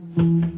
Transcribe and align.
Reminder 0.00 0.57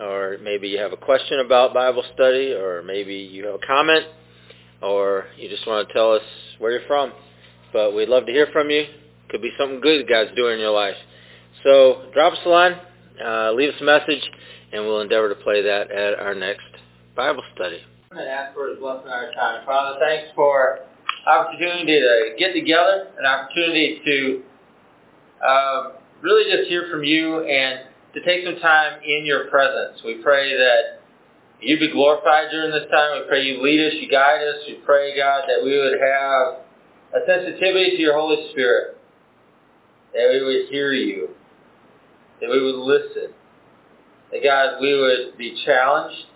or 0.00 0.38
maybe 0.42 0.68
you 0.68 0.78
have 0.78 0.92
a 0.92 0.96
question 0.96 1.40
about 1.40 1.74
Bible 1.74 2.04
study, 2.14 2.52
or 2.52 2.82
maybe 2.82 3.14
you 3.14 3.46
have 3.46 3.56
a 3.56 3.66
comment, 3.66 4.06
or 4.80 5.26
you 5.36 5.48
just 5.48 5.66
want 5.66 5.88
to 5.88 5.94
tell 5.94 6.12
us 6.12 6.22
where 6.58 6.72
you're 6.72 6.86
from. 6.86 7.12
But 7.72 7.94
we'd 7.94 8.08
love 8.08 8.26
to 8.26 8.32
hear 8.32 8.48
from 8.52 8.70
you. 8.70 8.86
Could 9.30 9.42
be 9.42 9.50
something 9.58 9.80
good 9.80 10.08
God's 10.08 10.34
doing 10.36 10.54
in 10.54 10.60
your 10.60 10.72
life. 10.72 10.96
So 11.64 12.10
drop 12.12 12.32
us 12.32 12.38
a 12.44 12.48
line, 12.48 12.76
uh, 13.24 13.52
leave 13.52 13.72
us 13.72 13.80
a 13.80 13.84
message, 13.84 14.22
and 14.72 14.84
we'll 14.84 15.00
endeavor 15.00 15.28
to 15.28 15.36
play 15.36 15.62
that 15.62 15.90
at 15.90 16.18
our 16.18 16.34
next 16.34 16.66
Bible 17.14 17.42
study. 17.54 17.78
And 18.10 18.20
ask 18.20 18.54
for 18.54 18.68
His 18.68 18.78
blessing 18.78 19.08
on 19.08 19.12
our 19.12 19.32
time. 19.32 19.64
Father, 19.64 19.98
thanks 20.00 20.28
for 20.34 20.80
opportunity 21.26 22.00
to 22.00 22.34
get 22.38 22.52
together, 22.52 23.08
an 23.18 23.26
opportunity 23.26 24.00
to 24.04 24.42
um, 25.46 25.92
really 26.20 26.50
just 26.50 26.68
hear 26.68 26.88
from 26.90 27.04
you 27.04 27.44
and 27.44 27.80
to 28.14 28.22
take 28.24 28.44
some 28.44 28.60
time 28.60 29.00
in 29.04 29.24
your 29.24 29.48
presence. 29.48 30.00
We 30.04 30.22
pray 30.22 30.56
that 30.56 31.00
you 31.60 31.78
be 31.78 31.90
glorified 31.90 32.50
during 32.50 32.72
this 32.72 32.90
time. 32.90 33.22
We 33.22 33.28
pray 33.28 33.42
you 33.44 33.62
lead 33.62 33.86
us, 33.86 33.94
you 34.00 34.10
guide 34.10 34.42
us. 34.42 34.56
We 34.66 34.74
pray, 34.84 35.16
God, 35.16 35.44
that 35.48 35.62
we 35.64 35.78
would 35.78 35.98
have 36.00 37.22
a 37.22 37.26
sensitivity 37.26 37.96
to 37.96 38.02
your 38.02 38.14
Holy 38.14 38.50
Spirit, 38.50 38.98
that 40.12 40.28
we 40.32 40.44
would 40.44 40.68
hear 40.70 40.92
you, 40.92 41.30
that 42.40 42.50
we 42.50 42.60
would 42.60 42.80
listen, 42.84 43.32
that, 44.32 44.42
God, 44.42 44.80
we 44.80 44.98
would 44.98 45.38
be 45.38 45.62
challenged. 45.64 46.26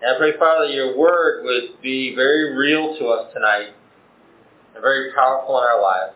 And 0.00 0.14
I 0.14 0.18
pray, 0.18 0.38
Father, 0.38 0.66
your 0.66 0.96
word 0.96 1.44
would 1.44 1.82
be 1.82 2.14
very 2.14 2.56
real 2.56 2.96
to 2.98 3.06
us 3.08 3.32
tonight 3.32 3.70
and 4.74 4.82
very 4.82 5.12
powerful 5.12 5.58
in 5.58 5.64
our 5.64 5.82
lives. 5.82 6.14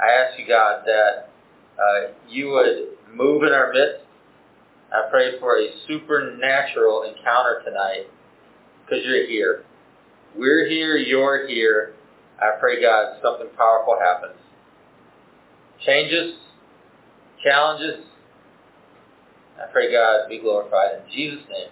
I 0.00 0.06
ask 0.06 0.38
you, 0.38 0.46
God, 0.46 0.82
that 0.86 1.30
uh, 1.78 2.12
you 2.28 2.50
would 2.50 2.98
move 3.14 3.42
in 3.42 3.52
our 3.52 3.72
midst. 3.72 4.04
I 4.92 5.08
pray 5.10 5.38
for 5.40 5.58
a 5.58 5.68
supernatural 5.88 7.04
encounter 7.04 7.62
tonight 7.64 8.06
because 8.84 9.04
you're 9.04 9.26
here. 9.26 9.64
We're 10.36 10.68
here, 10.68 10.96
you're 10.96 11.48
here. 11.48 11.94
I 12.40 12.58
pray, 12.60 12.80
God, 12.80 13.18
something 13.22 13.48
powerful 13.56 13.96
happens. 14.00 14.38
Changes, 15.84 16.34
challenges. 17.42 18.04
I 19.58 19.70
pray, 19.72 19.92
God, 19.92 20.28
be 20.28 20.38
glorified 20.38 21.00
in 21.00 21.12
Jesus' 21.12 21.44
name. 21.48 21.68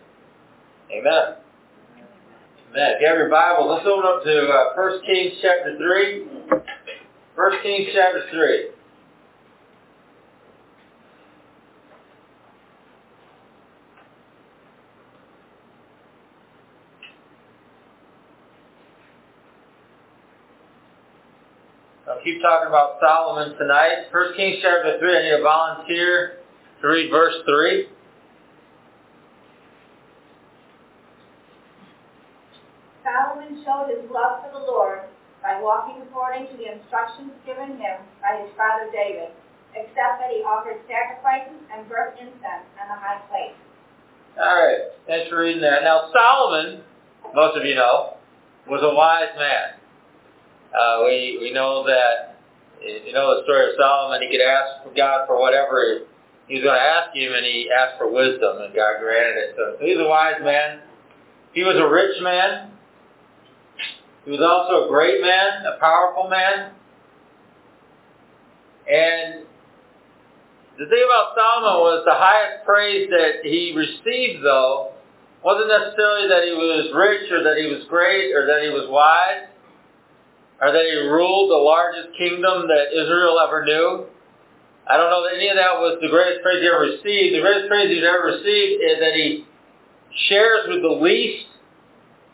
Amen. 1.00 1.36
Amen. 2.70 2.90
If 2.94 3.00
you 3.00 3.08
have 3.08 3.18
your 3.18 3.30
Bible, 3.30 3.68
let's 3.68 3.86
open 3.86 4.04
up 4.06 4.22
to 4.24 4.48
uh, 4.48 4.74
1 4.76 5.00
Kings 5.04 5.34
chapter 5.42 5.76
3. 5.76 6.26
1 7.34 7.62
Kings 7.62 7.88
chapter 7.94 8.24
3. 8.30 8.79
Keep 22.30 22.42
talking 22.42 22.68
about 22.68 22.98
Solomon 23.00 23.56
tonight. 23.58 24.06
First 24.12 24.36
Kings 24.36 24.58
chapter 24.62 24.98
3, 24.98 25.16
I 25.16 25.22
need 25.22 25.40
a 25.40 25.42
volunteer 25.42 26.38
to 26.80 26.86
read 26.86 27.10
verse 27.10 27.34
3. 27.46 27.88
Solomon 33.02 33.64
showed 33.64 33.90
his 33.90 34.06
love 34.10 34.44
for 34.44 34.52
the 34.52 34.62
Lord 34.64 35.10
by 35.42 35.58
walking 35.60 36.02
according 36.02 36.46
to 36.52 36.56
the 36.56 36.70
instructions 36.70 37.32
given 37.46 37.80
him 37.80 37.98
by 38.22 38.38
his 38.38 38.50
father 38.56 38.86
David, 38.92 39.34
except 39.74 40.22
that 40.22 40.30
he 40.30 40.46
offered 40.46 40.78
sacrifices 40.86 41.58
and 41.74 41.88
burnt 41.88 42.14
incense 42.20 42.68
on 42.78 42.86
the 42.86 42.98
high 43.00 43.18
place. 43.26 43.56
All 44.38 44.54
right, 44.54 44.94
thanks 45.06 45.28
for 45.30 45.40
reading 45.40 45.62
that. 45.62 45.82
Now, 45.82 46.12
Solomon, 46.14 46.82
most 47.34 47.56
of 47.56 47.64
you 47.64 47.74
know, 47.74 48.14
was 48.68 48.82
a 48.84 48.94
wise 48.94 49.34
man. 49.36 49.79
Uh, 50.70 51.02
we 51.04 51.38
we 51.40 51.52
know 51.52 51.84
that 51.86 52.38
you 52.80 53.12
know 53.12 53.36
the 53.36 53.42
story 53.44 53.70
of 53.70 53.74
Solomon. 53.78 54.22
He 54.22 54.30
could 54.30 54.44
ask 54.44 54.86
God 54.96 55.26
for 55.26 55.38
whatever 55.38 56.06
he 56.46 56.54
was 56.54 56.62
going 56.62 56.78
to 56.78 56.82
ask 56.82 57.14
him, 57.14 57.32
and 57.32 57.44
he 57.44 57.70
asked 57.70 57.98
for 57.98 58.10
wisdom, 58.10 58.62
and 58.62 58.74
God 58.74 59.02
granted 59.02 59.36
it 59.38 59.56
to. 59.56 59.76
So 59.78 59.84
he's 59.84 59.98
a 59.98 60.06
wise 60.06 60.42
man. 60.42 60.80
He 61.52 61.62
was 61.62 61.74
a 61.74 61.86
rich 61.86 62.22
man. 62.22 62.70
He 64.24 64.30
was 64.30 64.40
also 64.42 64.86
a 64.86 64.88
great 64.88 65.20
man, 65.22 65.66
a 65.66 65.78
powerful 65.80 66.28
man. 66.28 66.70
And 68.86 69.46
the 70.78 70.86
thing 70.86 71.02
about 71.06 71.34
Solomon 71.34 71.82
was 71.82 72.02
the 72.06 72.14
highest 72.14 72.64
praise 72.64 73.10
that 73.10 73.42
he 73.42 73.74
received, 73.74 74.44
though, 74.44 74.92
wasn't 75.42 75.68
necessarily 75.68 76.28
that 76.28 76.44
he 76.46 76.54
was 76.54 76.90
rich 76.94 77.30
or 77.32 77.42
that 77.42 77.58
he 77.58 77.66
was 77.66 77.86
great 77.88 78.34
or 78.34 78.46
that 78.46 78.62
he 78.62 78.70
was 78.70 78.86
wise 78.88 79.50
or 80.60 80.72
that 80.72 80.84
he 80.84 80.96
ruled 81.08 81.50
the 81.50 81.56
largest 81.56 82.16
kingdom 82.16 82.68
that 82.68 82.92
Israel 82.92 83.40
ever 83.40 83.64
knew. 83.64 84.06
I 84.86 84.96
don't 84.96 85.10
know 85.10 85.24
that 85.24 85.36
any 85.36 85.48
of 85.48 85.56
that 85.56 85.80
was 85.80 85.98
the 86.02 86.08
greatest 86.08 86.42
praise 86.42 86.60
he 86.60 86.68
ever 86.68 86.84
received. 86.84 87.34
The 87.34 87.40
greatest 87.40 87.68
praise 87.68 87.88
he's 87.88 88.04
ever 88.04 88.36
received 88.36 88.82
is 88.82 88.96
that 89.00 89.14
he 89.14 89.46
shares 90.28 90.68
with 90.68 90.82
the 90.82 90.96
least 91.00 91.46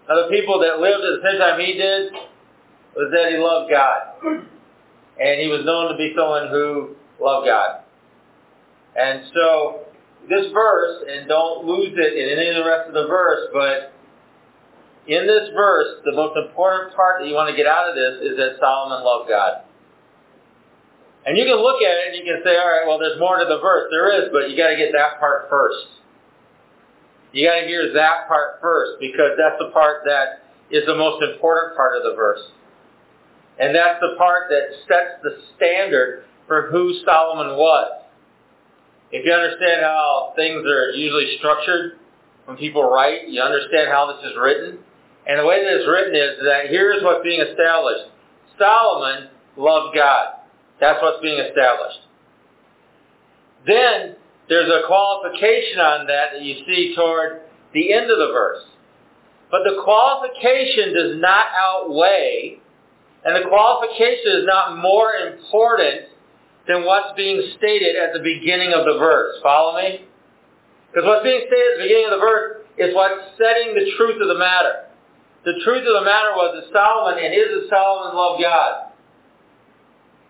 of 0.08 0.26
the 0.26 0.28
people 0.30 0.58
that 0.60 0.80
lived 0.80 1.04
at 1.04 1.20
the 1.20 1.22
same 1.22 1.38
time 1.38 1.60
he 1.60 1.74
did 1.74 2.12
was 2.96 3.12
that 3.12 3.30
he 3.30 3.38
loved 3.38 3.70
God. 3.70 4.44
And 5.18 5.40
he 5.40 5.48
was 5.48 5.64
known 5.64 5.92
to 5.92 5.96
be 5.96 6.12
someone 6.16 6.48
who 6.48 6.96
loved 7.20 7.46
God. 7.46 7.82
And 8.96 9.22
so 9.34 9.86
this 10.28 10.50
verse, 10.52 11.04
and 11.08 11.28
don't 11.28 11.64
lose 11.64 11.92
it 11.94 12.12
in 12.16 12.38
any 12.38 12.50
of 12.50 12.64
the 12.64 12.68
rest 12.68 12.88
of 12.88 12.94
the 12.94 13.06
verse, 13.06 13.48
but 13.52 13.92
in 15.06 15.26
this 15.26 15.54
verse, 15.54 16.02
the 16.04 16.12
most 16.12 16.36
important 16.36 16.94
part 16.94 17.22
that 17.22 17.28
you 17.28 17.34
want 17.34 17.50
to 17.50 17.56
get 17.56 17.66
out 17.66 17.88
of 17.88 17.94
this 17.94 18.22
is 18.26 18.36
that 18.36 18.58
Solomon 18.58 19.04
loved 19.04 19.28
God. 19.28 19.62
And 21.26 21.36
you 21.36 21.44
can 21.44 21.58
look 21.58 21.82
at 21.82 21.94
it 21.94 22.04
and 22.10 22.16
you 22.18 22.24
can 22.26 22.42
say, 22.42 22.54
all 22.54 22.66
right, 22.66 22.86
well, 22.86 22.98
there's 22.98 23.18
more 23.18 23.38
to 23.38 23.46
the 23.46 23.58
verse. 23.58 23.90
There 23.90 24.10
is, 24.22 24.30
but 24.30 24.50
you 24.50 24.56
got 24.56 24.70
to 24.70 24.78
get 24.78 24.92
that 24.92 25.18
part 25.18 25.50
first. 25.50 25.90
You 27.32 27.46
got 27.46 27.60
to 27.60 27.66
hear 27.66 27.92
that 27.94 28.28
part 28.28 28.62
first 28.62 28.98
because 29.00 29.34
that's 29.38 29.58
the 29.58 29.70
part 29.74 30.06
that 30.06 30.46
is 30.70 30.86
the 30.86 30.94
most 30.94 31.22
important 31.22 31.76
part 31.76 31.96
of 31.98 32.02
the 32.02 32.14
verse. 32.14 32.42
And 33.58 33.74
that's 33.74 33.98
the 34.00 34.14
part 34.18 34.50
that 34.50 34.70
sets 34.86 35.22
the 35.22 35.42
standard 35.56 36.24
for 36.46 36.70
who 36.70 36.94
Solomon 37.04 37.56
was. 37.56 38.02
If 39.10 39.24
you 39.24 39.32
understand 39.32 39.82
how 39.82 40.32
things 40.36 40.62
are 40.66 40.90
usually 40.90 41.36
structured 41.38 41.98
when 42.44 42.56
people 42.56 42.88
write, 42.88 43.28
you 43.28 43.40
understand 43.40 43.88
how 43.90 44.12
this 44.12 44.30
is 44.30 44.36
written. 44.38 44.78
And 45.26 45.40
the 45.40 45.46
way 45.46 45.64
that 45.64 45.74
it's 45.74 45.88
written 45.88 46.14
is 46.14 46.38
that 46.44 46.70
here's 46.70 47.02
what's 47.02 47.22
being 47.24 47.40
established. 47.40 48.10
Solomon 48.58 49.28
loved 49.56 49.94
God. 49.94 50.46
That's 50.80 51.02
what's 51.02 51.20
being 51.20 51.38
established. 51.38 51.98
Then 53.66 54.16
there's 54.48 54.70
a 54.70 54.86
qualification 54.86 55.80
on 55.80 56.06
that 56.06 56.32
that 56.34 56.42
you 56.42 56.62
see 56.66 56.94
toward 56.94 57.42
the 57.74 57.92
end 57.92 58.10
of 58.10 58.18
the 58.18 58.30
verse. 58.32 58.62
But 59.50 59.62
the 59.64 59.82
qualification 59.82 60.94
does 60.94 61.20
not 61.20 61.44
outweigh, 61.58 62.58
and 63.24 63.36
the 63.36 63.48
qualification 63.48 64.42
is 64.42 64.44
not 64.46 64.78
more 64.78 65.12
important 65.14 66.08
than 66.68 66.84
what's 66.84 67.16
being 67.16 67.42
stated 67.58 67.96
at 67.96 68.12
the 68.12 68.20
beginning 68.20 68.72
of 68.72 68.84
the 68.84 68.98
verse. 68.98 69.36
Follow 69.42 69.76
me? 69.80 70.04
Because 70.90 71.06
what's 71.06 71.22
being 71.22 71.42
stated 71.46 71.74
at 71.74 71.78
the 71.78 71.82
beginning 71.84 72.06
of 72.06 72.18
the 72.18 72.24
verse 72.24 72.56
is 72.78 72.94
what's 72.94 73.34
setting 73.38 73.74
the 73.74 73.90
truth 73.96 74.20
of 74.20 74.28
the 74.28 74.38
matter. 74.38 74.85
The 75.46 75.62
truth 75.62 75.86
of 75.86 75.94
the 75.94 76.02
matter 76.02 76.34
was 76.34 76.58
that 76.58 76.66
Solomon 76.74 77.22
and 77.22 77.30
is 77.30 77.46
that 77.54 77.70
Solomon 77.70 78.18
loved 78.18 78.42
God. 78.42 78.90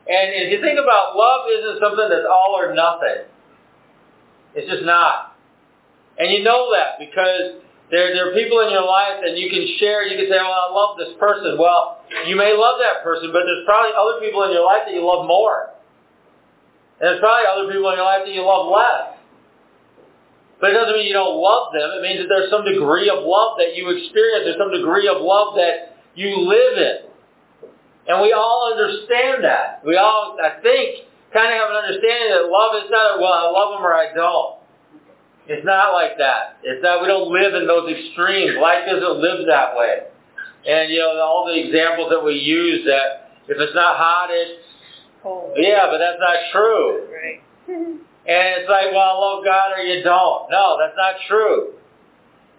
And 0.05 0.37
if 0.45 0.53
you 0.53 0.61
think 0.61 0.77
about 0.77 1.17
love 1.17 1.49
isn't 1.49 1.81
something 1.81 2.05
that's 2.13 2.29
all 2.29 2.53
or 2.53 2.77
nothing. 2.77 3.25
It's 4.53 4.69
just 4.69 4.85
not. 4.85 5.33
And 6.21 6.29
you 6.29 6.45
know 6.45 6.69
that 6.77 7.01
because 7.01 7.65
there, 7.89 8.13
there 8.13 8.29
are 8.29 8.37
people 8.37 8.61
in 8.61 8.69
your 8.69 8.85
life 8.85 9.25
that 9.25 9.41
you 9.41 9.49
can 9.49 9.65
share. 9.81 10.05
You 10.05 10.21
can 10.21 10.29
say, 10.29 10.37
well, 10.37 10.53
I 10.53 10.69
love 10.69 11.01
this 11.01 11.17
person. 11.17 11.57
Well, 11.57 12.05
you 12.29 12.37
may 12.37 12.53
love 12.53 12.77
that 12.85 13.01
person, 13.01 13.33
but 13.33 13.49
there's 13.49 13.65
probably 13.65 13.97
other 13.97 14.21
people 14.21 14.45
in 14.45 14.53
your 14.53 14.69
life 14.69 14.85
that 14.85 14.93
you 14.93 15.01
love 15.01 15.25
more. 15.25 15.73
And 17.01 17.09
there's 17.09 17.25
probably 17.25 17.49
other 17.49 17.73
people 17.73 17.89
in 17.89 17.97
your 17.97 18.05
life 18.05 18.29
that 18.29 18.37
you 18.37 18.45
love 18.45 18.69
less. 18.69 19.16
But 20.61 20.71
it 20.71 20.75
doesn't 20.75 20.97
mean 20.97 21.07
you 21.07 21.13
don't 21.13 21.37
love 21.37 21.73
them. 21.73 22.01
It 22.01 22.03
means 22.03 22.25
that 22.25 22.29
there's 22.33 22.51
some 22.51 22.65
degree 22.65 23.13
of 23.13 23.21
love 23.21 23.61
that 23.61 23.77
you 23.77 23.93
experience. 23.93 24.49
There's 24.49 24.61
some 24.61 24.73
degree 24.73 25.05
of 25.09 25.21
love 25.21 25.55
that 25.61 26.01
you 26.17 26.33
live 26.33 26.79
in. 26.81 26.97
And 28.09 28.23
we 28.23 28.33
all 28.33 28.73
understand 28.73 29.45
that. 29.45 29.85
We 29.85 29.97
all, 29.97 30.39
I 30.41 30.63
think, 30.63 31.05
kind 31.35 31.53
of 31.53 31.61
have 31.61 31.71
an 31.71 31.79
understanding 31.85 32.31
that 32.33 32.49
love 32.49 32.73
is 32.81 32.89
not, 32.89 33.21
well, 33.21 33.35
I 33.35 33.51
love 33.53 33.77
them 33.77 33.85
or 33.85 33.93
I 33.93 34.15
don't. 34.15 34.57
It's 35.47 35.65
not 35.65 35.93
like 35.93 36.17
that. 36.19 36.59
It's 36.63 36.83
not, 36.83 37.03
we 37.03 37.09
don't 37.09 37.29
live 37.29 37.55
in 37.55 37.67
those 37.69 37.91
extremes. 37.93 38.57
Life 38.57 38.89
isn't 38.89 39.17
lived 39.21 39.49
that 39.49 39.77
way. 39.77 40.09
And, 40.67 40.91
you 40.91 40.99
know, 40.99 41.21
all 41.21 41.47
the 41.47 41.55
examples 41.55 42.11
that 42.11 42.25
we 42.25 42.35
use 42.35 42.87
that 42.87 43.27
if 43.47 43.59
it's 43.61 43.75
not 43.75 43.97
hot, 43.97 44.29
it's 44.31 44.65
Cold. 45.23 45.55
yeah, 45.57 45.87
but 45.91 45.99
that's 45.99 46.19
not 46.19 46.37
true. 46.51 47.07
Right. 47.13 48.01
And 48.27 48.61
it's 48.61 48.69
like, 48.69 48.91
well, 48.91 49.15
I 49.15 49.19
love 49.19 49.45
God 49.45 49.79
or 49.79 49.83
you 49.83 50.03
don't. 50.03 50.51
No, 50.51 50.77
that's 50.81 50.97
not 50.97 51.15
true. 51.29 51.75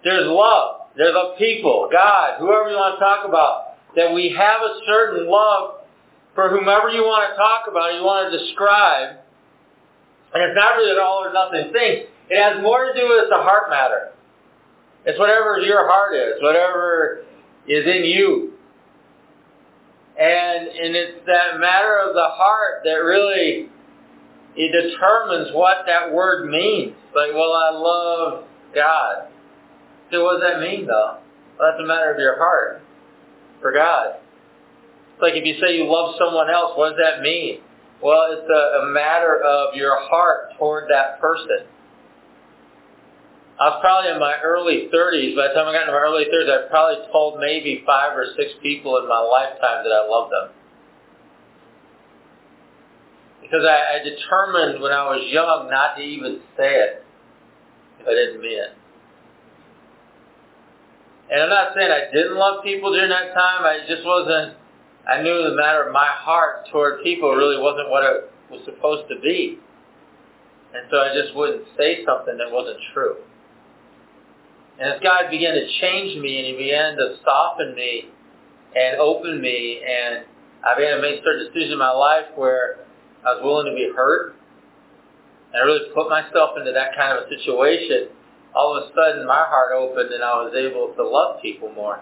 There's 0.02 0.26
love. 0.26 0.88
There's 0.96 1.14
a 1.14 1.36
people, 1.36 1.88
God, 1.92 2.38
whoever 2.38 2.70
you 2.70 2.76
want 2.76 2.96
to 2.96 3.00
talk 3.00 3.28
about, 3.28 3.76
that 3.94 4.12
we 4.12 4.34
have 4.36 4.62
a 4.62 4.80
certain 4.86 5.30
love 5.30 5.84
for 6.34 6.48
whomever 6.48 6.88
you 6.88 7.02
want 7.02 7.30
to 7.30 7.36
talk 7.36 7.68
about, 7.68 7.94
you 7.94 8.02
want 8.02 8.32
to 8.32 8.38
describe. 8.38 9.18
And 10.32 10.42
it's 10.42 10.56
not 10.56 10.76
really 10.76 10.92
an 10.92 10.98
all 11.02 11.24
or 11.24 11.32
nothing 11.32 11.72
thing. 11.72 12.06
It 12.30 12.36
has 12.40 12.62
more 12.62 12.86
to 12.86 12.98
do 12.98 13.08
with 13.08 13.28
the 13.28 13.36
heart 13.36 13.70
matter. 13.70 14.12
It's 15.04 15.18
whatever 15.18 15.58
your 15.58 15.86
heart 15.88 16.14
is, 16.14 16.42
whatever 16.42 17.24
is 17.66 17.86
in 17.86 18.04
you. 18.04 18.52
And, 20.18 20.68
and 20.68 20.96
it's 20.96 21.24
that 21.26 21.60
matter 21.60 22.00
of 22.06 22.14
the 22.14 22.28
heart 22.28 22.82
that 22.84 23.02
really 23.04 23.68
it 24.58 24.74
determines 24.74 25.54
what 25.54 25.86
that 25.86 26.12
word 26.12 26.50
means. 26.50 26.94
Like, 27.14 27.30
well, 27.32 27.52
I 27.52 27.70
love 27.70 28.44
God. 28.74 29.28
So 30.10 30.24
what 30.24 30.40
does 30.40 30.50
that 30.50 30.60
mean, 30.60 30.86
though? 30.86 31.18
Well, 31.58 31.70
that's 31.70 31.82
a 31.82 31.86
matter 31.86 32.12
of 32.12 32.18
your 32.18 32.36
heart 32.38 32.82
for 33.62 33.72
God. 33.72 34.18
It's 35.14 35.22
like 35.22 35.34
if 35.34 35.46
you 35.46 35.54
say 35.62 35.76
you 35.76 35.86
love 35.86 36.16
someone 36.18 36.50
else, 36.50 36.72
what 36.76 36.90
does 36.90 36.98
that 36.98 37.22
mean? 37.22 37.60
Well, 38.02 38.30
it's 38.30 38.50
a, 38.50 38.82
a 38.82 38.90
matter 38.90 39.40
of 39.42 39.74
your 39.74 39.96
heart 40.10 40.58
toward 40.58 40.90
that 40.90 41.20
person. 41.20 41.66
I 43.60 43.74
was 43.74 43.78
probably 43.82 44.10
in 44.10 44.18
my 44.18 44.38
early 44.42 44.90
30s. 44.90 45.34
By 45.34 45.48
the 45.48 45.54
time 45.54 45.66
I 45.66 45.74
got 45.74 45.86
into 45.86 45.94
my 45.94 46.02
early 46.02 46.26
30s, 46.26 46.50
I 46.50 46.68
probably 46.70 47.06
told 47.10 47.38
maybe 47.38 47.82
five 47.86 48.16
or 48.16 48.26
six 48.34 48.54
people 48.62 48.98
in 48.98 49.08
my 49.08 49.18
lifetime 49.18 49.82
that 49.82 49.90
I 49.90 50.06
loved 50.06 50.30
them. 50.30 50.50
Because 53.42 53.64
I, 53.64 53.98
I 53.98 54.04
determined 54.04 54.82
when 54.82 54.92
I 54.92 55.04
was 55.08 55.24
young 55.30 55.70
not 55.70 55.96
to 55.96 56.02
even 56.02 56.40
say 56.56 56.74
it 56.74 57.04
if 58.00 58.06
I 58.06 58.10
didn't 58.10 58.40
mean 58.40 58.58
it. 58.58 58.72
And 61.30 61.42
I'm 61.42 61.50
not 61.50 61.72
saying 61.76 61.90
I 61.90 62.12
didn't 62.12 62.36
love 62.36 62.64
people 62.64 62.92
during 62.92 63.10
that 63.10 63.34
time. 63.34 63.64
I 63.64 63.80
just 63.86 64.04
wasn't, 64.04 64.56
I 65.08 65.22
knew 65.22 65.42
the 65.44 65.56
matter 65.56 65.86
of 65.86 65.92
my 65.92 66.08
heart 66.08 66.68
toward 66.72 67.02
people 67.02 67.34
really 67.34 67.60
wasn't 67.60 67.90
what 67.90 68.02
it 68.04 68.30
was 68.50 68.60
supposed 68.64 69.08
to 69.10 69.20
be. 69.20 69.58
And 70.74 70.86
so 70.90 70.98
I 70.98 71.12
just 71.14 71.34
wouldn't 71.36 71.64
say 71.76 72.04
something 72.04 72.36
that 72.38 72.50
wasn't 72.50 72.78
true. 72.92 73.16
And 74.78 74.92
as 74.92 75.00
God 75.02 75.30
began 75.30 75.54
to 75.54 75.66
change 75.80 76.20
me 76.20 76.38
and 76.38 76.46
He 76.46 76.56
began 76.56 76.96
to 76.96 77.16
soften 77.24 77.74
me 77.74 78.08
and 78.76 78.98
open 79.00 79.40
me 79.40 79.82
and 79.84 80.24
I 80.64 80.76
began 80.76 80.96
to 80.96 81.02
make 81.02 81.20
certain 81.24 81.46
decisions 81.46 81.72
in 81.72 81.78
my 81.78 81.90
life 81.90 82.26
where 82.36 82.87
I 83.28 83.36
was 83.36 83.44
willing 83.44 83.68
to 83.68 83.76
be 83.76 83.92
hurt 83.94 84.38
and 85.52 85.62
I 85.62 85.64
really 85.64 85.88
put 85.94 86.08
myself 86.08 86.56
into 86.58 86.72
that 86.72 86.96
kind 86.96 87.16
of 87.16 87.24
a 87.24 87.28
situation, 87.28 88.12
all 88.54 88.76
of 88.76 88.84
a 88.84 88.86
sudden 88.92 89.26
my 89.26 89.44
heart 89.48 89.72
opened 89.72 90.12
and 90.12 90.22
I 90.22 90.40
was 90.44 90.52
able 90.52 90.92
to 90.96 91.02
love 91.04 91.40
people 91.40 91.72
more. 91.72 92.00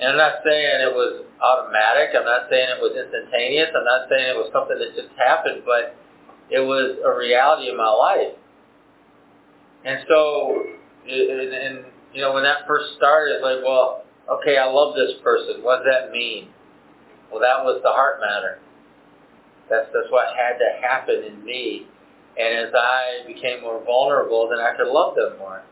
And 0.00 0.12
I'm 0.12 0.16
not 0.16 0.40
saying 0.44 0.80
it 0.80 0.96
was 0.96 1.28
automatic. 1.44 2.16
I'm 2.16 2.24
not 2.24 2.48
saying 2.48 2.72
it 2.72 2.80
was 2.80 2.96
instantaneous. 2.96 3.68
I'm 3.76 3.84
not 3.84 4.08
saying 4.08 4.32
it 4.32 4.36
was 4.36 4.48
something 4.52 4.80
that 4.80 4.96
just 4.96 5.12
happened, 5.20 5.60
but 5.68 5.92
it 6.48 6.60
was 6.60 6.96
a 7.04 7.12
reality 7.12 7.68
in 7.68 7.76
my 7.76 7.92
life. 7.92 8.32
And 9.84 10.00
so 10.08 10.64
and, 11.04 11.52
and 11.52 11.84
you 12.14 12.22
know, 12.22 12.32
when 12.32 12.44
that 12.44 12.66
first 12.66 12.96
started, 12.96 13.36
it's 13.36 13.44
like, 13.44 13.60
well, 13.60 14.04
okay, 14.40 14.56
I 14.56 14.64
love 14.64 14.94
this 14.96 15.20
person. 15.22 15.62
What 15.62 15.84
does 15.84 15.92
that 15.92 16.12
mean? 16.12 16.48
Well, 17.30 17.40
that 17.40 17.60
was 17.60 17.80
the 17.84 17.92
heart 17.92 18.20
matter. 18.20 18.58
That's 19.70 19.86
that's 19.94 20.10
what 20.10 20.34
had 20.36 20.58
to 20.58 20.68
happen 20.82 21.22
in 21.22 21.44
me. 21.44 21.86
And 22.36 22.66
as 22.66 22.74
I 22.74 23.22
became 23.26 23.62
more 23.62 23.82
vulnerable, 23.84 24.48
then 24.50 24.58
I 24.58 24.76
could 24.76 24.90
love 24.90 25.14
them 25.14 25.38
more. 25.38 25.62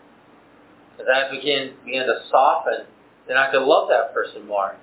As 1.00 1.06
I 1.12 1.30
began 1.30 1.74
began 1.84 2.06
to 2.06 2.20
soften, 2.30 2.86
then 3.26 3.36
I 3.36 3.50
could 3.50 3.62
love 3.62 3.88
that 3.88 4.14
person 4.14 4.46
more. 4.46 4.76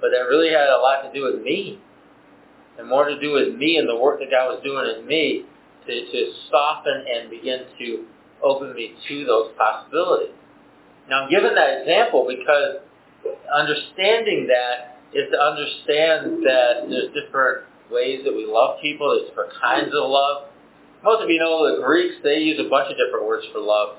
But 0.00 0.10
that 0.10 0.28
really 0.28 0.48
had 0.48 0.68
a 0.68 0.80
lot 0.80 1.02
to 1.02 1.12
do 1.12 1.24
with 1.24 1.42
me, 1.42 1.78
and 2.78 2.88
more 2.88 3.08
to 3.08 3.20
do 3.20 3.32
with 3.32 3.54
me 3.54 3.76
and 3.76 3.88
the 3.88 3.96
work 3.96 4.18
that 4.20 4.30
God 4.30 4.48
was 4.48 4.60
doing 4.64 4.86
in 4.96 5.06
me 5.06 5.44
to 5.86 5.92
to 5.92 6.32
soften 6.50 7.04
and 7.06 7.30
begin 7.30 7.66
to 7.78 8.04
open 8.42 8.74
me 8.74 8.94
to 9.08 9.24
those 9.24 9.52
possibilities. 9.56 10.34
Now 11.08 11.24
I'm 11.24 11.30
giving 11.30 11.54
that 11.54 11.80
example 11.82 12.26
because 12.28 12.80
understanding 13.54 14.48
that 14.48 14.98
is 15.12 15.30
to 15.30 15.38
understand 15.38 16.44
that 16.44 16.88
there's 16.88 17.12
different 17.14 17.64
ways 17.90 18.22
that 18.24 18.34
we 18.34 18.46
love 18.46 18.80
people, 18.80 19.10
there's 19.10 19.28
different 19.28 19.52
kinds 19.60 19.94
of 19.94 20.08
love. 20.08 20.48
Most 21.02 21.22
of 21.22 21.30
you 21.30 21.38
know 21.38 21.76
the 21.76 21.82
Greeks, 21.82 22.16
they 22.22 22.38
use 22.38 22.58
a 22.58 22.68
bunch 22.68 22.90
of 22.90 22.96
different 22.96 23.26
words 23.26 23.46
for 23.52 23.60
love. 23.60 23.96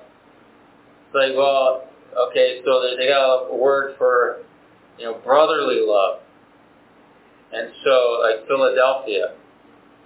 It's 1.07 1.15
like, 1.15 1.37
well, 1.37 1.87
okay, 2.29 2.61
so 2.65 2.83
they, 2.97 3.07
got 3.07 3.47
a 3.47 3.55
word 3.55 3.95
for, 3.97 4.43
you 4.97 5.05
know, 5.05 5.19
brotherly 5.23 5.81
love. 5.85 6.19
And 7.53 7.71
so, 7.83 8.19
like 8.23 8.47
Philadelphia, 8.47 9.35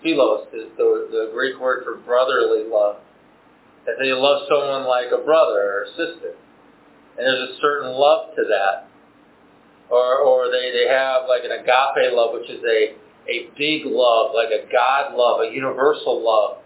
philos 0.03 0.47
is 0.53 0.69
the, 0.77 1.07
the 1.09 1.31
Greek 1.33 1.59
word 1.59 1.83
for 1.83 1.97
brotherly 1.97 2.69
love 2.69 2.97
that 3.85 3.95
they 3.99 4.13
love 4.13 4.43
someone 4.47 4.85
like 4.85 5.09
a 5.11 5.23
brother 5.23 5.57
or 5.57 5.83
a 5.83 5.89
sister. 5.97 6.37
And 7.17 7.25
there's 7.25 7.49
a 7.49 7.61
certain 7.61 7.91
love 7.91 8.35
to 8.35 8.43
that. 8.49 8.87
Or, 9.89 10.19
or 10.19 10.47
they, 10.47 10.71
they 10.71 10.87
have 10.87 11.23
like 11.27 11.43
an 11.43 11.51
agape 11.51 12.13
love, 12.13 12.31
which 12.33 12.49
is 12.49 12.61
a, 12.63 12.95
a 13.29 13.49
big 13.57 13.83
love, 13.85 14.31
like 14.33 14.49
a 14.49 14.71
God 14.71 15.15
love, 15.15 15.41
a 15.41 15.53
universal 15.53 16.23
love. 16.23 16.57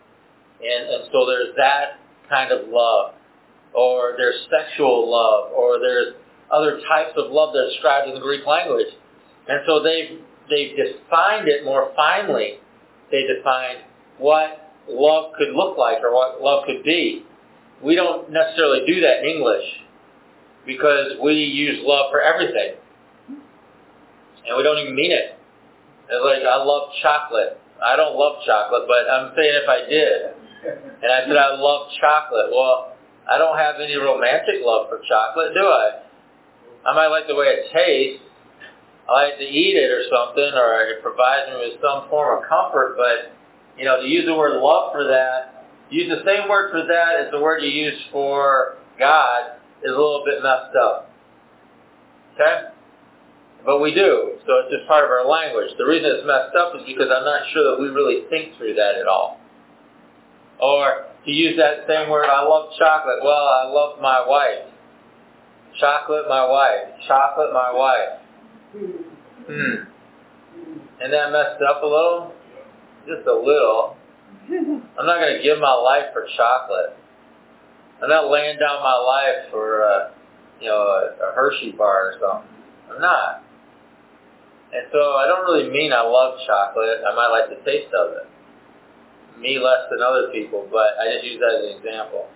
And, 0.62 0.90
and 0.90 1.04
so 1.12 1.26
there's 1.26 1.56
that 1.58 2.00
kind 2.30 2.52
of 2.52 2.70
love. 2.70 3.14
Or 3.74 4.14
there's 4.16 4.48
sexual 4.50 5.12
love, 5.12 5.52
or 5.52 5.80
there's 5.80 6.16
other 6.50 6.80
types 6.88 7.12
of 7.18 7.32
love 7.32 7.54
that 7.54 7.60
are 7.60 7.70
described 7.70 8.08
in 8.08 8.16
the 8.16 8.22
Greek 8.22 8.46
language. 8.48 8.88
And 9.50 9.60
so 9.68 9.84
they've, 9.84 10.22
they've 10.50 10.78
defined 10.78 11.50
it 11.50 11.66
more 11.66 11.92
finely. 11.96 12.60
They 13.12 13.28
defined 13.28 13.80
what 14.18 14.72
love 14.90 15.34
could 15.38 15.54
look 15.54 15.78
like 15.78 16.02
or 16.04 16.14
what 16.14 16.42
love 16.42 16.64
could 16.66 16.84
be. 16.84 17.26
We 17.84 17.96
don't 17.96 18.32
necessarily 18.32 18.86
do 18.88 19.02
that 19.02 19.24
in 19.24 19.26
English 19.26 19.66
because 20.66 21.14
we 21.22 21.34
use 21.34 21.80
love 21.84 22.12
for 22.12 22.22
everything. 22.22 22.76
And 23.28 24.58
we 24.58 24.64
don't 24.64 24.78
even 24.78 24.96
mean 24.96 25.12
it. 25.12 25.38
It's 26.10 26.24
like, 26.24 26.46
I 26.46 26.62
love 26.64 26.92
chocolate. 27.02 27.58
I 27.84 27.96
don't 27.96 28.16
love 28.16 28.44
chocolate, 28.46 28.88
but 28.88 29.10
I'm 29.10 29.34
saying 29.36 29.56
if 29.64 29.68
I 29.70 29.80
did, 29.90 30.20
and 31.04 31.12
I 31.12 31.28
said 31.28 31.38
I 31.38 31.58
love 31.58 31.92
chocolate, 32.00 32.50
well, 32.52 32.96
I 33.30 33.38
don't 33.38 33.58
have 33.58 33.76
any 33.82 33.96
romantic 33.96 34.62
love 34.64 34.88
for 34.90 35.02
chocolate, 35.08 35.54
do 35.54 35.66
I? 35.66 36.02
I 36.86 36.94
might 36.94 37.08
like 37.08 37.28
the 37.28 37.36
way 37.36 37.48
it 37.48 37.74
tastes. 37.74 38.24
I 39.10 39.30
like 39.30 39.38
to 39.38 39.46
eat 39.46 39.76
it 39.76 39.90
or 39.92 40.04
something, 40.10 40.52
or 40.54 40.82
it 40.90 41.02
provides 41.02 41.50
me 41.50 41.58
with 41.58 41.82
some 41.82 42.10
form 42.10 42.42
of 42.42 42.50
comfort, 42.50 42.96
but 42.98 43.34
you 43.78 43.86
know, 43.86 44.02
to 44.02 44.08
use 44.08 44.26
the 44.26 44.36
word 44.36 44.62
love 44.62 44.94
for 44.94 45.04
that, 45.06 45.68
use 45.90 46.10
the 46.10 46.24
same 46.26 46.50
word 46.50 46.72
for 46.72 46.86
that 46.88 47.26
as 47.26 47.32
the 47.32 47.40
word 47.40 47.62
you 47.62 47.70
use 47.70 48.00
for 48.12 48.78
God 48.98 49.58
is 49.84 49.92
a 49.92 49.98
little 49.98 50.24
bit 50.26 50.42
messed 50.42 50.76
up. 50.76 51.12
Okay? 52.34 52.70
but 53.66 53.80
we 53.82 53.94
do. 53.94 54.35
So 54.46 54.62
it's 54.62 54.72
just 54.72 54.88
part 54.88 55.04
of 55.04 55.10
our 55.10 55.26
language. 55.26 55.72
The 55.78 55.86
reason 55.86 56.06
it's 56.06 56.26
messed 56.26 56.56
up 56.56 56.76
is 56.78 56.86
because 56.86 57.10
I'm 57.10 57.26
not 57.26 57.42
sure 57.52 57.72
that 57.72 57.82
we 57.82 57.90
really 57.90 58.30
think 58.30 58.58
through 58.58 58.76
that 58.76 58.96
at 58.96 59.08
all. 59.08 59.40
Or 60.62 61.06
to 61.26 61.32
use 61.32 61.58
that 61.58 61.88
same 61.88 62.10
word, 62.10 62.30
I 62.30 62.46
love 62.46 62.70
chocolate. 62.78 63.20
Well, 63.24 63.50
I 63.50 63.68
love 63.68 64.00
my 64.02 64.24
wife. 64.28 64.70
Chocolate, 65.80 66.26
my 66.30 66.48
wife. 66.48 66.94
Chocolate, 67.08 67.54
my 67.54 67.74
wife. 67.74 68.22
Hmm. 69.48 69.90
And 71.02 71.12
that 71.12 71.32
messed 71.32 71.62
up 71.68 71.82
a 71.84 71.86
little? 71.86 72.32
Just 73.08 73.28
a 73.28 73.34
little. 73.34 73.98
I'm 74.50 75.06
not 75.06 75.20
going 75.20 75.38
to 75.38 75.44
give 75.44 75.60
my 75.60 75.74
life 75.74 76.14
for 76.14 76.28
chocolate. 76.38 76.96
I'm 78.02 78.10
not 78.10 78.30
laying 78.30 78.60
down 78.60 78.82
my 78.84 78.96
life 78.96 79.50
for, 79.52 79.84
uh, 79.84 80.12
you 80.62 80.68
know, 80.68 80.78
a, 80.78 81.32
a 81.32 81.36
Hershey 81.36 81.72
bar 81.72 82.12
or 82.12 82.14
something. 82.20 82.50
I'm 82.94 83.02
not. 83.02 83.45
And 84.76 84.92
so 84.92 85.16
I 85.16 85.24
don't 85.24 85.48
really 85.48 85.72
mean 85.72 85.94
I 85.94 86.04
love 86.04 86.36
chocolate. 86.44 87.00
I 87.08 87.16
might 87.16 87.32
like 87.32 87.48
the 87.48 87.64
taste 87.64 87.96
of 87.96 88.12
it. 88.20 88.28
Me 89.40 89.56
less 89.56 89.88
than 89.90 90.04
other 90.04 90.28
people, 90.36 90.68
but 90.68 91.00
I 91.00 91.16
just 91.16 91.24
use 91.24 91.40
that 91.40 91.56
as 91.56 91.64
an 91.64 91.72
example. 91.80 92.28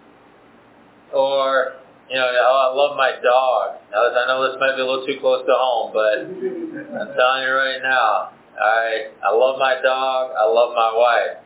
Or, 1.11 1.75
you 2.07 2.15
know, 2.15 2.31
oh, 2.31 2.59
I 2.63 2.75
love 2.75 2.95
my 2.95 3.11
dog. 3.19 3.83
Now, 3.91 4.07
I 4.07 4.23
know 4.27 4.47
this 4.47 4.55
might 4.59 4.79
be 4.79 4.81
a 4.81 4.87
little 4.87 5.05
too 5.05 5.19
close 5.19 5.43
to 5.47 5.51
home, 5.51 5.91
but 5.91 6.23
I'm 6.23 7.11
telling 7.11 7.43
you 7.43 7.51
right 7.51 7.83
now, 7.83 8.31
right, 8.55 9.11
I 9.19 9.35
love 9.35 9.59
my 9.59 9.75
dog. 9.83 10.31
I 10.39 10.47
love 10.47 10.71
my 10.75 10.91
wife. 10.95 11.43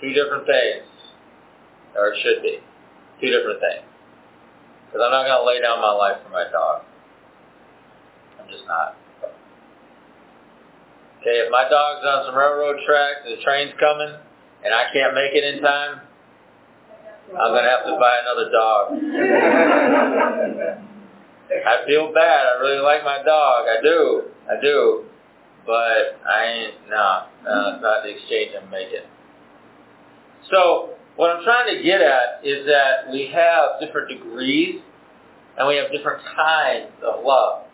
Two 0.00 0.12
different 0.14 0.46
things, 0.46 0.86
or 1.94 2.10
it 2.10 2.18
should 2.22 2.42
be. 2.42 2.58
Two 3.20 3.30
different 3.30 3.60
things. 3.62 3.86
Because 4.86 5.02
I'm 5.04 5.14
not 5.14 5.26
going 5.26 5.38
to 5.38 5.46
lay 5.46 5.60
down 5.62 5.78
my 5.78 5.94
life 5.94 6.18
for 6.24 6.30
my 6.30 6.46
dog. 6.50 6.82
I'm 8.40 8.48
just 8.50 8.66
not. 8.66 8.96
Okay, 11.20 11.42
if 11.42 11.50
my 11.50 11.68
dog's 11.68 12.06
on 12.06 12.26
some 12.26 12.36
railroad 12.36 12.78
tracks 12.86 13.26
and 13.26 13.36
the 13.36 13.42
train's 13.42 13.72
coming 13.80 14.14
and 14.64 14.74
I 14.74 14.84
can't 14.92 15.14
make 15.14 15.34
it 15.34 15.42
in 15.42 15.62
time, 15.62 16.00
I'm 17.34 17.52
going 17.52 17.64
to 17.64 17.70
have 17.70 17.84
to 17.84 17.98
buy 17.98 18.22
another 18.22 18.50
dog. 18.50 18.92
I 21.50 21.86
feel 21.86 22.12
bad. 22.14 22.46
I 22.46 22.60
really 22.60 22.80
like 22.80 23.04
my 23.04 23.22
dog. 23.24 23.66
I 23.66 23.82
do. 23.82 24.22
I 24.48 24.60
do. 24.62 25.04
But 25.66 26.20
I 26.26 26.44
ain't, 26.44 26.74
no, 26.88 27.24
no, 27.44 27.74
it's 27.74 27.82
not 27.82 28.02
the 28.04 28.10
exchange 28.10 28.52
I'm 28.60 28.70
making. 28.70 29.04
So, 30.50 30.94
what 31.16 31.30
I'm 31.30 31.42
trying 31.44 31.76
to 31.76 31.82
get 31.82 32.00
at 32.00 32.40
is 32.44 32.64
that 32.66 33.10
we 33.10 33.26
have 33.34 33.80
different 33.80 34.08
degrees 34.08 34.80
and 35.58 35.66
we 35.66 35.76
have 35.76 35.90
different 35.90 36.22
kinds 36.36 36.92
of 37.02 37.24
love. 37.24 37.64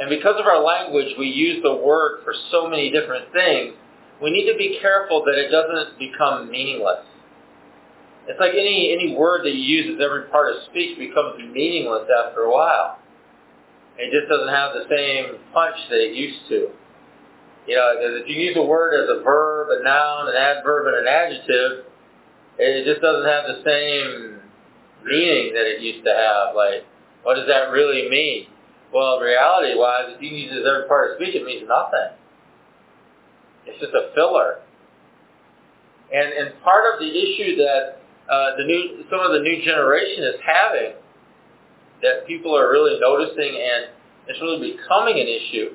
And 0.00 0.08
because 0.08 0.36
of 0.38 0.46
our 0.46 0.62
language, 0.62 1.14
we 1.18 1.26
use 1.26 1.62
the 1.62 1.74
word 1.74 2.22
for 2.24 2.34
so 2.50 2.68
many 2.68 2.90
different 2.90 3.32
things, 3.32 3.74
we 4.22 4.30
need 4.30 4.50
to 4.50 4.56
be 4.56 4.78
careful 4.80 5.24
that 5.24 5.36
it 5.36 5.50
doesn't 5.50 5.98
become 5.98 6.50
meaningless. 6.50 7.04
It's 8.28 8.38
like 8.38 8.52
any, 8.52 8.96
any 8.96 9.16
word 9.16 9.44
that 9.44 9.54
you 9.54 9.62
use 9.62 9.96
as 9.96 10.04
every 10.04 10.30
part 10.30 10.54
of 10.54 10.62
speech 10.70 10.96
becomes 10.96 11.38
meaningless 11.52 12.08
after 12.24 12.42
a 12.42 12.52
while. 12.52 12.98
It 13.98 14.10
just 14.14 14.30
doesn't 14.30 14.48
have 14.48 14.72
the 14.72 14.86
same 14.88 15.38
punch 15.52 15.76
that 15.90 15.98
it 15.98 16.14
used 16.14 16.48
to. 16.48 16.70
You 17.66 17.76
know, 17.76 17.92
if 17.98 18.28
you 18.28 18.36
use 18.36 18.56
a 18.56 18.62
word 18.62 18.94
as 18.94 19.08
a 19.10 19.22
verb, 19.22 19.68
a 19.70 19.84
noun, 19.84 20.28
an 20.28 20.36
adverb, 20.36 20.86
and 20.86 21.06
an 21.06 21.06
adjective, 21.06 21.84
it 22.58 22.84
just 22.84 23.02
doesn't 23.02 23.26
have 23.26 23.44
the 23.46 23.62
same 23.64 24.40
meaning 25.04 25.54
that 25.54 25.66
it 25.66 25.80
used 25.80 26.04
to 26.04 26.10
have. 26.10 26.54
Like, 26.54 26.86
what 27.22 27.34
does 27.34 27.46
that 27.48 27.70
really 27.70 28.08
mean? 28.08 28.46
Well, 28.92 29.20
reality-wise, 29.20 30.16
if 30.16 30.22
you 30.22 30.28
use 30.28 30.52
every 30.52 30.86
part 30.86 31.10
of 31.10 31.16
speech, 31.16 31.34
it 31.34 31.44
means 31.44 31.66
nothing. 31.66 32.12
It's 33.66 33.80
just 33.80 33.94
a 33.94 34.12
filler. 34.14 34.58
And 36.12 36.32
and 36.32 36.62
part 36.62 36.92
of 36.92 37.00
the 37.00 37.08
issue 37.08 37.56
that 37.56 38.02
uh, 38.28 38.56
the 38.58 38.64
new 38.64 39.04
some 39.08 39.20
of 39.20 39.32
the 39.32 39.40
new 39.40 39.64
generation 39.64 40.24
is 40.24 40.34
having, 40.44 40.92
that 42.02 42.26
people 42.26 42.56
are 42.56 42.70
really 42.70 43.00
noticing, 43.00 43.56
and 43.56 43.96
it's 44.28 44.40
really 44.42 44.76
becoming 44.76 45.18
an 45.18 45.26
issue, 45.26 45.72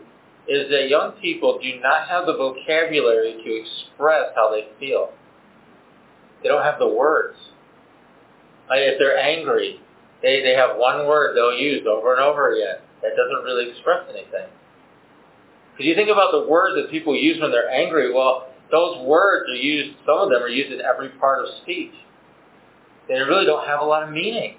is 0.48 0.70
that 0.70 0.90
young 0.90 1.14
people 1.14 1.60
do 1.62 1.80
not 1.82 2.08
have 2.08 2.28
the 2.28 2.34
vocabulary 2.34 3.42
to 3.44 3.50
express 3.50 4.30
how 4.36 4.52
they 4.52 4.68
feel. 4.80 5.10
They 6.44 6.50
don't 6.50 6.64
have 6.64 6.78
the 6.78 6.88
words. 6.88 7.38
Like 8.70 8.82
if 8.82 9.00
they're 9.00 9.18
angry, 9.18 9.80
they, 10.22 10.44
they 10.44 10.54
have 10.54 10.78
one 10.78 11.08
word 11.08 11.36
they'll 11.36 11.58
use 11.58 11.88
over 11.90 12.14
and 12.14 12.22
over 12.22 12.54
again. 12.54 12.78
That 13.01 13.12
doesn't 13.16 13.44
really 13.44 13.70
express 13.72 14.06
anything. 14.10 14.50
Because 15.74 15.86
you 15.86 15.96
think 15.96 16.10
about 16.10 16.32
the 16.32 16.48
words 16.50 16.75
that 16.75 16.89
people 16.89 17.16
use 17.16 17.39
when 17.39 17.51
they're 17.51 17.70
angry, 17.70 18.12
well, 18.12 18.50
those 18.72 19.06
words 19.06 19.50
are 19.50 19.56
used, 19.56 19.98
some 20.06 20.18
of 20.18 20.30
them 20.30 20.42
are 20.42 20.50
used 20.50 20.72
in 20.72 20.82
every 20.82 21.10
part 21.22 21.46
of 21.46 21.54
speech. 21.62 21.94
They 23.08 23.20
really 23.20 23.46
don't 23.46 23.66
have 23.66 23.82
a 23.82 23.86
lot 23.86 24.04
of 24.04 24.10
meaning. 24.10 24.58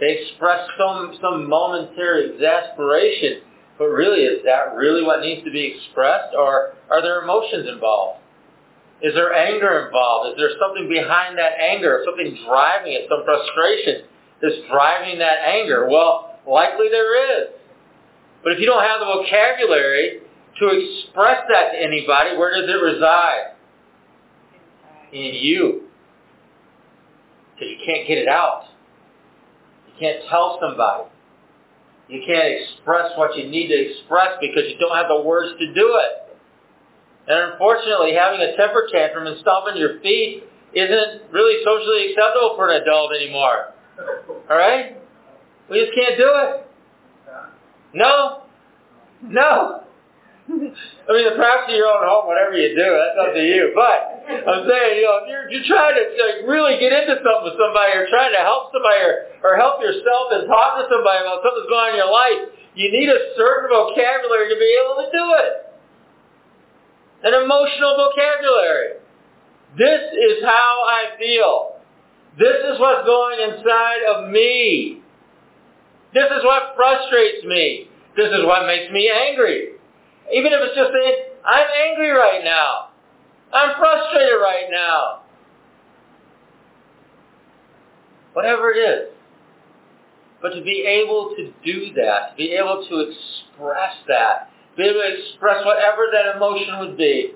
They 0.00 0.18
express 0.24 0.66
some, 0.78 1.16
some 1.20 1.48
momentary 1.48 2.32
exasperation, 2.32 3.42
but 3.78 3.86
really, 3.86 4.22
is 4.22 4.42
that 4.44 4.74
really 4.74 5.04
what 5.04 5.20
needs 5.20 5.44
to 5.44 5.50
be 5.50 5.76
expressed, 5.76 6.34
or 6.34 6.72
are 6.90 7.02
there 7.02 7.22
emotions 7.22 7.68
involved? 7.68 8.20
Is 9.02 9.14
there 9.14 9.32
anger 9.32 9.86
involved? 9.86 10.32
Is 10.32 10.36
there 10.36 10.56
something 10.60 10.88
behind 10.88 11.38
that 11.38 11.52
anger, 11.60 12.02
something 12.04 12.36
driving 12.46 12.92
it, 12.92 13.08
some 13.08 13.24
frustration 13.24 14.04
that's 14.42 14.56
driving 14.70 15.18
that 15.20 15.40
anger? 15.44 15.88
Well, 15.88 16.29
likely 16.46 16.88
there 16.90 17.42
is. 17.42 17.48
But 18.42 18.52
if 18.52 18.60
you 18.60 18.66
don't 18.66 18.82
have 18.82 19.00
the 19.00 19.06
vocabulary 19.06 20.20
to 20.58 20.68
express 20.68 21.44
that 21.48 21.72
to 21.72 21.78
anybody, 21.78 22.36
where 22.36 22.54
does 22.54 22.68
it 22.68 22.82
reside? 22.82 23.54
In 25.12 25.34
you. 25.34 25.82
Because 27.54 27.68
you 27.68 27.78
can't 27.84 28.08
get 28.08 28.18
it 28.18 28.28
out. 28.28 28.64
You 29.86 29.94
can't 29.98 30.28
tell 30.30 30.58
somebody. 30.60 31.10
You 32.08 32.22
can't 32.26 32.48
express 32.60 33.12
what 33.16 33.36
you 33.36 33.48
need 33.48 33.68
to 33.68 33.74
express 33.74 34.38
because 34.40 34.64
you 34.68 34.76
don't 34.78 34.96
have 34.96 35.08
the 35.08 35.22
words 35.22 35.58
to 35.58 35.74
do 35.74 36.00
it. 36.00 36.36
And 37.28 37.52
unfortunately, 37.52 38.14
having 38.14 38.40
a 38.40 38.56
temper 38.56 38.88
tantrum 38.90 39.26
and 39.26 39.38
stomping 39.40 39.76
your 39.76 40.00
feet 40.00 40.42
isn't 40.74 41.30
really 41.30 41.62
socially 41.64 42.10
acceptable 42.10 42.54
for 42.56 42.70
an 42.70 42.82
adult 42.82 43.12
anymore. 43.14 43.74
All 44.50 44.56
right? 44.56 44.99
We 45.70 45.86
just 45.86 45.94
can't 45.94 46.18
do 46.18 46.26
it. 46.26 46.50
No. 47.94 48.42
No. 49.22 49.86
I 50.50 51.10
mean, 51.14 51.26
the 51.30 51.38
perhaps 51.38 51.70
of 51.70 51.74
your 51.78 51.86
own 51.86 52.02
home, 52.02 52.26
whatever 52.26 52.58
you 52.58 52.74
do, 52.74 52.88
that's 52.90 53.16
up 53.22 53.30
to 53.38 53.42
you. 53.42 53.70
But 53.70 54.26
I'm 54.50 54.66
saying, 54.66 54.98
you 54.98 55.06
know, 55.06 55.22
if 55.22 55.30
you're, 55.30 55.46
you're 55.46 55.68
trying 55.70 55.94
to 55.94 56.04
like, 56.18 56.42
really 56.42 56.74
get 56.82 56.90
into 56.90 57.22
something 57.22 57.54
with 57.54 57.58
somebody 57.58 57.94
or 57.94 58.10
trying 58.10 58.34
to 58.34 58.42
help 58.42 58.74
somebody 58.74 58.98
or, 58.98 59.14
or 59.46 59.52
help 59.54 59.78
yourself 59.78 60.34
and 60.34 60.50
talk 60.50 60.82
to 60.82 60.90
somebody 60.90 61.22
about 61.22 61.46
something 61.46 61.70
going 61.70 61.94
on 61.94 61.94
in 61.94 62.02
your 62.02 62.10
life, 62.10 62.40
you 62.74 62.90
need 62.90 63.06
a 63.06 63.30
certain 63.38 63.70
vocabulary 63.70 64.50
to 64.50 64.58
be 64.58 64.70
able 64.82 65.06
to 65.06 65.08
do 65.14 65.24
it 65.38 65.70
an 67.22 67.34
emotional 67.34 67.96
vocabulary. 67.96 69.00
This 69.76 70.00
is 70.12 70.44
how 70.44 70.82
I 70.88 71.18
feel. 71.18 71.76
This 72.38 72.56
is 72.72 72.80
what's 72.80 73.04
going 73.06 73.38
inside 73.40 74.02
of 74.08 74.30
me. 74.30 74.99
This 76.12 76.26
is 76.26 76.44
what 76.44 76.74
frustrates 76.76 77.44
me. 77.44 77.88
This 78.16 78.28
is 78.28 78.44
what 78.44 78.66
makes 78.66 78.92
me 78.92 79.10
angry. 79.10 79.74
Even 80.32 80.52
if 80.52 80.60
it's 80.62 80.76
just 80.76 80.90
saying, 80.92 81.16
I'm 81.44 81.66
angry 81.88 82.10
right 82.10 82.42
now. 82.44 82.88
I'm 83.52 83.76
frustrated 83.78 84.38
right 84.40 84.66
now. 84.70 85.22
Whatever 88.32 88.72
it 88.72 88.78
is. 88.78 89.08
But 90.42 90.50
to 90.50 90.62
be 90.62 90.84
able 90.86 91.34
to 91.36 91.52
do 91.64 91.92
that, 91.94 92.30
to 92.30 92.36
be 92.36 92.52
able 92.52 92.86
to 92.88 93.00
express 93.00 93.94
that, 94.08 94.50
be 94.76 94.84
able 94.84 95.00
to 95.00 95.18
express 95.18 95.64
whatever 95.64 96.06
that 96.12 96.36
emotion 96.36 96.78
would 96.80 96.96
be. 96.96 97.34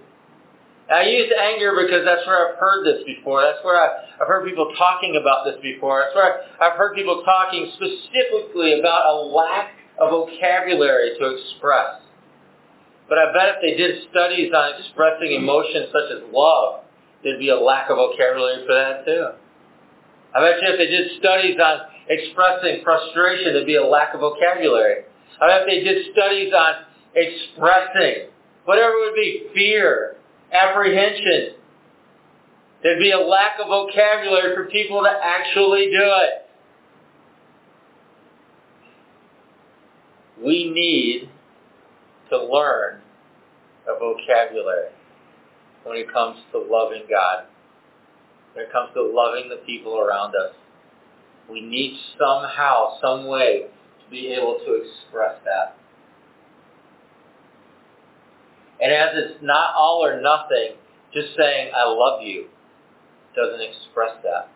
I 0.92 1.04
use 1.08 1.32
anger 1.32 1.72
because 1.80 2.04
that's 2.04 2.26
where 2.26 2.52
I've 2.52 2.58
heard 2.58 2.84
this 2.84 3.02
before. 3.06 3.40
That's 3.40 3.64
where 3.64 3.80
I've 3.80 4.28
heard 4.28 4.44
people 4.44 4.72
talking 4.76 5.16
about 5.20 5.44
this 5.44 5.56
before. 5.62 6.04
That's 6.04 6.14
where 6.14 6.44
I've 6.60 6.76
heard 6.76 6.94
people 6.94 7.22
talking 7.24 7.72
specifically 7.74 8.78
about 8.78 9.08
a 9.08 9.16
lack 9.16 9.72
of 9.98 10.10
vocabulary 10.10 11.16
to 11.18 11.24
express. 11.36 12.04
But 13.08 13.18
I 13.18 13.32
bet 13.32 13.56
if 13.56 13.58
they 13.62 13.76
did 13.76 14.08
studies 14.10 14.52
on 14.52 14.80
expressing 14.80 15.32
emotions 15.32 15.88
such 15.88 16.20
as 16.20 16.22
love, 16.32 16.84
there'd 17.22 17.38
be 17.38 17.48
a 17.48 17.56
lack 17.56 17.88
of 17.88 17.96
vocabulary 17.96 18.66
for 18.66 18.74
that 18.74 19.04
too. 19.04 19.40
I 20.36 20.40
bet 20.40 20.60
you 20.60 20.68
if 20.68 20.78
they 20.78 20.88
did 20.88 21.18
studies 21.18 21.56
on 21.62 21.80
expressing 22.08 22.84
frustration, 22.84 23.54
there'd 23.54 23.66
be 23.66 23.76
a 23.76 23.86
lack 23.86 24.12
of 24.12 24.20
vocabulary. 24.20 25.04
I 25.40 25.46
bet 25.48 25.62
if 25.62 25.66
they 25.66 25.80
did 25.80 26.12
studies 26.12 26.52
on 26.52 26.84
expressing, 27.14 28.28
whatever 28.64 28.92
it 28.92 29.12
would 29.12 29.16
be, 29.16 29.46
fear, 29.54 30.16
apprehension. 30.54 31.56
There'd 32.82 32.98
be 32.98 33.10
a 33.10 33.18
lack 33.18 33.58
of 33.60 33.68
vocabulary 33.68 34.54
for 34.54 34.66
people 34.66 35.02
to 35.02 35.10
actually 35.10 35.86
do 35.86 36.02
it. 36.02 36.46
We 40.44 40.70
need 40.70 41.30
to 42.30 42.44
learn 42.44 43.00
a 43.88 43.98
vocabulary 43.98 44.90
when 45.84 45.96
it 45.96 46.12
comes 46.12 46.38
to 46.52 46.58
loving 46.58 47.04
God, 47.08 47.46
when 48.54 48.66
it 48.66 48.72
comes 48.72 48.90
to 48.94 49.02
loving 49.02 49.48
the 49.48 49.64
people 49.64 49.98
around 49.98 50.34
us. 50.34 50.54
We 51.50 51.60
need 51.60 51.98
somehow, 52.18 52.98
some 53.00 53.26
way 53.26 53.66
to 54.04 54.10
be 54.10 54.28
able 54.28 54.58
to 54.66 54.74
express 54.74 55.36
that. 55.44 55.76
And 58.80 58.92
as 58.92 59.10
it's 59.14 59.42
not 59.42 59.74
all 59.76 60.04
or 60.04 60.20
nothing, 60.20 60.76
just 61.12 61.36
saying, 61.36 61.70
I 61.74 61.84
love 61.84 62.22
you, 62.22 62.46
doesn't 63.36 63.60
express 63.60 64.16
that. 64.24 64.48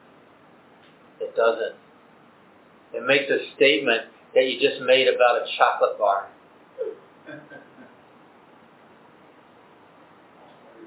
It 1.20 1.34
doesn't. 1.36 1.74
It 2.94 3.06
makes 3.06 3.30
a 3.30 3.54
statement 3.54 4.02
that 4.34 4.44
you 4.44 4.58
just 4.60 4.80
made 4.82 5.08
about 5.08 5.42
a 5.42 5.46
chocolate 5.56 5.98
bar. 5.98 6.28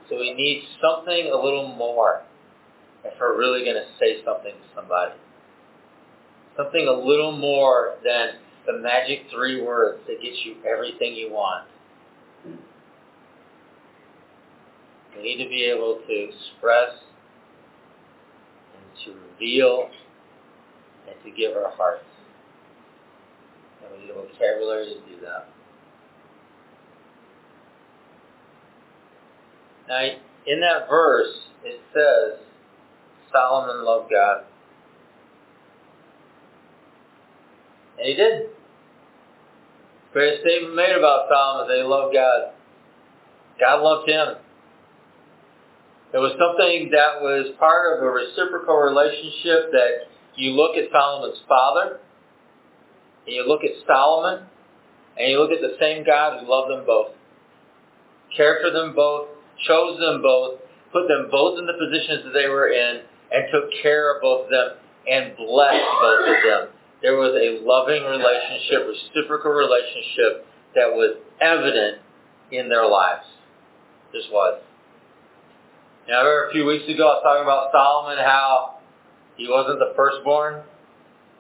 so 0.09 0.17
we 0.17 0.33
need 0.33 0.63
something 0.81 1.31
a 1.31 1.35
little 1.35 1.67
more 1.67 2.23
if 3.03 3.13
we're 3.19 3.37
really 3.37 3.63
going 3.63 3.75
to 3.75 3.85
say 3.99 4.23
something 4.25 4.51
to 4.51 4.67
somebody. 4.75 5.13
Something 6.57 6.87
a 6.87 6.93
little 6.93 7.31
more 7.31 7.95
than 8.03 8.35
the 8.65 8.73
magic 8.79 9.25
three 9.33 9.61
words 9.61 10.01
that 10.07 10.21
gets 10.21 10.37
you 10.43 10.55
everything 10.67 11.15
you 11.15 11.31
want. 11.31 11.67
We 15.21 15.35
need 15.35 15.43
to 15.43 15.49
be 15.49 15.65
able 15.65 16.01
to 16.07 16.13
express 16.13 16.97
and 18.73 19.05
to 19.05 19.19
reveal 19.31 19.89
and 21.07 21.15
to 21.23 21.31
give 21.37 21.55
our 21.55 21.71
hearts. 21.71 22.05
And 23.83 23.91
we 23.91 24.05
need 24.05 24.11
a 24.11 24.13
vocabulary 24.15 24.85
to 24.85 25.15
do 25.15 25.21
that. 25.21 25.47
Now, 29.87 30.01
in 30.47 30.59
that 30.61 30.89
verse, 30.89 31.37
it 31.65 31.79
says 31.93 32.39
Solomon 33.31 33.85
loved 33.85 34.09
God. 34.09 34.45
And 37.99 38.07
he 38.07 38.15
did. 38.15 38.49
Great 40.13 40.41
statement 40.41 40.75
made 40.75 40.95
about 40.97 41.27
Solomon 41.29 41.67
that 41.67 41.77
he 41.77 41.83
loved 41.83 42.13
God. 42.13 42.53
God 43.59 43.83
loved 43.83 44.09
him. 44.09 44.40
It 46.13 46.19
was 46.19 46.35
something 46.35 46.91
that 46.91 47.23
was 47.23 47.55
part 47.57 47.97
of 47.97 48.03
a 48.03 48.11
reciprocal 48.11 48.75
relationship 48.75 49.71
that 49.71 50.11
you 50.35 50.51
look 50.51 50.75
at 50.75 50.91
Solomon's 50.91 51.39
father, 51.47 51.99
and 53.25 53.35
you 53.35 53.47
look 53.47 53.63
at 53.63 53.71
Solomon, 53.87 54.43
and 55.17 55.31
you 55.31 55.39
look 55.39 55.51
at 55.51 55.61
the 55.61 55.77
same 55.79 56.03
God 56.03 56.39
who 56.39 56.51
loved 56.51 56.71
them 56.71 56.83
both, 56.85 57.15
cared 58.35 58.59
for 58.59 58.71
them 58.71 58.93
both, 58.93 59.29
chose 59.67 59.99
them 59.99 60.21
both, 60.21 60.59
put 60.91 61.07
them 61.07 61.29
both 61.31 61.59
in 61.59 61.65
the 61.65 61.79
positions 61.79 62.25
that 62.25 62.33
they 62.33 62.47
were 62.47 62.67
in, 62.67 63.01
and 63.31 63.47
took 63.51 63.71
care 63.81 64.15
of 64.15 64.21
both 64.21 64.45
of 64.45 64.49
them, 64.51 64.69
and 65.07 65.37
blessed 65.37 65.91
both 66.01 66.27
of 66.27 66.43
them. 66.43 66.63
There 67.01 67.15
was 67.15 67.31
a 67.39 67.63
loving 67.63 68.03
relationship, 68.03 68.83
reciprocal 68.83 69.51
relationship 69.51 70.45
that 70.75 70.91
was 70.91 71.17
evident 71.39 72.03
in 72.51 72.67
their 72.67 72.85
lives. 72.85 73.25
This 74.11 74.27
was. 74.29 74.61
I 76.07 76.17
remember 76.17 76.49
a 76.49 76.51
few 76.51 76.65
weeks 76.65 76.89
ago 76.89 77.05
I 77.07 77.13
was 77.13 77.23
talking 77.23 77.43
about 77.43 77.71
Solomon, 77.71 78.17
how 78.17 78.79
he 79.37 79.47
wasn't 79.47 79.79
the 79.79 79.93
firstborn, 79.95 80.63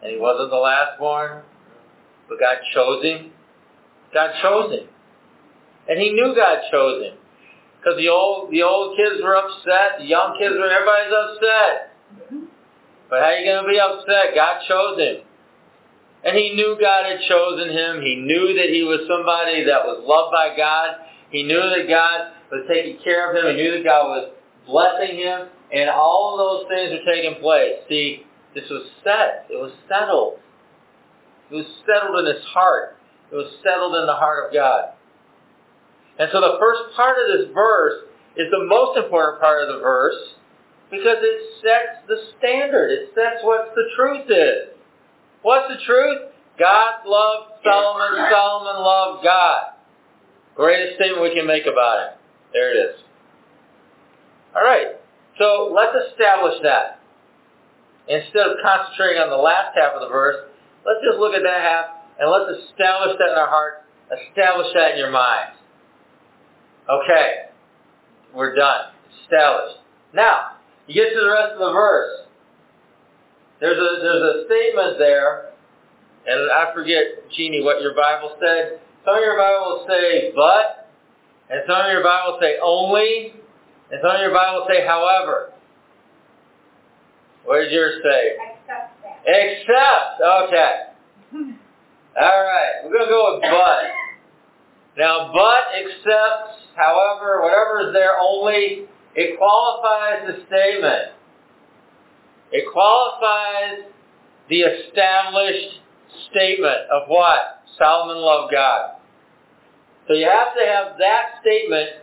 and 0.01 0.11
he 0.11 0.17
wasn't 0.17 0.49
the 0.49 0.61
lastborn, 0.61 1.41
but 2.29 2.39
God 2.39 2.57
chose 2.73 3.03
him. 3.03 3.31
God 4.13 4.31
chose 4.41 4.71
him. 4.71 4.87
And 5.89 5.99
he 5.99 6.11
knew 6.11 6.35
God 6.35 6.59
chose 6.71 7.03
him. 7.03 7.17
Because 7.79 7.97
the 7.97 8.09
old 8.09 8.51
the 8.51 8.61
old 8.61 8.95
kids 8.95 9.21
were 9.23 9.35
upset, 9.35 9.97
the 9.97 10.05
young 10.05 10.37
kids 10.37 10.53
were 10.53 10.69
everybody's 10.69 11.13
upset. 11.13 11.97
But 13.09 13.19
how 13.19 13.33
are 13.33 13.37
you 13.37 13.49
gonna 13.49 13.67
be 13.67 13.79
upset? 13.81 14.35
God 14.35 14.61
chose 14.69 14.99
him. 14.99 15.25
And 16.23 16.37
he 16.37 16.53
knew 16.53 16.77
God 16.79 17.09
had 17.09 17.19
chosen 17.27 17.73
him. 17.73 18.01
He 18.01 18.15
knew 18.15 18.53
that 18.61 18.69
he 18.69 18.83
was 18.83 19.09
somebody 19.09 19.65
that 19.65 19.81
was 19.83 20.05
loved 20.05 20.31
by 20.31 20.55
God. 20.55 21.09
He 21.31 21.41
knew 21.41 21.57
that 21.57 21.89
God 21.89 22.37
was 22.51 22.69
taking 22.69 23.01
care 23.03 23.33
of 23.33 23.35
him. 23.35 23.57
He 23.57 23.63
knew 23.63 23.71
that 23.81 23.83
God 23.83 24.05
was 24.05 24.29
blessing 24.65 25.17
him. 25.17 25.47
And 25.71 25.89
all 25.89 26.37
those 26.37 26.67
things 26.67 26.91
are 26.91 27.05
taking 27.05 27.41
place. 27.41 27.79
See, 27.87 28.25
this 28.53 28.65
was 28.69 28.87
set. 29.03 29.47
It 29.49 29.55
was 29.55 29.71
settled. 29.87 30.39
It 31.49 31.55
was 31.55 31.65
settled 31.87 32.19
in 32.19 32.35
his 32.35 32.43
heart. 32.45 32.97
It 33.31 33.35
was 33.35 33.51
settled 33.63 33.95
in 33.95 34.05
the 34.05 34.15
heart 34.15 34.47
of 34.47 34.53
God. 34.53 34.91
And 36.19 36.29
so 36.31 36.41
the 36.41 36.57
first 36.59 36.95
part 36.95 37.15
of 37.17 37.39
this 37.39 37.53
verse 37.53 38.03
is 38.35 38.47
the 38.51 38.65
most 38.65 38.97
important 38.97 39.39
part 39.39 39.63
of 39.63 39.75
the 39.75 39.81
verse 39.81 40.35
because 40.91 41.17
it 41.23 41.39
sets 41.63 42.03
the 42.07 42.19
standard. 42.37 42.91
It 42.91 43.15
sets 43.15 43.43
what 43.43 43.71
the 43.75 43.87
truth 43.95 44.27
is. 44.27 44.75
What's 45.41 45.71
the 45.73 45.79
truth? 45.85 46.31
God 46.59 47.07
loved 47.07 47.63
Solomon. 47.63 48.27
Solomon 48.29 48.83
loved 48.83 49.23
God. 49.23 49.79
Greatest 50.55 50.95
statement 50.95 51.23
we 51.23 51.33
can 51.33 51.47
make 51.47 51.63
about 51.63 52.11
it. 52.11 52.17
There 52.53 52.75
it 52.75 52.91
is. 52.91 53.01
All 54.55 54.63
right. 54.63 54.99
So 55.37 55.71
let's 55.73 55.95
establish 56.11 56.55
that. 56.63 56.99
Instead 58.07 58.47
of 58.47 58.57
concentrating 58.63 59.21
on 59.21 59.29
the 59.29 59.39
last 59.39 59.77
half 59.77 59.93
of 59.93 60.01
the 60.01 60.09
verse, 60.09 60.35
let's 60.85 60.99
just 61.05 61.19
look 61.19 61.33
at 61.33 61.43
that 61.43 61.61
half 61.61 61.85
and 62.19 62.29
let's 62.29 62.59
establish 62.67 63.15
that 63.17 63.31
in 63.31 63.37
our 63.37 63.47
heart. 63.47 63.83
Establish 64.11 64.67
that 64.75 64.91
in 64.91 64.97
your 64.97 65.11
mind. 65.11 65.55
Okay, 66.89 67.47
we're 68.35 68.55
done. 68.55 68.91
Established. 69.23 69.77
Now, 70.13 70.59
you 70.87 70.95
get 70.95 71.13
to 71.13 71.21
the 71.21 71.31
rest 71.31 71.53
of 71.53 71.59
the 71.59 71.73
verse. 71.73 72.27
There's 73.61 73.77
a 73.77 74.01
there's 74.01 74.23
a 74.23 74.45
statement 74.47 74.97
there, 74.97 75.51
and 76.27 76.51
I 76.51 76.73
forget, 76.73 77.29
Jeannie, 77.31 77.63
what 77.63 77.81
your 77.81 77.95
Bible 77.95 78.35
said. 78.41 78.81
Some 79.05 79.15
of 79.15 79.21
your 79.21 79.37
Bibles 79.37 79.87
say 79.87 80.33
but, 80.35 80.89
and 81.49 81.61
some 81.67 81.85
of 81.85 81.91
your 81.91 82.03
Bibles 82.03 82.39
say 82.41 82.57
only, 82.61 83.33
and 83.91 83.99
some 84.01 84.15
of 84.15 84.21
your 84.21 84.33
Bibles 84.33 84.67
say 84.69 84.85
however. 84.85 85.51
What 87.43 87.63
did 87.63 87.71
yours 87.71 88.01
say? 88.03 88.37
Accept 88.39 89.03
that. 89.03 89.21
Except. 89.25 90.21
Okay. 90.21 90.75
All 92.21 92.43
right. 92.43 92.71
We're 92.83 92.91
going 92.91 93.05
to 93.05 93.11
go 93.11 93.33
with 93.33 93.41
but. 93.41 94.01
Now, 94.97 95.31
but, 95.33 95.71
except, 95.75 96.75
however, 96.75 97.41
whatever 97.41 97.87
is 97.87 97.93
there, 97.93 98.19
only, 98.19 98.85
it 99.15 99.37
qualifies 99.37 100.27
the 100.27 100.45
statement. 100.47 101.15
It 102.51 102.65
qualifies 102.71 103.89
the 104.49 104.59
established 104.61 105.79
statement 106.29 106.91
of 106.91 107.07
what? 107.07 107.63
Solomon 107.77 108.21
loved 108.21 108.51
God. 108.51 108.97
So 110.07 110.13
you 110.13 110.25
have 110.25 110.53
to 110.55 110.65
have 110.65 110.97
that 110.99 111.39
statement 111.41 112.00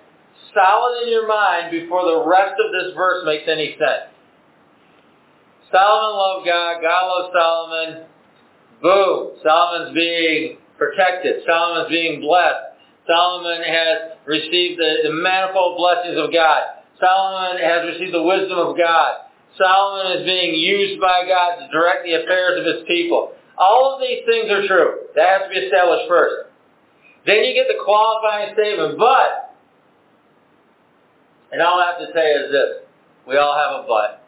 solid 0.54 1.02
in 1.04 1.08
your 1.10 1.26
mind 1.26 1.70
before 1.70 2.04
the 2.04 2.24
rest 2.26 2.54
of 2.58 2.72
this 2.72 2.94
verse 2.96 3.24
makes 3.24 3.44
any 3.48 3.76
sense. 3.78 4.12
Solomon 5.70 6.16
loved 6.16 6.46
God, 6.46 6.80
God 6.80 7.04
loved 7.06 7.32
Solomon. 7.36 8.06
Boom. 8.80 9.36
Solomon's 9.44 9.94
being 9.94 10.58
protected. 10.78 11.42
Solomon's 11.46 11.90
being 11.90 12.20
blessed. 12.20 12.78
Solomon 13.06 13.62
has 13.64 14.16
received 14.24 14.78
the, 14.78 15.08
the 15.08 15.12
manifold 15.12 15.76
blessings 15.76 16.16
of 16.16 16.32
God. 16.32 16.84
Solomon 17.00 17.60
has 17.62 17.86
received 17.94 18.14
the 18.14 18.22
wisdom 18.22 18.58
of 18.58 18.76
God. 18.76 19.28
Solomon 19.56 20.20
is 20.20 20.24
being 20.24 20.54
used 20.54 21.00
by 21.00 21.26
God 21.26 21.58
to 21.58 21.72
direct 21.72 22.04
the 22.04 22.14
affairs 22.14 22.60
of 22.60 22.64
his 22.64 22.84
people. 22.86 23.32
All 23.56 23.94
of 23.94 24.00
these 24.00 24.22
things 24.24 24.50
are 24.50 24.66
true. 24.66 25.10
That 25.16 25.28
has 25.28 25.42
to 25.48 25.50
be 25.50 25.66
established 25.66 26.06
first. 26.08 26.52
Then 27.26 27.44
you 27.44 27.54
get 27.54 27.66
the 27.66 27.82
qualifying 27.82 28.54
statement, 28.54 28.98
but, 28.98 29.47
and 31.52 31.62
all 31.62 31.80
I 31.80 31.92
have 31.92 31.98
to 32.06 32.12
say 32.14 32.32
is 32.32 32.52
this, 32.52 32.84
we 33.26 33.36
all 33.36 33.56
have 33.56 33.84
a 33.84 33.88
but. 33.88 34.24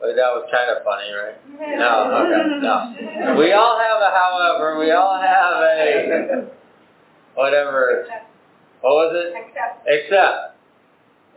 Well, 0.00 0.14
that 0.14 0.30
was 0.36 0.48
kind 0.52 0.68
of 0.68 0.84
funny, 0.84 1.08
right? 1.12 1.38
No, 1.78 1.92
okay, 2.28 2.60
no. 2.60 3.36
We 3.38 3.52
all 3.52 3.78
have 3.78 4.02
a 4.02 4.10
however, 4.12 4.78
we 4.78 4.90
all 4.92 5.20
have 5.20 5.62
a, 5.62 6.48
whatever, 7.34 8.06
what 8.80 8.90
was 8.90 9.12
it? 9.16 9.32
Accept. 9.32 9.88
Except. 9.88 10.60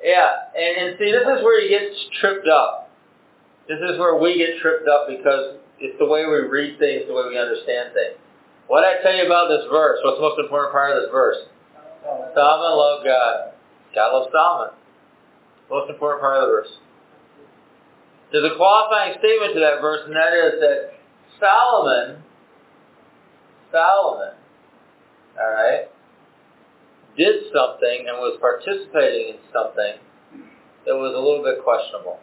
Yeah, 0.03 0.51
and, 0.53 0.77
and 0.77 0.99
see, 0.99 1.12
this 1.12 1.23
is 1.23 1.43
where 1.43 1.62
you 1.62 1.69
get 1.69 1.95
tripped 2.19 2.47
up. 2.47 2.91
This 3.67 3.80
is 3.80 3.97
where 3.99 4.15
we 4.17 4.38
get 4.38 4.60
tripped 4.62 4.88
up 4.88 5.08
because 5.08 5.58
it's 5.80 5.97
the 5.99 6.06
way 6.06 6.25
we 6.25 6.47
read 6.47 6.80
things, 6.80 7.03
the 7.08 7.13
way 7.13 7.23
we 7.30 7.38
understand 7.39 7.93
things. 7.93 8.19
What 8.67 8.84
I 8.84 9.01
tell 9.01 9.15
you 9.15 9.25
about 9.25 9.47
this 9.47 9.63
verse, 9.71 9.99
what's 10.03 10.17
the 10.17 10.27
most 10.27 10.39
important 10.39 10.71
part 10.71 10.91
of 10.91 11.03
this 11.03 11.12
verse? 11.12 11.38
Loved 12.36 13.06
God. 13.06 13.57
God 13.98 14.14
loves 14.14 14.30
Solomon. 14.32 14.76
Most 15.72 15.90
important 15.90 16.22
part 16.22 16.38
of 16.38 16.46
the 16.46 16.54
verse. 16.54 16.74
There's 18.32 18.46
a 18.46 18.56
qualifying 18.56 19.18
statement 19.18 19.56
to 19.56 19.60
that 19.60 19.82
verse, 19.82 20.02
and 20.06 20.14
that 20.14 20.38
is 20.38 20.62
that 20.62 20.94
Solomon, 21.40 22.22
Solomon, 23.72 24.38
all 25.34 25.50
right, 25.50 25.90
did 27.18 27.50
something 27.50 28.06
and 28.06 28.22
was 28.22 28.38
participating 28.40 29.34
in 29.34 29.40
something 29.52 29.98
that 30.86 30.94
was 30.94 31.14
a 31.16 31.20
little 31.20 31.42
bit 31.44 31.64
questionable. 31.64 32.20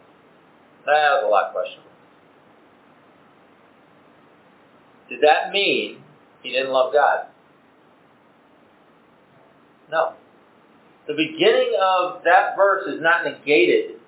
That 0.86 1.18
was 1.18 1.24
a 1.26 1.28
lot 1.28 1.52
questionable. 1.52 1.90
Did 5.08 5.20
that 5.22 5.50
mean 5.50 6.04
he 6.42 6.50
didn't 6.50 6.70
love 6.70 6.92
God? 6.92 7.26
No. 9.90 10.14
The 11.06 11.14
beginning 11.14 11.76
of 11.80 12.22
that 12.24 12.56
verse 12.56 12.86
is 12.88 13.00
not 13.02 13.24
negated 13.24 14.00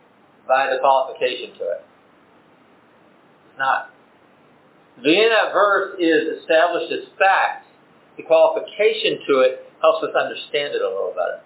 by 0.48 0.70
the 0.70 0.78
qualification 0.80 1.52
to 1.58 1.64
it. 1.76 1.84
It's 3.50 3.58
not. 3.58 3.90
The 4.96 5.02
beginning 5.02 5.28
of 5.28 5.48
that 5.48 5.52
verse 5.52 6.00
is 6.00 6.40
established 6.40 6.92
as 6.92 7.08
fact. 7.18 7.66
The 8.16 8.22
qualification 8.22 9.20
to 9.28 9.40
it 9.40 9.68
helps 9.82 10.02
us 10.04 10.14
understand 10.16 10.74
it 10.74 10.80
a 10.80 10.88
little 10.88 11.12
better. 11.12 11.40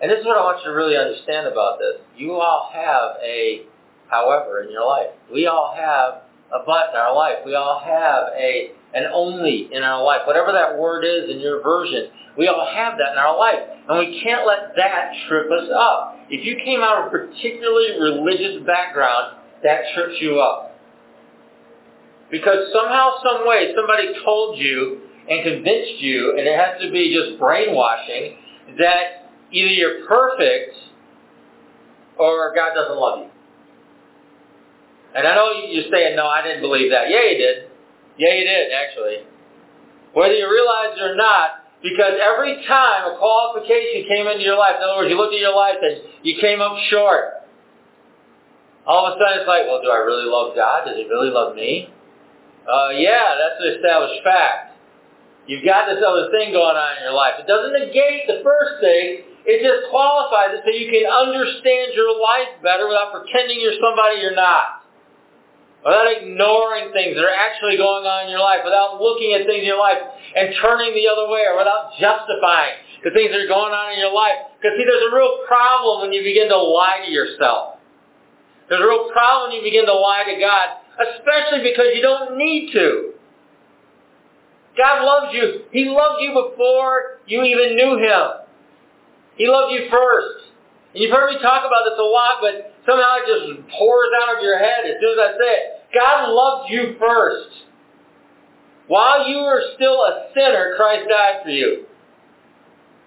And 0.00 0.10
this 0.10 0.20
is 0.20 0.26
what 0.26 0.38
I 0.38 0.44
want 0.44 0.64
you 0.64 0.70
to 0.70 0.76
really 0.76 0.96
understand 0.96 1.46
about 1.46 1.78
this. 1.78 2.00
You 2.16 2.32
all 2.40 2.70
have 2.72 3.20
a 3.22 3.66
however 4.08 4.62
in 4.62 4.70
your 4.70 4.86
life. 4.86 5.10
We 5.32 5.46
all 5.46 5.74
have 5.76 6.24
a 6.52 6.64
but 6.64 6.90
in 6.90 6.96
our 6.96 7.14
life. 7.14 7.44
We 7.44 7.54
all 7.54 7.80
have 7.84 8.32
a 8.36 8.72
an 8.94 9.04
only 9.12 9.68
in 9.72 9.82
our 9.82 10.02
life. 10.02 10.22
Whatever 10.26 10.52
that 10.52 10.78
word 10.78 11.04
is 11.04 11.28
in 11.28 11.40
your 11.40 11.62
version, 11.62 12.10
we 12.38 12.48
all 12.48 12.64
have 12.64 12.96
that 12.98 13.12
in 13.12 13.18
our 13.18 13.36
life. 13.36 13.73
And 13.88 13.98
we 13.98 14.22
can't 14.22 14.46
let 14.46 14.74
that 14.76 15.12
trip 15.28 15.50
us 15.50 15.68
up. 15.74 16.16
If 16.30 16.44
you 16.44 16.56
came 16.64 16.80
out 16.80 17.06
of 17.06 17.06
a 17.08 17.10
particularly 17.10 18.00
religious 18.00 18.64
background, 18.66 19.36
that 19.62 19.82
trips 19.94 20.14
you 20.20 20.40
up. 20.40 20.78
Because 22.30 22.72
somehow, 22.72 23.20
some 23.22 23.46
way, 23.46 23.74
somebody 23.76 24.08
told 24.24 24.58
you 24.58 25.02
and 25.28 25.44
convinced 25.44 26.00
you, 26.00 26.30
and 26.30 26.40
it 26.40 26.58
has 26.58 26.80
to 26.80 26.90
be 26.90 27.14
just 27.14 27.38
brainwashing, 27.38 28.36
that 28.78 29.30
either 29.52 29.68
you're 29.68 30.06
perfect 30.06 30.76
or 32.18 32.54
God 32.54 32.74
doesn't 32.74 32.96
love 32.96 33.18
you. 33.20 33.30
And 35.14 35.28
I 35.28 35.34
know 35.34 35.52
you're 35.68 35.90
saying, 35.92 36.16
no, 36.16 36.26
I 36.26 36.42
didn't 36.42 36.62
believe 36.62 36.90
that. 36.90 37.08
Yeah, 37.08 37.22
you 37.30 37.38
did. 37.38 37.56
Yeah, 38.18 38.34
you 38.34 38.44
did, 38.44 38.72
actually. 38.72 39.16
Whether 40.12 40.34
you 40.34 40.50
realize 40.50 40.96
it 40.96 41.02
or 41.02 41.16
not, 41.16 41.63
because 41.84 42.16
every 42.16 42.64
time 42.64 43.12
a 43.12 43.20
qualification 43.20 44.08
came 44.08 44.24
into 44.24 44.40
your 44.40 44.56
life, 44.56 44.80
in 44.80 44.88
other 44.88 45.04
words, 45.04 45.12
you 45.12 45.20
looked 45.20 45.36
at 45.36 45.44
your 45.44 45.54
life 45.54 45.76
and 45.84 46.00
you 46.24 46.40
came 46.40 46.64
up 46.64 46.80
short, 46.88 47.44
all 48.88 49.04
of 49.04 49.12
a 49.12 49.20
sudden 49.20 49.44
it's 49.44 49.48
like, 49.48 49.68
well, 49.68 49.84
do 49.84 49.92
I 49.92 50.00
really 50.00 50.24
love 50.24 50.56
God? 50.56 50.88
Does 50.88 50.96
he 50.96 51.04
really 51.04 51.28
love 51.28 51.52
me? 51.52 51.92
Uh, 52.64 52.96
yeah, 52.96 53.36
that's 53.36 53.60
an 53.60 53.76
established 53.76 54.24
fact. 54.24 54.80
You've 55.44 55.64
got 55.64 55.92
this 55.92 56.00
other 56.00 56.32
thing 56.32 56.56
going 56.56 56.72
on 56.72 56.90
in 56.96 57.04
your 57.04 57.12
life. 57.12 57.36
It 57.36 57.44
doesn't 57.44 57.76
negate 57.76 58.32
the 58.32 58.40
first 58.40 58.80
thing. 58.80 59.28
It 59.44 59.60
just 59.60 59.92
qualifies 59.92 60.56
it 60.56 60.64
so 60.64 60.72
you 60.72 60.88
can 60.88 61.04
understand 61.04 61.92
your 61.92 62.16
life 62.16 62.64
better 62.64 62.88
without 62.88 63.12
pretending 63.12 63.60
you're 63.60 63.76
somebody 63.76 64.24
you're 64.24 64.32
not 64.32 64.83
without 65.84 66.08
ignoring 66.08 66.90
things 66.96 67.12
that 67.14 67.22
are 67.22 67.36
actually 67.36 67.76
going 67.76 68.08
on 68.08 68.24
in 68.24 68.32
your 68.32 68.40
life, 68.40 68.64
without 68.64 68.96
looking 68.98 69.36
at 69.36 69.44
things 69.44 69.62
in 69.62 69.68
your 69.68 69.78
life 69.78 70.00
and 70.32 70.56
turning 70.64 70.96
the 70.96 71.04
other 71.04 71.28
way, 71.28 71.44
or 71.44 71.60
without 71.60 71.92
justifying 72.00 72.80
the 73.04 73.12
things 73.12 73.28
that 73.28 73.44
are 73.44 73.52
going 73.52 73.76
on 73.76 73.92
in 73.92 74.00
your 74.00 74.16
life. 74.16 74.48
Because 74.56 74.80
see, 74.80 74.88
there's 74.88 75.04
a 75.04 75.14
real 75.14 75.44
problem 75.44 76.08
when 76.08 76.16
you 76.16 76.24
begin 76.24 76.48
to 76.48 76.56
lie 76.56 77.04
to 77.04 77.10
yourself. 77.12 77.76
There's 78.72 78.80
a 78.80 78.88
real 78.88 79.12
problem 79.12 79.52
when 79.52 79.60
you 79.60 79.62
begin 79.62 79.84
to 79.84 79.92
lie 79.92 80.24
to 80.24 80.40
God, 80.40 80.80
especially 80.96 81.60
because 81.60 81.92
you 81.92 82.00
don't 82.00 82.40
need 82.40 82.72
to. 82.72 83.12
God 84.76 85.04
loves 85.04 85.36
you. 85.36 85.68
He 85.70 85.84
loved 85.84 86.24
you 86.24 86.32
before 86.32 87.20
you 87.28 87.44
even 87.44 87.76
knew 87.76 88.00
Him. 88.00 88.48
He 89.36 89.46
loved 89.46 89.72
you 89.76 89.86
first. 89.92 90.48
And 90.94 91.02
you've 91.02 91.12
heard 91.12 91.30
me 91.30 91.38
talk 91.42 91.66
about 91.66 91.84
this 91.84 91.98
a 91.98 92.08
lot, 92.08 92.40
but 92.40 92.72
somehow 92.86 93.20
it 93.20 93.26
just 93.28 93.68
pours 93.76 94.10
out 94.22 94.36
of 94.36 94.42
your 94.42 94.58
head 94.58 94.86
as 94.86 94.96
soon 94.98 95.18
as 95.18 95.20
I 95.20 95.30
say 95.38 95.52
it. 95.60 95.73
God 95.94 96.28
loved 96.30 96.70
you 96.70 96.96
first. 96.98 97.48
While 98.86 99.28
you 99.28 99.38
were 99.38 99.62
still 99.76 100.02
a 100.02 100.28
sinner, 100.34 100.74
Christ 100.76 101.08
died 101.08 101.42
for 101.44 101.50
you. 101.50 101.86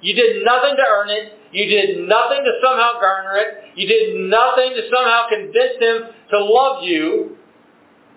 You 0.01 0.13
did 0.15 0.45
nothing 0.45 0.75
to 0.77 0.85
earn 0.87 1.09
it. 1.09 1.33
You 1.51 1.65
did 1.65 2.07
nothing 2.07 2.43
to 2.43 2.53
somehow 2.61 2.99
garner 2.99 3.37
it. 3.37 3.77
You 3.77 3.87
did 3.87 4.29
nothing 4.29 4.73
to 4.75 4.81
somehow 4.93 5.27
convince 5.29 5.79
him 5.79 6.13
to 6.31 6.37
love 6.43 6.83
you. 6.83 7.37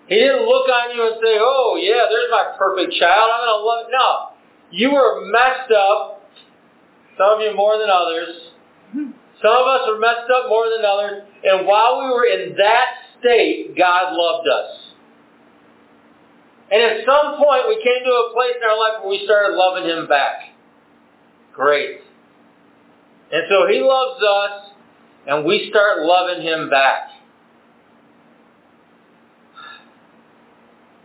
He 0.07 0.15
didn't 0.15 0.45
look 0.45 0.67
on 0.67 0.95
you 0.95 1.07
and 1.07 1.15
say, 1.23 1.37
oh 1.39 1.79
yeah, 1.79 2.05
there's 2.09 2.29
my 2.29 2.53
perfect 2.57 2.93
child. 2.99 3.29
I'm 3.31 3.47
going 3.47 3.55
to 3.55 3.63
love 3.63 3.81
it. 3.87 3.91
No. 3.91 4.09
You 4.71 4.91
were 4.91 5.31
messed 5.31 5.71
up. 5.71 6.21
Some 7.17 7.39
of 7.39 7.41
you 7.41 7.55
more 7.55 7.77
than 7.77 7.89
others. 7.89 8.29
Hmm. 8.91 9.11
Some 9.41 9.55
of 9.55 9.65
us 9.67 9.87
are 9.87 9.99
messed 9.99 10.29
up 10.29 10.49
more 10.49 10.69
than 10.69 10.83
others. 10.85 11.23
And 11.43 11.65
while 11.65 12.03
we 12.03 12.07
were 12.11 12.25
in 12.25 12.55
that 12.57 13.00
state, 13.21 13.77
God 13.77 14.13
loved 14.13 14.47
us. 14.49 14.77
And 16.71 16.81
at 16.81 17.05
some 17.05 17.37
point, 17.37 17.67
we 17.67 17.75
came 17.83 18.03
to 18.03 18.11
a 18.11 18.33
place 18.33 18.55
in 18.55 18.63
our 18.63 18.79
life 18.79 19.03
where 19.03 19.09
we 19.09 19.25
started 19.25 19.55
loving 19.55 19.89
Him 19.89 20.07
back. 20.07 20.53
Great. 21.53 21.99
And 23.31 23.43
so 23.49 23.67
He 23.67 23.81
loves 23.81 24.23
us, 24.23 24.71
and 25.27 25.45
we 25.45 25.67
start 25.69 25.99
loving 26.03 26.43
Him 26.43 26.69
back. 26.69 27.09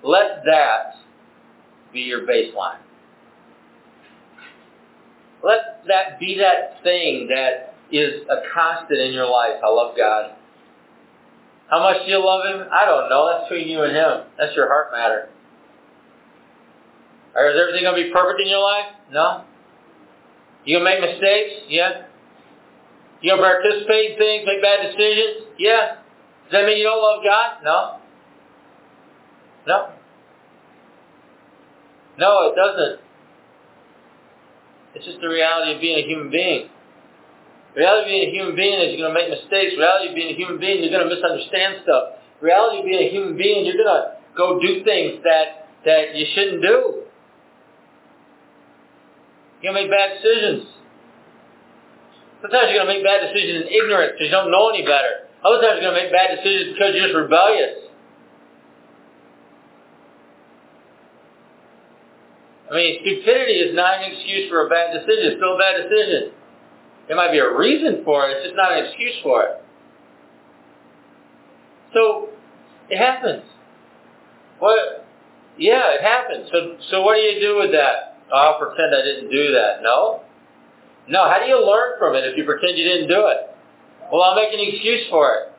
Let 0.02 0.44
that 0.44 0.94
be 1.92 2.00
your 2.00 2.20
baseline. 2.20 2.79
Let 5.42 5.85
that 5.88 6.20
be 6.20 6.38
that 6.38 6.83
thing 6.83 7.29
that 7.29 7.74
is 7.90 8.22
a 8.31 8.42
constant 8.55 9.00
in 9.00 9.12
your 9.12 9.29
life. 9.29 9.61
I 9.64 9.68
love 9.68 9.96
God. 9.96 10.33
How 11.68 11.81
much 11.81 12.05
do 12.05 12.11
you 12.11 12.24
love 12.24 12.46
Him? 12.46 12.68
I 12.70 12.85
don't 12.85 13.09
know. 13.11 13.29
That's 13.31 13.48
between 13.48 13.68
you 13.68 13.83
and 13.83 13.94
Him. 13.94 14.26
That's 14.38 14.55
your 14.55 14.68
heart 14.68 14.92
matter. 14.92 15.29
Or 17.35 17.50
is 17.50 17.57
everything 17.61 17.83
going 17.83 17.96
to 17.96 18.05
be 18.09 18.12
perfect 18.12 18.40
in 18.40 18.48
your 18.48 18.62
life? 18.62 18.94
No. 19.12 19.44
You 20.64 20.79
going 20.79 20.87
to 20.87 21.00
make 21.00 21.12
mistakes? 21.12 21.66
Yeah. 21.68 22.07
You 23.20 23.33
going 23.33 23.42
to 23.42 23.46
participate 23.46 24.12
in 24.12 24.18
things, 24.18 24.46
make 24.46 24.62
bad 24.62 24.83
decisions? 24.87 25.52
Yeah. 25.59 25.96
Does 26.44 26.52
that 26.52 26.66
mean 26.66 26.79
you 26.79 26.85
don't 26.85 27.02
love 27.02 27.22
God? 27.24 27.64
No. 27.64 27.98
No. 29.66 29.90
No, 32.18 32.52
it 32.52 32.57
doesn't. 32.57 33.00
It's 34.94 35.05
just 35.05 35.20
the 35.20 35.29
reality 35.29 35.74
of 35.74 35.81
being 35.81 35.98
a 35.98 36.09
human 36.09 36.31
being. 36.31 36.70
Reality 37.77 38.09
being 38.09 38.25
a 38.25 38.33
human 38.33 38.57
being 38.57 38.81
is 38.81 38.97
you're 38.97 39.05
going 39.05 39.12
to 39.12 39.21
make 39.21 39.29
mistakes. 39.29 39.77
Reality 39.77 40.17
being 40.17 40.33
a 40.33 40.37
human 40.41 40.57
being, 40.57 40.81
you're 40.81 40.97
going 40.97 41.05
to 41.05 41.12
misunderstand 41.12 41.85
stuff. 41.85 42.17
Reality 42.41 42.89
being 42.89 43.05
a 43.05 43.11
human 43.12 43.37
being, 43.37 43.69
you're 43.69 43.77
going 43.77 43.93
to 43.93 44.17
go 44.33 44.57
do 44.57 44.81
things 44.81 45.21
that, 45.29 45.69
that 45.85 46.17
you 46.17 46.25
shouldn't 46.33 46.65
do. 46.65 47.05
You're 49.61 49.73
going 49.73 49.77
to 49.77 49.81
make 49.85 49.93
bad 49.93 50.17
decisions. 50.17 50.73
Sometimes 52.41 52.73
you're 52.73 52.81
going 52.81 52.89
to 52.89 52.95
make 52.97 53.05
bad 53.05 53.29
decisions 53.29 53.69
in 53.69 53.69
ignorance 53.69 54.17
because 54.17 54.33
you 54.33 54.37
don't 54.37 54.49
know 54.49 54.73
any 54.73 54.81
better. 54.81 55.29
Other 55.45 55.61
times 55.61 55.77
you're 55.77 55.93
going 55.93 56.01
to 56.01 56.03
make 56.09 56.12
bad 56.17 56.33
decisions 56.41 56.73
because 56.73 56.97
you're 56.97 57.12
just 57.12 57.17
rebellious. 57.17 57.93
I 62.73 62.75
mean, 62.75 63.05
stupidity 63.05 63.61
is 63.69 63.77
not 63.77 64.01
an 64.01 64.17
excuse 64.17 64.49
for 64.49 64.65
a 64.65 64.69
bad 64.73 64.97
decision. 64.97 65.37
It's 65.37 65.39
still 65.39 65.55
a 65.55 65.61
bad 65.61 65.77
decision. 65.87 66.36
There 67.09 67.16
might 67.16 67.31
be 67.31 67.38
a 67.38 67.57
reason 67.57 68.03
for 68.05 68.29
it, 68.29 68.37
it's 68.37 68.47
just 68.47 68.57
not 68.57 68.73
an 68.73 68.85
excuse 68.85 69.14
for 69.23 69.42
it. 69.42 69.62
So, 71.95 72.29
it 72.90 72.99
happens. 72.99 73.45
What? 74.59 75.05
Yeah, 75.59 75.95
it 75.95 76.03
happens. 76.03 76.49
So, 76.53 76.77
so 76.90 77.03
what 77.03 77.14
do 77.14 77.21
you 77.21 77.40
do 77.40 77.57
with 77.57 77.73
that? 77.73 78.19
Oh, 78.33 78.37
I'll 78.37 78.59
pretend 78.59 78.95
I 78.95 79.03
didn't 79.03 79.31
do 79.31 79.53
that. 79.53 79.83
No. 79.83 80.23
No, 81.09 81.29
how 81.31 81.38
do 81.38 81.47
you 81.47 81.57
learn 81.62 81.95
from 81.99 82.16
it 82.16 82.25
if 82.25 82.37
you 82.37 82.45
pretend 82.45 82.77
you 82.77 82.85
didn't 82.85 83.09
do 83.09 83.31
it? 83.31 83.55
Well, 84.12 84.23
I'll 84.23 84.35
make 84.35 84.53
an 84.53 84.61
excuse 84.61 85.07
for 85.09 85.35
it. 85.35 85.53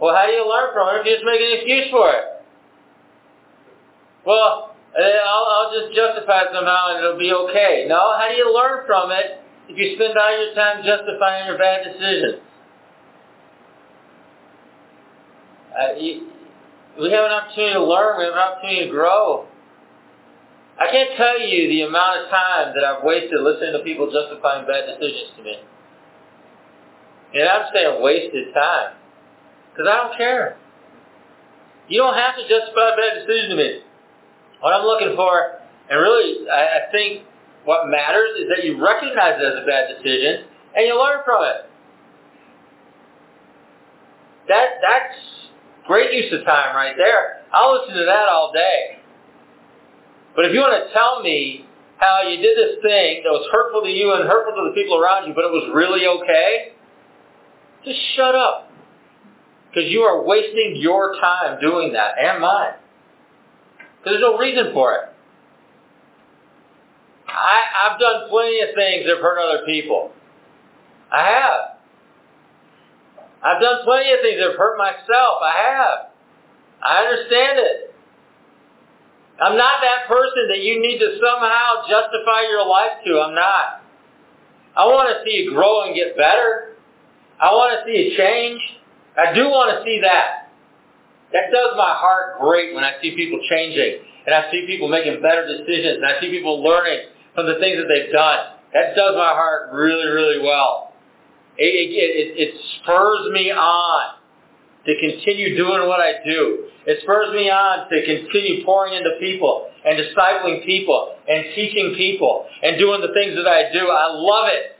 Well, 0.00 0.14
how 0.16 0.26
do 0.26 0.32
you 0.32 0.48
learn 0.48 0.72
from 0.72 0.88
it 0.88 1.00
if 1.00 1.06
you 1.06 1.12
just 1.12 1.24
make 1.24 1.40
an 1.40 1.52
excuse 1.60 1.88
for 1.92 2.10
it? 2.10 2.24
Well, 4.26 4.74
eh, 4.96 5.20
I'll, 5.28 5.46
I'll 5.46 5.72
just 5.76 5.94
justify 5.94 6.48
it 6.48 6.56
somehow 6.56 6.96
and 6.96 7.04
it'll 7.04 7.20
be 7.20 7.32
okay. 7.32 7.84
No, 7.88 8.16
how 8.16 8.26
do 8.32 8.34
you 8.34 8.48
learn 8.48 8.86
from 8.86 9.12
it 9.12 9.43
if 9.68 9.78
you 9.78 9.96
spend 9.96 10.16
all 10.18 10.44
your 10.44 10.54
time 10.54 10.84
justifying 10.84 11.46
your 11.46 11.58
bad 11.58 11.84
decisions. 11.84 12.40
Uh, 15.74 15.92
you, 15.98 16.30
we 17.00 17.10
have 17.10 17.24
an 17.24 17.32
opportunity 17.32 17.74
to 17.74 17.84
learn. 17.84 18.18
We 18.18 18.24
have 18.24 18.34
an 18.34 18.38
opportunity 18.38 18.86
to 18.86 18.90
grow. 18.90 19.46
I 20.78 20.90
can't 20.90 21.10
tell 21.16 21.40
you 21.40 21.68
the 21.68 21.82
amount 21.82 22.24
of 22.24 22.30
time 22.30 22.74
that 22.74 22.84
I've 22.84 23.02
wasted 23.04 23.40
listening 23.40 23.72
to 23.72 23.82
people 23.82 24.10
justifying 24.10 24.66
bad 24.66 24.86
decisions 24.86 25.30
to 25.36 25.42
me. 25.42 25.56
And 27.34 27.48
I'm 27.48 27.66
saying 27.72 28.02
wasted 28.02 28.54
time. 28.54 28.94
Because 29.72 29.88
I 29.90 29.96
don't 29.96 30.16
care. 30.16 30.56
You 31.88 31.98
don't 32.00 32.14
have 32.14 32.36
to 32.36 32.42
justify 32.42 32.94
a 32.94 32.96
bad 32.96 33.26
decision 33.26 33.50
to 33.50 33.56
me. 33.56 33.80
What 34.60 34.72
I'm 34.72 34.86
looking 34.86 35.14
for, 35.16 35.58
and 35.90 36.00
really, 36.00 36.48
I, 36.48 36.62
I 36.62 36.92
think 36.92 37.22
What 37.64 37.88
matters 37.88 38.30
is 38.40 38.48
that 38.54 38.64
you 38.64 38.82
recognize 38.82 39.40
it 39.40 39.44
as 39.44 39.62
a 39.62 39.66
bad 39.66 39.88
decision 39.96 40.44
and 40.76 40.86
you 40.86 40.98
learn 40.98 41.20
from 41.24 41.44
it. 41.44 41.70
That 44.48 44.80
that's 44.82 45.16
great 45.86 46.12
use 46.12 46.32
of 46.32 46.44
time 46.44 46.76
right 46.76 46.94
there. 46.96 47.42
I'll 47.52 47.80
listen 47.80 47.94
to 47.96 48.04
that 48.04 48.28
all 48.28 48.52
day. 48.52 48.98
But 50.36 50.46
if 50.46 50.52
you 50.52 50.60
want 50.60 50.76
to 50.86 50.92
tell 50.92 51.22
me 51.22 51.64
how 51.96 52.28
you 52.28 52.36
did 52.36 52.58
this 52.58 52.82
thing 52.82 53.22
that 53.24 53.30
was 53.30 53.48
hurtful 53.52 53.82
to 53.82 53.88
you 53.88 54.12
and 54.12 54.28
hurtful 54.28 54.52
to 54.62 54.68
the 54.68 54.74
people 54.74 54.98
around 54.98 55.28
you, 55.28 55.34
but 55.34 55.44
it 55.44 55.52
was 55.52 55.70
really 55.72 56.06
okay, 56.06 56.72
just 57.84 58.00
shut 58.16 58.34
up. 58.34 58.70
Because 59.70 59.90
you 59.90 60.02
are 60.02 60.22
wasting 60.22 60.76
your 60.76 61.14
time 61.20 61.60
doing 61.60 61.92
that, 61.94 62.14
and 62.18 62.40
mine. 62.40 62.74
There's 64.04 64.20
no 64.20 64.38
reason 64.38 64.72
for 64.72 64.94
it. 64.94 65.13
I, 67.34 67.90
I've 67.90 68.00
done 68.00 68.28
plenty 68.30 68.60
of 68.60 68.74
things 68.74 69.04
that 69.06 69.16
have 69.16 69.22
hurt 69.22 69.38
other 69.38 69.66
people. 69.66 70.12
I 71.10 71.22
have. 71.26 71.78
I've 73.42 73.60
done 73.60 73.84
plenty 73.84 74.12
of 74.12 74.20
things 74.22 74.38
that 74.40 74.50
have 74.50 74.58
hurt 74.58 74.78
myself. 74.78 75.42
I 75.42 75.54
have. 75.74 75.98
I 76.82 77.04
understand 77.04 77.58
it. 77.58 77.94
I'm 79.40 79.56
not 79.56 79.82
that 79.82 80.06
person 80.06 80.48
that 80.48 80.62
you 80.62 80.80
need 80.80 80.98
to 80.98 81.18
somehow 81.18 81.84
justify 81.90 82.46
your 82.48 82.66
life 82.66 83.02
to. 83.04 83.20
I'm 83.20 83.34
not. 83.34 83.82
I 84.76 84.86
want 84.86 85.10
to 85.10 85.24
see 85.24 85.42
you 85.42 85.50
grow 85.50 85.84
and 85.84 85.94
get 85.94 86.16
better. 86.16 86.76
I 87.40 87.50
want 87.50 87.74
to 87.74 87.84
see 87.84 87.98
you 87.98 88.16
change. 88.16 88.60
I 89.18 89.34
do 89.34 89.46
want 89.50 89.76
to 89.76 89.84
see 89.84 90.00
that. 90.02 90.50
That 91.32 91.50
does 91.50 91.74
my 91.76 91.94
heart 91.98 92.38
great 92.40 92.74
when 92.74 92.84
I 92.84 92.94
see 93.02 93.16
people 93.16 93.40
changing 93.50 94.06
and 94.26 94.34
I 94.34 94.50
see 94.50 94.66
people 94.66 94.88
making 94.88 95.20
better 95.20 95.46
decisions 95.46 95.98
and 95.98 96.06
I 96.06 96.20
see 96.20 96.30
people 96.30 96.62
learning 96.62 97.10
from 97.34 97.46
the 97.46 97.58
things 97.58 97.78
that 97.78 97.88
they've 97.88 98.12
done. 98.12 98.54
That 98.72 98.96
does 98.96 99.14
my 99.14 99.32
heart 99.34 99.70
really, 99.72 100.08
really 100.08 100.42
well. 100.42 100.92
It, 101.56 101.62
it, 101.62 102.34
it, 102.36 102.60
spurs 102.82 103.30
me 103.30 103.52
on 103.52 104.16
to 104.86 104.94
continue 104.98 105.56
doing 105.56 105.86
what 105.86 106.00
I 106.00 106.24
do. 106.24 106.68
It 106.86 106.98
spurs 107.02 107.32
me 107.32 107.48
on 107.48 107.88
to 107.88 108.04
continue 108.04 108.64
pouring 108.64 108.94
into 108.94 109.10
people 109.20 109.70
and 109.84 109.96
discipling 109.98 110.66
people 110.66 111.14
and 111.28 111.44
teaching 111.54 111.94
people 111.96 112.46
and 112.62 112.78
doing 112.78 113.00
the 113.00 113.14
things 113.14 113.36
that 113.36 113.46
I 113.46 113.72
do. 113.72 113.88
I 113.88 114.12
love 114.12 114.48
it. 114.48 114.72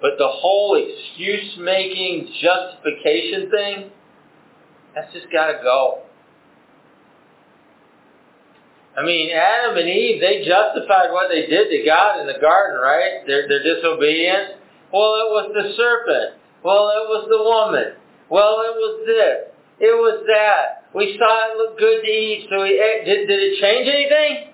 But 0.00 0.18
the 0.18 0.28
whole 0.28 0.74
excuse 0.74 1.56
making, 1.58 2.34
justification 2.42 3.50
thing, 3.50 3.90
that's 4.94 5.12
just 5.12 5.26
got 5.32 5.46
to 5.46 5.58
go. 5.62 6.01
I 8.96 9.04
mean, 9.04 9.30
Adam 9.32 9.78
and 9.78 9.88
Eve, 9.88 10.20
they 10.20 10.44
justified 10.44 11.12
what 11.12 11.32
they 11.32 11.46
did 11.46 11.72
to 11.72 11.80
God 11.86 12.20
in 12.20 12.26
the 12.26 12.36
garden, 12.40 12.76
right? 12.80 13.24
Their, 13.26 13.48
their 13.48 13.64
disobedience. 13.64 14.60
Well, 14.92 15.16
it 15.16 15.28
was 15.32 15.48
the 15.56 15.72
serpent. 15.76 16.36
Well, 16.60 16.92
it 16.92 17.08
was 17.08 17.24
the 17.32 17.40
woman. 17.40 17.96
Well, 18.28 18.60
it 18.68 18.76
was 18.76 18.94
this. 19.08 19.52
It 19.80 19.96
was 19.96 20.22
that. 20.28 20.92
We 20.92 21.16
saw 21.16 21.32
it 21.48 21.56
look 21.56 21.78
good 21.80 22.04
to 22.04 22.12
eat, 22.12 22.46
so 22.52 22.62
we 22.62 22.76
ate. 22.76 23.08
Did, 23.08 23.26
did 23.26 23.40
it 23.40 23.60
change 23.64 23.88
anything? 23.88 24.52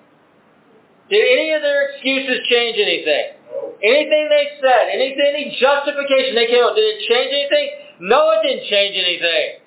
Did 1.11 1.25
any 1.27 1.51
of 1.53 1.63
their 1.63 1.91
excuses 1.91 2.39
change 2.47 2.79
anything? 2.79 3.35
Anything 3.83 4.29
they 4.31 4.47
said, 4.63 4.91
anything, 4.91 5.27
any 5.35 5.59
justification 5.59 6.35
they 6.35 6.47
came 6.47 6.63
up, 6.63 6.75
did 6.75 6.87
it 6.87 7.03
change 7.11 7.31
anything? 7.35 7.69
No, 8.01 8.31
it 8.35 8.47
didn't 8.47 8.67
change 8.71 8.95
anything. 8.95 9.63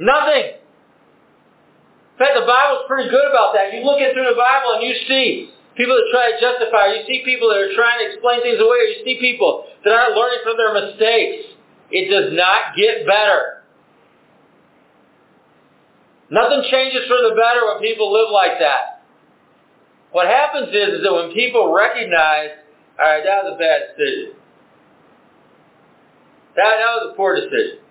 Nothing. 0.00 0.63
In 2.14 2.18
fact, 2.22 2.38
the 2.38 2.46
Bible's 2.46 2.86
pretty 2.86 3.10
good 3.10 3.26
about 3.26 3.58
that. 3.58 3.74
You 3.74 3.82
look 3.82 3.98
in 3.98 4.14
through 4.14 4.30
the 4.30 4.38
Bible 4.38 4.78
and 4.78 4.86
you 4.86 4.94
see 5.10 5.50
people 5.74 5.98
that 5.98 6.06
try 6.14 6.30
to 6.30 6.38
justify, 6.38 6.94
you 6.94 7.02
see 7.10 7.26
people 7.26 7.50
that 7.50 7.58
are 7.58 7.74
trying 7.74 8.06
to 8.06 8.14
explain 8.14 8.38
things 8.46 8.62
away, 8.62 8.78
or 8.78 8.86
you 8.94 9.02
see 9.02 9.18
people 9.18 9.66
that 9.82 9.90
aren't 9.90 10.14
learning 10.14 10.46
from 10.46 10.54
their 10.54 10.72
mistakes. 10.78 11.58
It 11.90 12.06
does 12.06 12.30
not 12.30 12.78
get 12.78 13.02
better. 13.02 13.66
Nothing 16.30 16.62
changes 16.70 17.02
for 17.10 17.18
the 17.18 17.34
better 17.34 17.66
when 17.66 17.82
people 17.82 18.14
live 18.14 18.30
like 18.30 18.62
that. 18.62 19.02
What 20.14 20.26
happens 20.26 20.70
is, 20.70 20.98
is 20.98 21.02
that 21.02 21.12
when 21.12 21.34
people 21.34 21.74
recognize, 21.74 22.62
all 22.94 23.04
right, 23.04 23.22
that 23.26 23.42
was 23.42 23.54
a 23.54 23.58
bad 23.58 23.98
decision. 23.98 24.38
That, 26.54 26.78
that 26.78 26.90
was 27.02 27.10
a 27.12 27.16
poor 27.16 27.34
decision. 27.34 27.82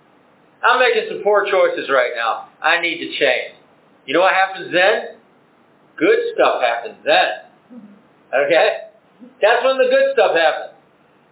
I'm 0.64 0.80
making 0.80 1.12
some 1.12 1.24
poor 1.24 1.44
choices 1.52 1.92
right 1.92 2.12
now. 2.16 2.48
I 2.62 2.80
need 2.80 3.00
to 3.00 3.12
change. 3.20 3.60
You 4.06 4.14
know 4.14 4.22
what 4.22 4.34
happens 4.34 4.72
then? 4.74 5.18
Good 5.98 6.20
stuff 6.36 6.62
happens 6.62 6.98
then. 7.06 7.30
Okay? 8.34 8.90
That's 9.42 9.64
when 9.64 9.78
the 9.78 9.88
good 9.90 10.14
stuff 10.14 10.36
happens. 10.36 10.74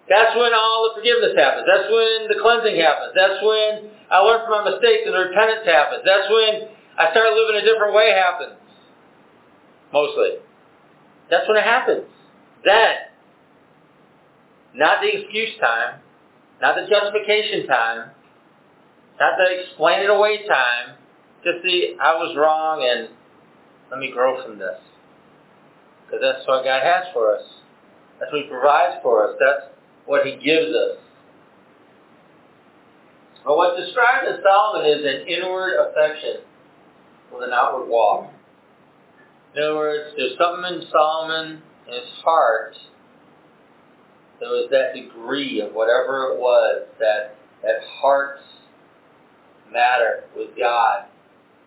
That's 0.07 0.35
when 0.35 0.53
all 0.53 0.91
the 0.91 0.99
forgiveness 0.99 1.35
happens. 1.35 1.67
That's 1.67 1.87
when 1.91 2.27
the 2.27 2.37
cleansing 2.41 2.79
happens. 2.79 3.11
That's 3.15 3.39
when 3.43 3.91
I 4.11 4.19
learn 4.19 4.43
from 4.43 4.63
my 4.63 4.71
mistakes 4.71 5.03
and 5.07 5.15
repentance 5.15 5.65
happens. 5.65 6.03
That's 6.05 6.27
when 6.29 6.67
I 6.99 7.11
start 7.11 7.33
living 7.33 7.61
a 7.61 7.65
different 7.65 7.95
way 7.95 8.11
happens. 8.11 8.59
Mostly. 9.93 10.43
That's 11.29 11.47
when 11.47 11.57
it 11.57 11.63
happens. 11.63 12.05
Then. 12.63 12.95
Not 14.75 15.01
the 15.01 15.11
excuse 15.11 15.55
time. 15.59 15.99
Not 16.61 16.75
the 16.75 16.87
justification 16.87 17.67
time. 17.67 18.11
Not 19.19 19.33
the 19.37 19.63
explain 19.63 20.03
it 20.03 20.09
away 20.09 20.45
time. 20.47 20.95
Just 21.43 21.63
the, 21.63 21.97
I 21.99 22.15
was 22.15 22.35
wrong 22.37 22.87
and 22.87 23.09
let 23.89 23.99
me 23.99 24.11
grow 24.11 24.43
from 24.45 24.59
this. 24.59 24.79
Because 26.05 26.21
that's 26.21 26.47
what 26.47 26.63
God 26.63 26.83
has 26.83 27.05
for 27.13 27.35
us. 27.35 27.43
That's 28.19 28.31
what 28.31 28.43
He 28.43 28.49
provides 28.49 28.97
for 29.01 29.27
us. 29.27 29.35
That's 29.39 29.73
what 30.05 30.25
He 30.25 30.33
gives 30.33 30.75
us. 30.75 30.97
But 33.43 33.57
what's 33.57 33.79
described 33.79 34.27
in 34.27 34.37
Solomon 34.43 34.85
is 34.85 35.03
an 35.03 35.27
inward 35.27 35.73
affection 35.79 36.41
with 37.33 37.43
an 37.43 37.53
outward 37.53 37.89
walk. 37.89 38.29
In 39.55 39.63
other 39.63 39.75
words, 39.75 40.13
there's 40.15 40.37
something 40.37 40.75
in 40.75 40.87
Solomon 40.91 41.61
in 41.87 41.93
his 41.93 42.09
heart. 42.23 42.75
There 44.39 44.49
was 44.49 44.69
that 44.71 44.93
degree 44.93 45.59
of 45.61 45.73
whatever 45.73 46.33
it 46.33 46.39
was, 46.39 46.87
that, 46.99 47.35
that 47.63 47.81
heart's 47.99 48.43
matter 49.71 50.23
with 50.35 50.49
God, 50.57 51.05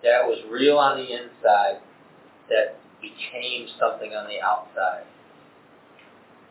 that 0.05 0.27
was 0.27 0.38
real 0.51 0.79
on 0.79 0.99
the 0.99 1.12
inside, 1.12 1.81
that 2.49 2.77
became 3.01 3.67
something 3.81 4.12
on 4.12 4.29
the 4.29 4.40
outside. 4.40 5.05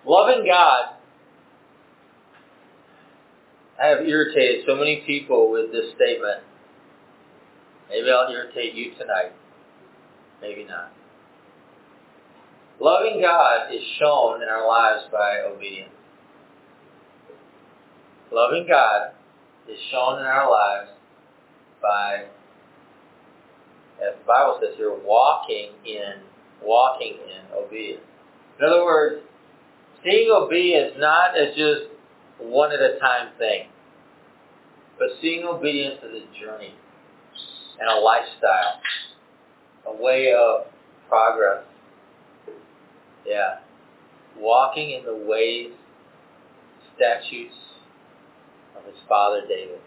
Loving 0.06 0.46
God, 0.46 0.96
I 3.82 3.88
have 3.88 4.02
irritated 4.02 4.66
so 4.68 4.76
many 4.76 5.04
people 5.06 5.52
with 5.52 5.72
this 5.72 5.94
statement. 5.96 6.42
Maybe 7.90 8.10
I'll 8.10 8.32
irritate 8.32 8.74
you 8.74 8.92
tonight. 8.98 9.32
Maybe 10.42 10.66
not. 10.66 10.92
Loving 12.80 13.22
God 13.22 13.74
is 13.74 13.82
shown 14.00 14.42
in 14.42 14.50
our 14.50 14.68
lives 14.68 15.04
by 15.12 15.42
obedience. 15.48 15.90
Loving 18.32 18.66
God 18.68 19.12
is 19.70 19.78
shown 19.92 20.20
in 20.20 20.26
our 20.26 20.50
lives 20.50 20.90
by, 21.82 22.26
as 24.08 24.20
the 24.20 24.26
Bible 24.28 24.60
says 24.62 24.76
here, 24.78 24.94
walking 25.04 25.72
in 25.86 26.22
walking 26.64 27.14
in 27.14 27.56
obedience. 27.56 28.04
In 28.60 28.66
other 28.66 28.84
words, 28.84 29.22
seeing 30.04 30.30
obedience 30.32 30.94
is 30.96 31.02
not 31.02 31.38
as 31.38 31.56
just 31.56 31.82
one 32.40 32.72
at 32.72 32.80
a 32.80 33.00
time 33.00 33.30
thing, 33.38 33.68
but 34.98 35.10
seeing 35.22 35.44
obedience 35.44 36.00
as 36.04 36.12
a 36.12 36.40
journey 36.40 36.74
and 37.80 37.90
a 37.90 38.00
lifestyle, 38.00 38.80
a 39.88 40.02
way 40.02 40.34
of 40.34 40.68
progress. 41.10 41.64
Yeah. 43.26 43.60
Walking 44.38 44.92
in 44.92 45.06
the 45.06 45.26
ways, 45.28 45.72
statutes 46.96 47.56
of 48.78 48.86
his 48.86 48.96
father 49.08 49.42
David. 49.48 49.80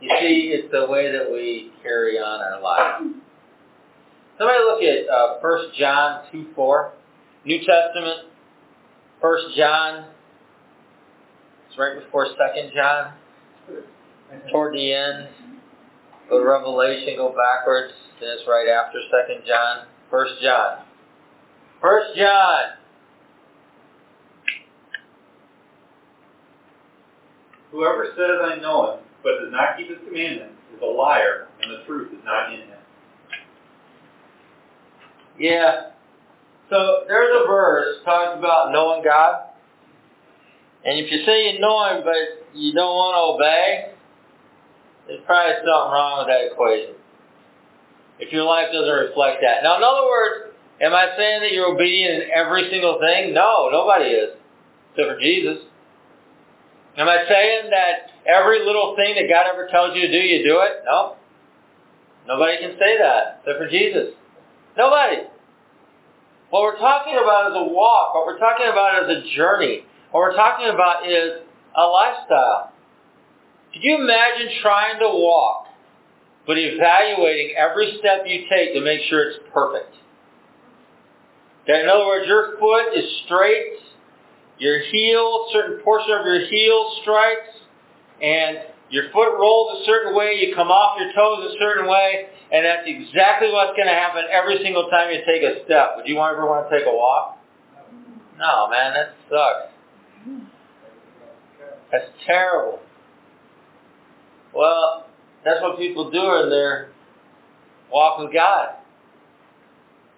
You 0.00 0.10
see, 0.20 0.52
it's 0.54 0.70
the 0.70 0.86
way 0.88 1.10
that 1.10 1.30
we 1.30 1.72
carry 1.82 2.18
on 2.18 2.40
our 2.40 2.60
life. 2.60 3.02
Somebody 4.38 4.58
look 4.60 4.82
at 4.82 5.08
uh, 5.12 5.38
1 5.40 5.60
John 5.78 6.22
2 6.30 6.46
4. 6.54 6.92
New 7.44 7.58
Testament, 7.58 8.28
1 9.20 9.38
John. 9.56 10.04
It's 11.68 11.78
right 11.78 11.98
before 12.04 12.26
2 12.26 12.32
John. 12.74 13.14
Toward 14.52 14.74
the 14.74 14.92
end. 14.92 15.28
Go 16.28 16.38
to 16.38 16.48
Revelation, 16.48 17.16
go 17.16 17.34
backwards. 17.34 17.94
Then 18.20 18.30
it's 18.30 18.46
right 18.46 18.68
after 18.68 18.98
2 19.00 19.46
John. 19.46 19.86
1 20.10 20.26
John. 20.40 20.84
1 21.80 22.02
John. 22.16 22.64
Whoever 27.72 28.06
says 28.16 28.38
I 28.42 28.60
know 28.60 28.94
him, 28.94 29.00
but 29.28 29.44
does 29.44 29.52
not 29.52 29.76
keep 29.76 29.88
his 29.88 29.98
commandments, 30.08 30.56
is 30.74 30.80
a 30.80 30.86
liar, 30.86 31.48
and 31.60 31.70
the 31.70 31.84
truth 31.84 32.08
is 32.12 32.24
not 32.24 32.52
in 32.52 32.60
him. 32.60 32.80
Yeah. 35.38 35.90
So 36.70 37.04
there's 37.06 37.30
a 37.44 37.46
verse 37.46 37.96
talks 38.04 38.38
about 38.38 38.72
knowing 38.72 39.04
God. 39.04 39.44
And 40.84 40.98
if 40.98 41.12
you 41.12 41.24
say 41.24 41.52
you 41.52 41.60
know 41.60 41.84
Him 41.90 42.02
but 42.04 42.48
you 42.54 42.72
don't 42.72 42.94
want 42.94 43.14
to 43.14 43.22
obey, 43.36 43.92
there's 45.06 45.20
probably 45.26 45.54
something 45.56 45.92
wrong 45.92 46.24
with 46.24 46.28
that 46.28 46.52
equation. 46.52 46.94
If 48.18 48.32
your 48.32 48.44
life 48.44 48.68
doesn't 48.72 48.88
reflect 48.88 49.38
that. 49.42 49.62
Now, 49.62 49.76
in 49.76 49.84
other 49.84 50.06
words, 50.06 50.54
am 50.80 50.92
I 50.92 51.14
saying 51.16 51.40
that 51.42 51.52
you're 51.52 51.72
obedient 51.72 52.24
in 52.24 52.28
every 52.34 52.68
single 52.70 52.98
thing? 52.98 53.32
No, 53.32 53.68
nobody 53.70 54.10
is, 54.10 54.34
except 54.92 55.14
for 55.14 55.20
Jesus. 55.20 55.67
Am 56.98 57.08
I 57.08 57.24
saying 57.28 57.70
that 57.70 58.10
every 58.26 58.64
little 58.66 58.96
thing 58.96 59.14
that 59.14 59.32
God 59.32 59.46
ever 59.46 59.68
tells 59.70 59.94
you 59.94 60.02
to 60.02 60.12
do, 60.12 60.18
you 60.18 60.42
do 60.42 60.60
it? 60.60 60.82
No. 60.84 61.14
Nobody 62.26 62.58
can 62.58 62.72
say 62.72 62.98
that, 62.98 63.40
except 63.40 63.58
for 63.58 63.68
Jesus. 63.70 64.14
Nobody. 64.76 65.22
What 66.50 66.62
we're 66.62 66.78
talking 66.78 67.14
about 67.14 67.52
is 67.52 67.56
a 67.56 67.72
walk. 67.72 68.14
What 68.14 68.26
we're 68.26 68.38
talking 68.38 68.66
about 68.66 69.08
is 69.08 69.16
a 69.16 69.36
journey. 69.36 69.84
What 70.10 70.20
we're 70.20 70.36
talking 70.36 70.68
about 70.68 71.08
is 71.08 71.42
a 71.76 71.84
lifestyle. 71.86 72.72
Could 73.72 73.84
you 73.84 73.96
imagine 73.96 74.48
trying 74.60 74.98
to 74.98 75.08
walk, 75.08 75.66
but 76.46 76.58
evaluating 76.58 77.54
every 77.56 77.96
step 78.00 78.22
you 78.26 78.44
take 78.50 78.74
to 78.74 78.80
make 78.80 79.02
sure 79.08 79.30
it's 79.30 79.38
perfect? 79.52 79.94
That 81.68 81.82
in 81.82 81.88
other 81.88 82.06
words, 82.06 82.26
your 82.26 82.58
foot 82.58 82.94
is 82.96 83.04
straight, 83.26 83.76
your 84.58 84.80
heel, 84.80 85.46
certain 85.52 85.80
portion 85.82 86.12
of 86.12 86.26
your 86.26 86.46
heel 86.46 86.92
strikes, 87.02 87.48
and 88.22 88.58
your 88.90 89.10
foot 89.12 89.38
rolls 89.38 89.82
a 89.82 89.84
certain 89.84 90.16
way, 90.16 90.38
you 90.40 90.54
come 90.54 90.68
off 90.68 90.98
your 91.00 91.12
toes 91.12 91.54
a 91.54 91.58
certain 91.58 91.88
way, 91.88 92.28
and 92.52 92.64
that's 92.64 92.82
exactly 92.86 93.52
what's 93.52 93.76
going 93.76 93.86
to 93.86 93.94
happen 93.94 94.24
every 94.30 94.62
single 94.62 94.88
time 94.88 95.10
you 95.12 95.20
take 95.26 95.42
a 95.42 95.64
step. 95.64 95.94
Would 95.96 96.06
you 96.06 96.18
ever 96.18 96.46
want 96.46 96.68
to 96.68 96.78
take 96.78 96.86
a 96.86 96.94
walk? 96.94 97.38
No, 98.38 98.68
man, 98.70 98.94
that 98.94 99.14
sucks. 99.28 99.72
That's 101.90 102.06
terrible. 102.26 102.80
Well, 104.54 105.06
that's 105.44 105.60
what 105.62 105.78
people 105.78 106.10
do 106.10 106.42
in 106.42 106.50
their 106.50 106.90
walk 107.92 108.18
with 108.20 108.32
God. 108.32 108.76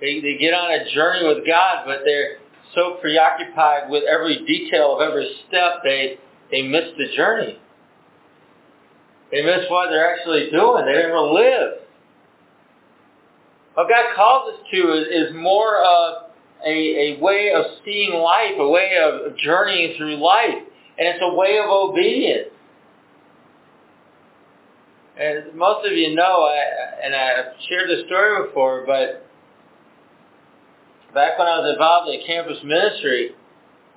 They, 0.00 0.20
they 0.20 0.36
get 0.38 0.54
on 0.54 0.70
a 0.70 0.92
journey 0.94 1.26
with 1.26 1.46
God, 1.46 1.84
but 1.84 2.00
they're 2.04 2.38
so 2.74 2.98
preoccupied 3.00 3.90
with 3.90 4.04
every 4.04 4.44
detail 4.46 4.96
of 4.96 5.08
every 5.08 5.30
step, 5.48 5.82
they, 5.84 6.18
they 6.50 6.62
miss 6.62 6.84
the 6.96 7.16
journey. 7.16 7.58
They 9.30 9.42
miss 9.42 9.64
what 9.68 9.90
they're 9.90 10.14
actually 10.14 10.50
doing. 10.50 10.86
They 10.86 11.02
never 11.02 11.20
live. 11.20 11.72
What 13.74 13.88
God 13.88 14.14
calls 14.16 14.54
us 14.54 14.60
to 14.72 14.92
is, 14.94 15.28
is 15.30 15.36
more 15.36 15.78
of 15.78 16.30
a, 16.66 16.70
a 16.70 17.20
way 17.20 17.52
of 17.54 17.64
seeing 17.84 18.12
life, 18.14 18.52
a 18.58 18.68
way 18.68 18.98
of 19.02 19.36
journeying 19.38 19.96
through 19.96 20.16
life. 20.16 20.64
And 20.98 21.08
it's 21.08 21.22
a 21.22 21.34
way 21.34 21.58
of 21.58 21.70
obedience. 21.70 22.50
And 25.16 25.54
most 25.54 25.86
of 25.86 25.92
you 25.92 26.14
know, 26.14 26.44
I, 26.44 27.04
and 27.04 27.14
I've 27.14 27.54
shared 27.68 27.88
this 27.88 28.06
story 28.06 28.46
before, 28.46 28.84
but 28.86 29.26
back 31.14 31.38
when 31.38 31.48
I 31.48 31.58
was 31.58 31.72
involved 31.72 32.10
in 32.10 32.26
campus 32.26 32.58
ministry, 32.64 33.32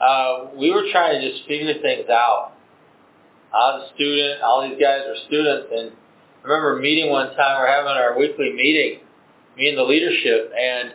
uh, 0.02 0.48
we 0.56 0.72
were 0.72 0.86
trying 0.92 1.20
to 1.20 1.32
just 1.32 1.48
figure 1.48 1.74
things 1.82 2.10
out. 2.10 2.54
I 3.54 3.78
was 3.78 3.90
a 3.92 3.96
student, 3.96 4.42
all 4.42 4.68
these 4.68 4.82
guys 4.82 5.02
were 5.06 5.18
students, 5.28 5.70
and 5.72 5.92
I 6.44 6.48
remember 6.48 6.82
meeting 6.82 7.10
one 7.10 7.28
time, 7.36 7.62
we 7.62 7.68
are 7.68 7.72
having 7.72 7.94
our 7.94 8.18
weekly 8.18 8.52
meeting, 8.52 9.00
me 9.56 9.70
and 9.70 9.78
the 9.78 9.84
leadership, 9.84 10.52
and 10.58 10.94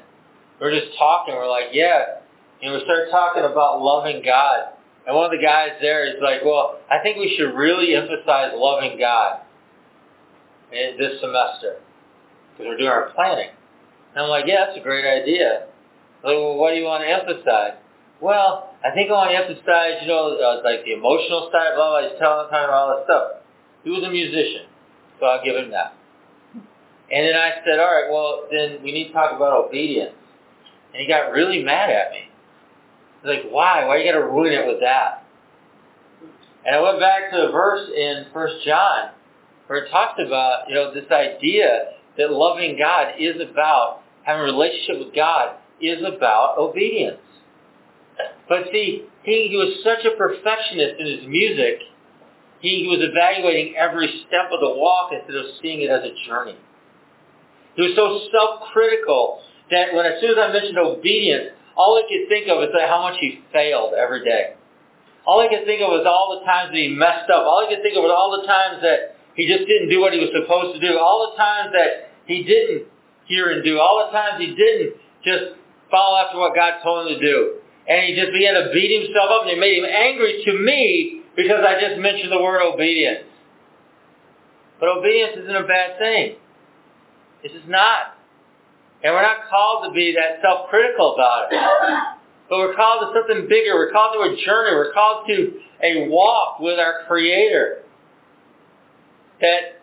we 0.60 0.66
are 0.66 0.74
just 0.74 0.98
talking, 0.98 1.34
we're 1.34 1.48
like, 1.48 1.70
yeah, 1.72 2.18
and 2.62 2.74
we 2.74 2.82
started 2.82 3.10
talking 3.10 3.44
about 3.44 3.80
loving 3.80 4.22
God. 4.24 4.74
And 5.06 5.14
one 5.14 5.24
of 5.24 5.30
the 5.30 5.44
guys 5.44 5.78
there 5.80 6.04
is 6.04 6.16
like, 6.20 6.44
well, 6.44 6.80
I 6.90 6.98
think 7.02 7.16
we 7.16 7.34
should 7.38 7.54
really 7.54 7.94
emphasize 7.94 8.52
loving 8.54 8.98
God 8.98 9.40
this 10.70 11.20
semester 11.20 11.78
because 12.52 12.66
we're 12.66 12.76
doing 12.76 12.90
our 12.90 13.10
planning. 13.14 13.50
And 14.14 14.24
I'm 14.24 14.28
like, 14.28 14.44
yeah, 14.46 14.66
that's 14.66 14.76
a 14.76 14.82
great 14.82 15.06
idea. 15.06 15.67
Like, 16.24 16.34
well, 16.34 16.56
what 16.56 16.70
do 16.70 16.76
you 16.76 16.84
want 16.84 17.04
to 17.04 17.10
emphasize? 17.10 17.78
Well, 18.20 18.74
I 18.82 18.90
think 18.94 19.10
I 19.10 19.12
want 19.14 19.30
to 19.30 19.38
emphasize, 19.38 20.02
you 20.02 20.08
know, 20.08 20.34
uh, 20.34 20.60
like 20.64 20.84
the 20.84 20.92
emotional 20.92 21.50
side, 21.52 21.78
blah, 21.78 22.00
blah, 22.00 22.08
he's 22.08 22.18
telling 22.18 22.50
time 22.50 22.70
all 22.70 22.96
that 22.96 23.06
stuff. 23.06 23.46
He 23.84 23.90
was 23.90 24.02
a 24.02 24.10
musician, 24.10 24.66
so 25.20 25.26
I'll 25.26 25.44
give 25.44 25.54
him 25.54 25.70
that. 25.70 25.94
And 27.10 27.24
then 27.24 27.36
I 27.36 27.62
said, 27.64 27.78
all 27.78 27.86
right, 27.86 28.10
well, 28.10 28.48
then 28.50 28.82
we 28.82 28.92
need 28.92 29.08
to 29.08 29.12
talk 29.12 29.32
about 29.32 29.66
obedience. 29.66 30.14
And 30.92 31.00
he 31.00 31.06
got 31.06 31.30
really 31.30 31.62
mad 31.62 31.90
at 31.90 32.10
me. 32.10 32.28
He's 33.22 33.28
like, 33.28 33.50
why? 33.50 33.84
Why 33.86 33.98
you 33.98 34.12
got 34.12 34.18
to 34.18 34.26
ruin 34.26 34.52
it 34.52 34.66
with 34.66 34.80
that? 34.80 35.24
And 36.66 36.74
I 36.74 36.80
went 36.80 36.98
back 36.98 37.30
to 37.30 37.48
a 37.48 37.52
verse 37.52 37.88
in 37.96 38.26
First 38.32 38.66
John 38.66 39.10
where 39.68 39.84
it 39.84 39.90
talks 39.90 40.20
about, 40.24 40.68
you 40.68 40.74
know, 40.74 40.92
this 40.92 41.10
idea 41.10 41.92
that 42.16 42.32
loving 42.32 42.76
God 42.78 43.14
is 43.18 43.36
about, 43.40 44.00
having 44.22 44.42
a 44.42 44.44
relationship 44.44 44.98
with 44.98 45.14
God 45.14 45.56
is 45.80 46.02
about 46.04 46.58
obedience. 46.58 47.20
But 48.48 48.64
see, 48.72 49.04
he, 49.22 49.48
he 49.50 49.56
was 49.56 49.84
such 49.84 50.04
a 50.04 50.16
perfectionist 50.16 50.98
in 50.98 51.06
his 51.06 51.26
music, 51.28 51.80
he, 52.60 52.82
he 52.82 52.88
was 52.88 52.98
evaluating 53.00 53.76
every 53.76 54.24
step 54.26 54.50
of 54.50 54.60
the 54.60 54.74
walk 54.74 55.12
instead 55.12 55.36
of 55.36 55.46
seeing 55.62 55.82
it 55.82 55.90
as 55.90 56.02
a 56.02 56.12
journey. 56.26 56.58
He 57.76 57.82
was 57.82 57.94
so 57.94 58.18
self-critical 58.34 59.40
that 59.70 59.94
when 59.94 60.06
as 60.06 60.20
soon 60.20 60.34
as 60.34 60.38
I 60.42 60.50
mentioned 60.50 60.78
obedience, 60.78 61.54
all 61.76 61.94
I 61.94 62.02
could 62.10 62.26
think 62.26 62.50
of 62.50 62.58
is 62.66 62.74
how 62.74 63.02
much 63.02 63.14
he 63.20 63.38
failed 63.52 63.94
every 63.94 64.24
day. 64.24 64.58
All 65.22 65.38
I 65.38 65.46
could 65.46 65.62
think 65.68 65.84
of 65.84 65.92
was 65.92 66.02
all 66.08 66.40
the 66.40 66.42
times 66.42 66.74
that 66.74 66.80
he 66.80 66.88
messed 66.88 67.30
up. 67.30 67.46
All 67.46 67.62
I 67.62 67.70
could 67.70 67.84
think 67.84 67.94
of 67.94 68.02
was 68.02 68.10
all 68.10 68.34
the 68.34 68.48
times 68.48 68.82
that 68.82 69.14
he 69.36 69.46
just 69.46 69.68
didn't 69.68 69.92
do 69.92 70.00
what 70.00 70.10
he 70.10 70.18
was 70.18 70.32
supposed 70.34 70.74
to 70.74 70.80
do. 70.82 70.98
All 70.98 71.30
the 71.30 71.36
times 71.38 71.70
that 71.76 72.10
he 72.26 72.42
didn't 72.42 72.90
hear 73.30 73.52
and 73.54 73.62
do. 73.62 73.78
All 73.78 74.02
the 74.02 74.10
times 74.10 74.42
he 74.42 74.56
didn't 74.56 74.98
just 75.22 75.54
follow 75.90 76.18
after 76.18 76.38
what 76.38 76.54
God 76.54 76.82
told 76.82 77.06
him 77.06 77.18
to 77.18 77.20
do. 77.20 77.54
And 77.88 78.04
he 78.04 78.14
just 78.20 78.32
began 78.32 78.54
to 78.54 78.70
beat 78.72 78.92
himself 78.92 79.30
up 79.32 79.42
and 79.42 79.50
it 79.52 79.58
made 79.58 79.78
him 79.78 79.86
angry 79.86 80.42
to 80.44 80.52
me 80.52 81.22
because 81.36 81.64
I 81.66 81.80
just 81.80 82.00
mentioned 82.00 82.32
the 82.32 82.42
word 82.42 82.60
obedience. 82.60 83.24
But 84.78 84.90
obedience 84.90 85.32
isn't 85.38 85.56
a 85.56 85.66
bad 85.66 85.98
thing. 85.98 86.36
It's 87.42 87.54
just 87.54 87.68
not. 87.68 88.18
And 89.02 89.14
we're 89.14 89.22
not 89.22 89.48
called 89.48 89.84
to 89.88 89.92
be 89.94 90.14
that 90.14 90.42
self-critical 90.42 91.14
about 91.14 91.48
it. 91.50 91.58
But 92.48 92.58
we're 92.58 92.74
called 92.74 93.00
to 93.02 93.20
something 93.20 93.48
bigger. 93.48 93.74
We're 93.74 93.92
called 93.92 94.14
to 94.14 94.20
a 94.20 94.36
journey. 94.44 94.74
We're 94.74 94.92
called 94.92 95.26
to 95.28 95.60
a 95.82 96.08
walk 96.08 96.60
with 96.60 96.78
our 96.78 97.04
Creator 97.06 97.82
that 99.40 99.80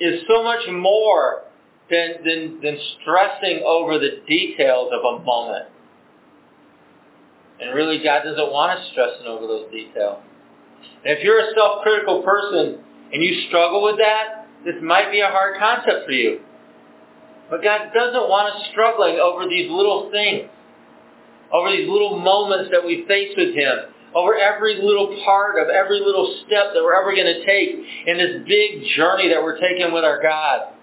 is 0.00 0.22
so 0.26 0.42
much 0.42 0.66
more 0.70 1.43
than, 1.90 2.24
than, 2.24 2.60
than 2.62 2.78
stressing 3.00 3.62
over 3.66 3.98
the 3.98 4.22
details 4.26 4.90
of 4.92 5.20
a 5.20 5.24
moment. 5.24 5.66
And 7.60 7.74
really, 7.74 8.02
God 8.02 8.22
doesn't 8.24 8.52
want 8.52 8.78
us 8.78 8.88
stressing 8.92 9.26
over 9.26 9.46
those 9.46 9.70
details. 9.70 10.18
And 11.04 11.16
if 11.16 11.22
you're 11.22 11.38
a 11.38 11.54
self-critical 11.54 12.22
person 12.22 12.80
and 13.12 13.22
you 13.22 13.46
struggle 13.48 13.82
with 13.84 13.98
that, 13.98 14.48
this 14.64 14.74
might 14.82 15.10
be 15.10 15.20
a 15.20 15.28
hard 15.28 15.58
concept 15.58 16.06
for 16.06 16.12
you. 16.12 16.40
But 17.50 17.62
God 17.62 17.92
doesn't 17.94 18.28
want 18.28 18.54
us 18.54 18.62
struggling 18.72 19.20
over 19.20 19.48
these 19.48 19.70
little 19.70 20.10
things, 20.10 20.48
over 21.52 21.70
these 21.70 21.88
little 21.88 22.18
moments 22.18 22.70
that 22.72 22.84
we 22.84 23.04
face 23.06 23.34
with 23.36 23.54
Him, 23.54 23.92
over 24.14 24.34
every 24.34 24.80
little 24.82 25.20
part 25.24 25.62
of 25.62 25.68
every 25.68 26.00
little 26.00 26.40
step 26.46 26.72
that 26.72 26.82
we're 26.82 26.98
ever 26.98 27.14
going 27.14 27.26
to 27.26 27.44
take 27.44 27.76
in 28.06 28.16
this 28.16 28.42
big 28.48 28.88
journey 28.96 29.28
that 29.28 29.42
we're 29.42 29.60
taking 29.60 29.92
with 29.92 30.04
our 30.04 30.22
God. 30.22 30.73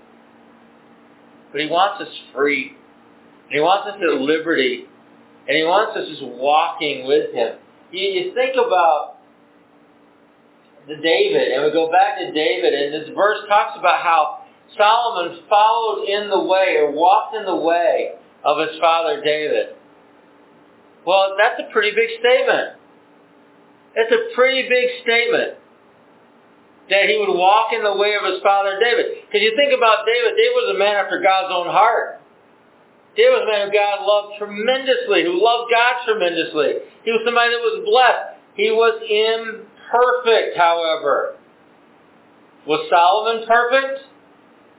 But 1.51 1.61
He 1.61 1.67
wants 1.67 2.01
us 2.01 2.13
free. 2.33 2.75
And 3.45 3.53
He 3.53 3.59
wants 3.59 3.87
us 3.87 3.95
at 4.01 4.21
liberty. 4.21 4.85
And 5.47 5.57
He 5.57 5.63
wants 5.63 5.97
us 5.97 6.07
just 6.07 6.23
walking 6.23 7.07
with 7.07 7.33
Him. 7.33 7.57
You, 7.91 8.07
you 8.07 8.33
think 8.33 8.55
about 8.55 9.17
the 10.87 10.95
David, 10.95 11.51
and 11.51 11.63
we 11.63 11.71
go 11.71 11.91
back 11.91 12.17
to 12.17 12.31
David, 12.31 12.73
and 12.73 12.93
this 12.93 13.09
verse 13.15 13.39
talks 13.47 13.77
about 13.77 14.01
how 14.01 14.39
Solomon 14.77 15.39
followed 15.49 16.05
in 16.05 16.29
the 16.29 16.39
way 16.39 16.77
or 16.79 16.91
walked 16.91 17.35
in 17.35 17.45
the 17.45 17.55
way 17.55 18.13
of 18.43 18.57
his 18.57 18.79
father 18.79 19.21
David. 19.23 19.75
Well, 21.05 21.35
that's 21.37 21.61
a 21.67 21.71
pretty 21.71 21.91
big 21.91 22.09
statement. 22.19 22.77
It's 23.95 24.11
a 24.11 24.35
pretty 24.35 24.67
big 24.69 25.03
statement 25.03 25.57
that 26.89 27.09
he 27.09 27.17
would 27.17 27.35
walk 27.37 27.73
in 27.73 27.83
the 27.83 27.95
way 27.95 28.15
of 28.19 28.31
his 28.31 28.41
father 28.41 28.79
David. 28.81 29.20
Because 29.31 29.47
you 29.47 29.55
think 29.55 29.71
about 29.71 30.03
David, 30.03 30.35
David 30.35 30.59
was 30.59 30.75
a 30.75 30.77
man 30.77 30.95
after 30.95 31.21
God's 31.21 31.55
own 31.55 31.67
heart. 31.67 32.19
David 33.15 33.31
was 33.31 33.47
a 33.47 33.51
man 33.51 33.67
who 33.67 33.71
God 33.71 34.03
loved 34.03 34.35
tremendously, 34.37 35.23
who 35.23 35.39
loved 35.39 35.71
God 35.71 36.03
tremendously. 36.03 36.83
He 37.07 37.11
was 37.15 37.21
somebody 37.23 37.55
that 37.55 37.63
was 37.63 37.79
blessed. 37.87 38.43
He 38.59 38.71
was 38.71 38.99
imperfect, 39.07 40.57
however. 40.57 41.39
Was 42.67 42.91
Solomon 42.91 43.47
perfect? 43.47 44.03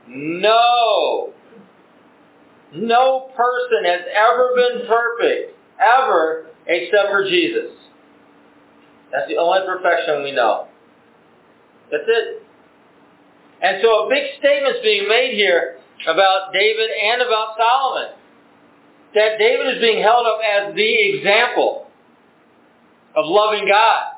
No. 0.06 1.32
No 2.74 3.32
person 3.34 3.84
has 3.88 4.00
ever 4.12 4.52
been 4.54 4.86
perfect, 4.86 5.56
ever, 5.80 6.46
except 6.66 7.08
for 7.08 7.24
Jesus. 7.24 7.72
That's 9.10 9.28
the 9.28 9.38
only 9.38 9.60
perfection 9.64 10.22
we 10.22 10.32
know. 10.32 10.68
That's 11.90 12.04
it. 12.06 12.41
And 13.62 13.78
so 13.80 14.06
a 14.06 14.08
big 14.10 14.24
statement's 14.38 14.80
being 14.82 15.08
made 15.08 15.34
here 15.34 15.78
about 16.06 16.52
David 16.52 16.90
and 16.90 17.22
about 17.22 17.54
Solomon. 17.56 18.14
That 19.14 19.38
David 19.38 19.76
is 19.76 19.80
being 19.80 20.02
held 20.02 20.26
up 20.26 20.40
as 20.42 20.74
the 20.74 21.14
example 21.14 21.86
of 23.14 23.24
loving 23.26 23.68
God, 23.68 24.16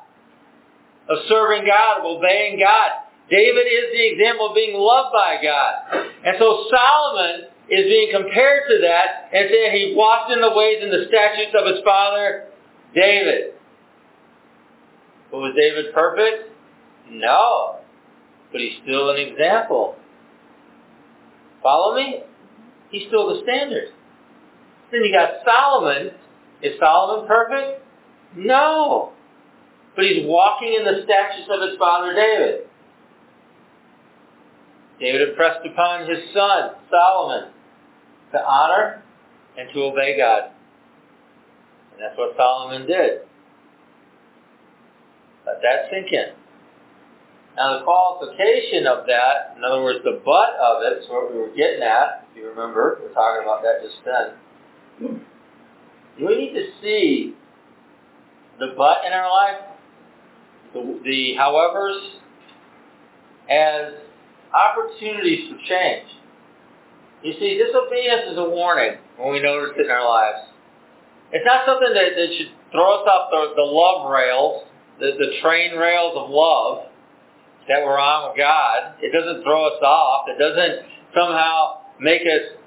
of 1.09 1.17
serving 1.27 1.67
God, 1.67 1.99
of 1.99 2.05
obeying 2.05 2.59
God. 2.59 3.05
David 3.29 3.67
is 3.67 3.91
the 3.93 4.07
example 4.13 4.49
of 4.49 4.55
being 4.55 4.73
loved 4.75 5.13
by 5.13 5.37
God. 5.43 6.05
And 6.25 6.37
so 6.39 6.65
Solomon 6.69 7.49
is 7.69 7.85
being 7.85 8.09
compared 8.11 8.63
to 8.69 8.79
that 8.81 9.29
and 9.33 9.49
saying 9.49 9.71
he 9.75 9.93
walked 9.95 10.31
in 10.31 10.41
the 10.41 10.53
ways 10.55 10.79
and 10.81 10.91
the 10.91 11.05
statutes 11.07 11.53
of 11.59 11.67
his 11.67 11.83
father, 11.83 12.45
David. 12.95 13.53
But 15.29 15.39
was 15.39 15.53
David 15.55 15.93
perfect? 15.93 16.51
No. 17.09 17.79
But 18.55 18.61
he's 18.61 18.79
still 18.83 19.09
an 19.09 19.17
example. 19.17 19.97
Follow 21.61 21.93
me? 21.93 22.21
He's 22.89 23.05
still 23.09 23.35
the 23.35 23.41
standard. 23.43 23.89
Then 24.93 25.03
you 25.03 25.11
got 25.11 25.43
Solomon. 25.43 26.11
Is 26.61 26.79
Solomon 26.79 27.27
perfect? 27.27 27.83
No. 28.37 29.11
But 29.97 30.05
he's 30.05 30.25
walking 30.25 30.73
in 30.73 30.85
the 30.85 31.03
statutes 31.03 31.49
of 31.51 31.67
his 31.67 31.77
father 31.77 32.13
David. 32.13 32.61
David 35.01 35.31
impressed 35.31 35.65
upon 35.65 36.09
his 36.09 36.19
son, 36.33 36.75
Solomon, 36.89 37.51
to 38.31 38.39
honor 38.41 39.03
and 39.57 39.67
to 39.73 39.83
obey 39.83 40.15
God. 40.15 40.51
And 41.91 42.01
that's 42.01 42.17
what 42.17 42.37
Solomon 42.37 42.87
did. 42.87 43.19
Let 45.45 45.61
that 45.61 45.89
sink 45.91 46.13
in. 46.13 46.44
Now 47.55 47.79
the 47.79 47.85
qualification 47.85 48.85
of 48.85 49.05
that, 49.07 49.55
in 49.57 49.63
other 49.63 49.81
words, 49.81 49.99
the 50.03 50.21
butt 50.25 50.55
of 50.59 50.83
it, 50.83 51.03
is 51.03 51.09
what 51.09 51.31
we 51.31 51.39
were 51.39 51.55
getting 51.55 51.81
at, 51.81 52.27
if 52.31 52.37
you 52.37 52.49
remember, 52.49 52.99
we 53.01 53.07
are 53.07 53.13
talking 53.13 53.43
about 53.43 53.61
that 53.63 53.81
just 53.81 53.95
then. 54.03 55.21
We 56.19 56.37
need 56.37 56.53
to 56.53 56.67
see 56.81 57.33
the 58.59 58.73
but 58.77 59.05
in 59.05 59.13
our 59.13 59.29
life, 59.29 59.61
the, 60.73 60.99
the 61.03 61.35
howevers, 61.39 61.99
as 63.49 63.93
opportunities 64.53 65.49
for 65.49 65.57
change. 65.67 66.07
You 67.23 67.33
see, 67.39 67.57
disobedience 67.57 68.31
is 68.31 68.37
a 68.37 68.49
warning 68.49 68.97
when 69.17 69.31
we 69.31 69.41
notice 69.41 69.75
it 69.77 69.85
in 69.85 69.91
our 69.91 70.07
lives. 70.07 70.47
It's 71.31 71.45
not 71.45 71.65
something 71.65 71.93
that, 71.93 72.15
that 72.15 72.27
should 72.37 72.51
throw 72.71 73.01
us 73.01 73.07
off 73.07 73.31
the, 73.31 73.53
the 73.55 73.63
love 73.63 74.11
rails, 74.11 74.63
the, 74.99 75.11
the 75.17 75.39
train 75.41 75.77
rails 75.77 76.13
of 76.15 76.29
love 76.29 76.91
that 77.67 77.83
we're 77.83 77.99
on 77.99 78.29
with 78.29 78.37
God. 78.37 78.95
It 79.01 79.11
doesn't 79.11 79.43
throw 79.43 79.67
us 79.67 79.81
off. 79.81 80.27
It 80.29 80.37
doesn't 80.37 80.85
somehow 81.13 81.81
make 81.99 82.21
us 82.21 82.57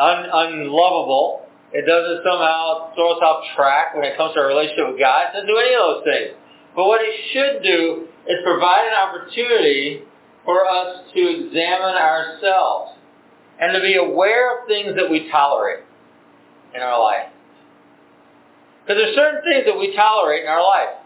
un, 0.00 0.26
unlovable. 0.32 1.46
It 1.72 1.86
doesn't 1.86 2.24
somehow 2.24 2.94
throw 2.94 3.12
us 3.12 3.22
off 3.22 3.44
track 3.54 3.94
when 3.94 4.04
it 4.04 4.16
comes 4.16 4.34
to 4.34 4.40
our 4.40 4.48
relationship 4.48 4.88
with 4.88 4.98
God. 4.98 5.30
It 5.30 5.32
doesn't 5.34 5.48
do 5.48 5.58
any 5.58 5.74
of 5.74 5.82
those 5.84 6.04
things. 6.04 6.30
But 6.74 6.86
what 6.86 7.00
it 7.02 7.14
should 7.32 7.62
do 7.62 8.08
is 8.26 8.36
provide 8.44 8.88
an 8.88 8.96
opportunity 8.96 10.02
for 10.44 10.66
us 10.66 11.04
to 11.14 11.20
examine 11.20 11.96
ourselves 11.96 12.92
and 13.60 13.74
to 13.74 13.80
be 13.80 13.96
aware 13.96 14.58
of 14.58 14.68
things 14.68 14.94
that 14.96 15.10
we 15.10 15.28
tolerate 15.30 15.84
in 16.74 16.80
our 16.80 17.00
life. 17.02 17.28
Because 18.82 19.02
there's 19.02 19.16
certain 19.16 19.42
things 19.44 19.66
that 19.66 19.78
we 19.78 19.94
tolerate 19.94 20.44
in 20.44 20.48
our 20.48 20.62
life. 20.62 20.96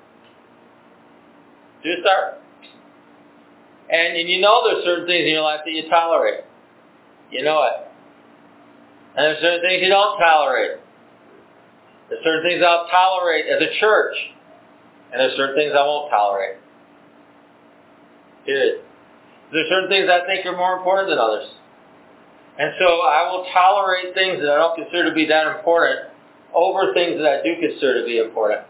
Just 1.82 2.02
start. 2.02 2.41
And, 3.92 4.16
and 4.16 4.28
you 4.28 4.40
know 4.40 4.64
there's 4.64 4.84
certain 4.84 5.06
things 5.06 5.28
in 5.28 5.32
your 5.36 5.42
life 5.42 5.60
that 5.64 5.70
you 5.70 5.88
tolerate. 5.88 6.44
You 7.30 7.44
know 7.44 7.62
it. 7.64 7.88
And 9.14 9.20
there's 9.24 9.42
certain 9.42 9.60
things 9.60 9.82
you 9.82 9.90
don't 9.90 10.18
tolerate. 10.18 10.80
There's 12.08 12.24
certain 12.24 12.42
things 12.42 12.64
I'll 12.64 12.88
tolerate 12.88 13.44
as 13.46 13.60
a 13.60 13.78
church. 13.78 14.16
And 15.12 15.20
there's 15.20 15.36
certain 15.36 15.54
things 15.54 15.72
I 15.76 15.84
won't 15.84 16.10
tolerate. 16.10 16.56
Period. 18.46 18.80
There's 19.52 19.68
certain 19.68 19.90
things 19.90 20.08
I 20.08 20.24
think 20.24 20.46
are 20.46 20.56
more 20.56 20.78
important 20.78 21.10
than 21.10 21.18
others. 21.18 21.52
And 22.58 22.72
so 22.78 23.04
I 23.04 23.28
will 23.28 23.44
tolerate 23.52 24.14
things 24.14 24.40
that 24.40 24.48
I 24.48 24.56
don't 24.56 24.76
consider 24.76 25.08
to 25.08 25.14
be 25.14 25.26
that 25.28 25.46
important 25.56 26.08
over 26.54 26.92
things 26.94 27.20
that 27.20 27.28
I 27.28 27.42
do 27.44 27.60
consider 27.60 28.00
to 28.00 28.06
be 28.06 28.18
important. 28.18 28.64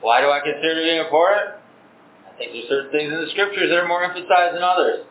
Why 0.00 0.20
do 0.20 0.30
I 0.30 0.40
consider 0.42 0.74
to 0.74 0.82
be 0.82 0.98
important? 0.98 1.57
Think 2.38 2.54
there's 2.54 2.70
certain 2.70 2.90
things 2.94 3.12
in 3.12 3.18
the 3.18 3.30
scriptures 3.34 3.68
that 3.68 3.76
are 3.76 3.88
more 3.88 4.02
emphasized 4.02 4.54
than 4.54 4.62
others 4.62 5.04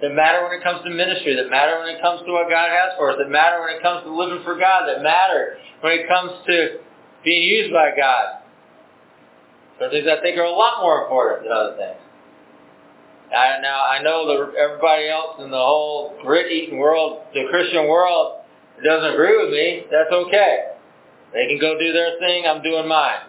that 0.00 0.14
matter 0.14 0.42
when 0.42 0.52
it 0.52 0.62
comes 0.62 0.82
to 0.84 0.90
ministry, 0.90 1.36
that 1.36 1.48
matter 1.50 1.78
when 1.78 1.94
it 1.94 2.02
comes 2.02 2.20
to 2.26 2.32
what 2.32 2.50
God 2.50 2.68
has 2.70 2.92
for 2.98 3.12
us, 3.12 3.16
that 3.18 3.30
matter 3.30 3.60
when 3.60 3.76
it 3.76 3.82
comes 3.82 4.02
to 4.04 4.10
living 4.10 4.42
for 4.44 4.58
God, 4.58 4.88
that 4.88 5.02
matter 5.02 5.56
when 5.80 5.92
it 5.92 6.08
comes 6.08 6.32
to 6.46 6.78
being 7.24 7.42
used 7.42 7.72
by 7.72 7.90
God. 7.96 8.42
Some 9.80 9.90
things 9.90 10.06
I 10.06 10.20
think 10.20 10.36
are 10.36 10.44
a 10.44 10.50
lot 10.50 10.82
more 10.82 11.02
important 11.02 11.44
than 11.44 11.52
other 11.52 11.76
things. 11.76 12.00
I, 13.32 13.58
now, 13.62 13.82
I 13.82 14.02
know 14.02 14.26
that 14.28 14.58
everybody 14.58 15.08
else 15.08 15.40
in 15.40 15.50
the 15.50 15.56
whole 15.56 16.14
grit-eating 16.22 16.78
world, 16.78 17.22
the 17.32 17.46
Christian 17.50 17.88
world, 17.88 18.44
doesn't 18.84 19.14
agree 19.14 19.42
with 19.42 19.50
me. 19.50 19.86
That's 19.90 20.12
okay. 20.12 20.74
They 21.32 21.46
can 21.48 21.58
go 21.58 21.78
do 21.78 21.92
their 21.92 22.18
thing. 22.20 22.44
I'm 22.46 22.62
doing 22.62 22.86
mine. 22.86 23.26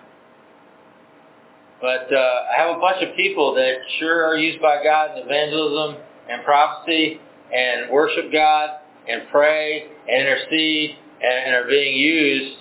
But 1.86 2.10
uh, 2.12 2.18
I 2.50 2.66
have 2.66 2.78
a 2.78 2.80
bunch 2.80 3.04
of 3.06 3.16
people 3.16 3.54
that 3.54 3.78
sure 4.00 4.26
are 4.26 4.38
used 4.38 4.60
by 4.60 4.84
God 4.84 5.12
in 5.20 5.24
evangelism 5.24 6.02
and 6.28 6.44
prophecy 6.44 7.22
and 7.54 7.92
worship 7.92 8.32
God 8.32 8.82
and 9.08 9.22
pray 9.32 9.86
and 10.10 10.18
intercede 10.18 10.98
and, 11.22 11.46
and 11.46 11.54
are 11.54 11.70
being 11.70 11.96
used 11.96 12.58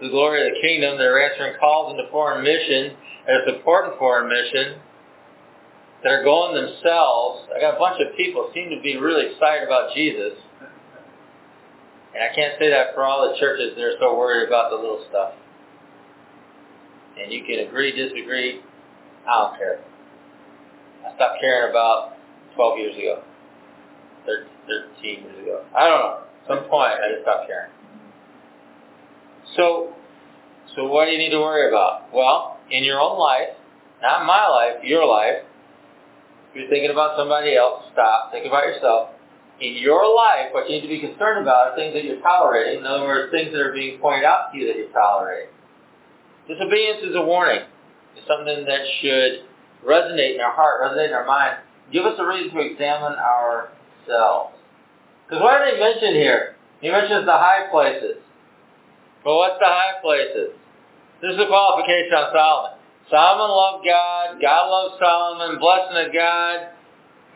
to 0.00 0.06
the 0.06 0.08
glory 0.08 0.48
of 0.48 0.54
the 0.54 0.60
kingdom. 0.62 0.96
They're 0.96 1.20
answering 1.20 1.60
calls 1.60 1.92
into 1.92 2.10
foreign 2.10 2.42
mission 2.42 2.96
and 3.28 3.44
it's 3.44 3.58
important 3.58 3.98
foreign 3.98 4.32
mission 4.32 4.80
that 6.02 6.08
are 6.08 6.24
going 6.24 6.56
themselves. 6.56 7.44
I 7.54 7.60
got 7.60 7.76
a 7.76 7.78
bunch 7.78 8.00
of 8.00 8.16
people 8.16 8.50
seem 8.54 8.70
to 8.70 8.80
be 8.80 8.96
really 8.96 9.32
excited 9.32 9.68
about 9.68 9.92
Jesus. 9.92 10.32
And 12.14 12.24
I 12.24 12.34
can't 12.34 12.56
say 12.58 12.70
that 12.70 12.94
for 12.94 13.04
all 13.04 13.28
the 13.28 13.38
churches 13.38 13.76
that 13.76 13.84
are 13.84 14.00
so 14.00 14.16
worried 14.16 14.48
about 14.48 14.70
the 14.70 14.76
little 14.76 15.04
stuff. 15.10 15.34
And 17.20 17.32
you 17.32 17.44
can 17.44 17.66
agree, 17.66 17.92
disagree. 17.92 18.60
I 19.28 19.42
don't 19.42 19.58
care. 19.58 19.80
I 21.06 21.14
stopped 21.14 21.40
caring 21.40 21.70
about 21.70 22.12
12 22.54 22.78
years 22.78 22.96
ago, 22.96 23.22
13 24.26 25.22
years 25.22 25.42
ago. 25.42 25.64
I 25.76 25.88
don't 25.88 25.98
know. 25.98 26.20
Some 26.48 26.70
point, 26.70 26.92
I 26.92 27.12
just 27.12 27.22
stopped 27.22 27.48
caring. 27.48 27.70
So, 29.56 29.94
so 30.74 30.86
what 30.86 31.06
do 31.06 31.12
you 31.12 31.18
need 31.18 31.30
to 31.30 31.38
worry 31.38 31.68
about? 31.68 32.12
Well, 32.12 32.58
in 32.70 32.84
your 32.84 33.00
own 33.00 33.18
life, 33.18 33.48
not 34.02 34.26
my 34.26 34.46
life, 34.48 34.84
your 34.84 35.06
life, 35.06 35.42
if 36.50 36.60
you're 36.60 36.70
thinking 36.70 36.90
about 36.90 37.16
somebody 37.16 37.56
else, 37.56 37.84
stop. 37.92 38.32
Think 38.32 38.46
about 38.46 38.66
yourself. 38.66 39.10
In 39.60 39.74
your 39.76 40.04
life, 40.14 40.52
what 40.52 40.68
you 40.68 40.76
need 40.76 40.82
to 40.82 40.88
be 40.88 41.00
concerned 41.00 41.40
about 41.42 41.72
are 41.72 41.76
things 41.76 41.94
that 41.94 42.04
you're 42.04 42.20
tolerating. 42.20 42.80
In 42.80 42.86
other 42.86 43.06
words, 43.06 43.32
things 43.32 43.52
that 43.52 43.60
are 43.60 43.72
being 43.72 43.98
pointed 44.00 44.24
out 44.24 44.52
to 44.52 44.58
you 44.58 44.66
that 44.66 44.76
you're 44.76 44.92
tolerating. 44.92 45.48
Disobedience 46.48 47.02
is 47.02 47.16
a 47.16 47.22
warning. 47.22 47.62
It's 48.16 48.26
something 48.26 48.64
that 48.64 48.80
should 49.00 49.44
resonate 49.86 50.34
in 50.34 50.40
our 50.40 50.52
heart, 50.52 50.82
resonate 50.82 51.08
in 51.08 51.14
our 51.14 51.26
mind, 51.26 51.58
give 51.92 52.04
us 52.04 52.14
a 52.18 52.26
reason 52.26 52.54
to 52.54 52.60
examine 52.60 53.18
ourselves. 53.18 54.54
Because 55.26 55.42
what 55.42 55.64
did 55.64 55.74
he 55.74 55.80
mention 55.80 56.14
here? 56.14 56.56
He 56.80 56.90
mentions 56.90 57.26
the 57.26 57.32
high 57.32 57.68
places. 57.70 58.22
Well, 59.24 59.38
what's 59.38 59.58
the 59.58 59.66
high 59.66 59.98
places? 60.02 60.54
This 61.20 61.34
is 61.34 61.40
a 61.40 61.46
qualification 61.46 62.14
on 62.14 62.30
Solomon. 62.32 62.78
Solomon 63.10 63.50
loved 63.50 63.84
God. 63.84 64.40
God 64.40 64.70
loved 64.70 64.94
Solomon. 65.00 65.58
Blessing 65.58 65.96
of 66.06 66.12
God. 66.12 66.68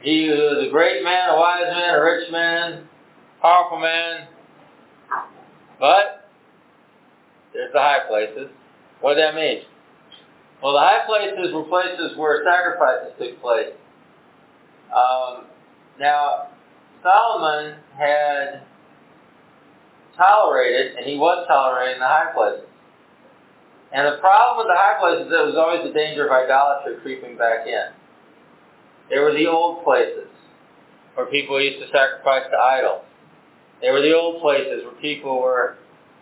He 0.02 0.28
was 0.28 0.66
a 0.66 0.70
great 0.70 1.02
man, 1.02 1.30
a 1.30 1.36
wise 1.36 1.66
man, 1.66 1.94
a 1.94 2.02
rich 2.02 2.30
man, 2.30 2.88
powerful 3.42 3.78
man. 3.78 4.28
But 5.78 6.28
there's 7.52 7.72
the 7.72 7.78
high 7.78 8.06
places. 8.08 8.50
What 9.00 9.14
does 9.14 9.22
that 9.22 9.34
mean? 9.34 9.62
Well, 10.62 10.74
the 10.74 10.80
high 10.80 11.06
places 11.06 11.54
were 11.54 11.64
places 11.64 12.16
where 12.16 12.44
sacrifices 12.44 13.14
took 13.18 13.40
place. 13.40 13.72
Um, 14.94 15.46
now, 15.98 16.48
Solomon 17.02 17.76
had 17.96 18.62
tolerated, 20.16 20.96
and 20.96 21.06
he 21.06 21.16
was 21.16 21.46
tolerating 21.48 22.00
the 22.00 22.06
high 22.06 22.32
places. 22.34 22.66
And 23.92 24.06
the 24.06 24.20
problem 24.20 24.58
with 24.58 24.68
the 24.68 24.76
high 24.76 25.00
places, 25.00 25.26
is 25.26 25.30
there 25.32 25.46
was 25.46 25.56
always 25.56 25.82
the 25.82 25.92
danger 25.92 26.26
of 26.26 26.32
idolatry 26.32 26.96
creeping 27.02 27.36
back 27.36 27.66
in. 27.66 27.90
They 29.08 29.18
were 29.18 29.32
the 29.32 29.46
old 29.46 29.82
places 29.82 30.28
where 31.14 31.26
people 31.26 31.60
used 31.60 31.80
to 31.80 31.86
sacrifice 31.90 32.44
to 32.50 32.56
idols. 32.56 33.02
They 33.80 33.90
were 33.90 34.02
the 34.02 34.14
old 34.14 34.42
places 34.42 34.84
where 34.84 34.94
people 35.00 35.40
were 35.40 35.76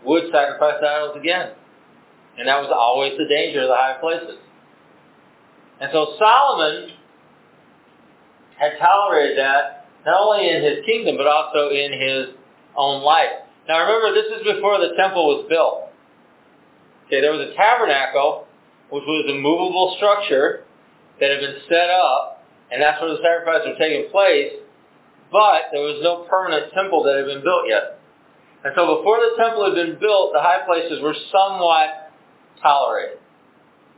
would 0.05 0.31
sacrifice 0.33 0.81
idols 0.81 1.17
again. 1.19 1.51
And 2.39 2.47
that 2.47 2.61
was 2.63 2.71
always 2.71 3.19
the 3.19 3.27
danger 3.27 3.63
of 3.63 3.69
the 3.69 3.75
high 3.75 3.99
places. 4.01 4.39
And 5.81 5.91
so 5.93 6.15
Solomon 6.19 6.91
had 8.59 8.79
tolerated 8.79 9.39
that 9.39 9.87
not 10.07 10.21
only 10.21 10.51
in 10.51 10.63
his 10.63 10.85
kingdom 10.87 11.17
but 11.17 11.27
also 11.27 11.71
in 11.71 11.93
his 11.93 12.35
own 12.77 13.03
life. 13.03 13.43
Now 13.69 13.85
remember, 13.85 14.15
this 14.15 14.31
is 14.39 14.47
before 14.47 14.79
the 14.79 14.95
temple 14.97 15.27
was 15.27 15.47
built. 15.49 15.91
Okay, 17.07 17.21
there 17.21 17.33
was 17.33 17.43
a 17.43 17.55
tabernacle, 17.55 18.47
which 18.91 19.05
was 19.07 19.27
a 19.31 19.35
movable 19.35 19.95
structure 19.97 20.65
that 21.21 21.31
had 21.31 21.41
been 21.41 21.61
set 21.69 21.91
up, 21.91 22.45
and 22.71 22.81
that's 22.83 23.01
where 23.01 23.11
the 23.11 23.21
sacrifices 23.23 23.75
were 23.75 23.81
taking 23.81 24.11
place, 24.11 24.53
but 25.33 25.69
there 25.73 25.83
was 25.83 26.01
no 26.03 26.25
permanent 26.31 26.73
temple 26.73 27.03
that 27.05 27.17
had 27.17 27.27
been 27.27 27.43
built 27.43 27.69
yet. 27.69 27.99
And 28.65 28.73
so 28.75 28.99
before 28.99 29.21
the 29.21 29.37
temple 29.37 29.65
had 29.65 29.75
been 29.75 29.99
built, 30.01 30.33
the 30.33 30.41
high 30.41 30.65
places 30.65 31.01
were 31.01 31.15
somewhat 31.31 32.08
tolerated. 32.63 33.19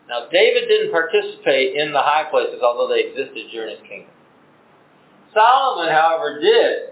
Now, 0.09 0.27
David 0.31 0.69
didn't 0.69 0.91
participate 0.91 1.77
in 1.77 1.93
the 1.93 2.03
high 2.03 2.29
places, 2.31 2.61
although 2.63 2.93
they 2.93 3.11
existed 3.11 3.47
during 3.53 3.77
his 3.79 3.87
kingdom. 3.89 4.11
Solomon, 5.33 5.93
however, 5.93 6.41
did. 6.41 6.91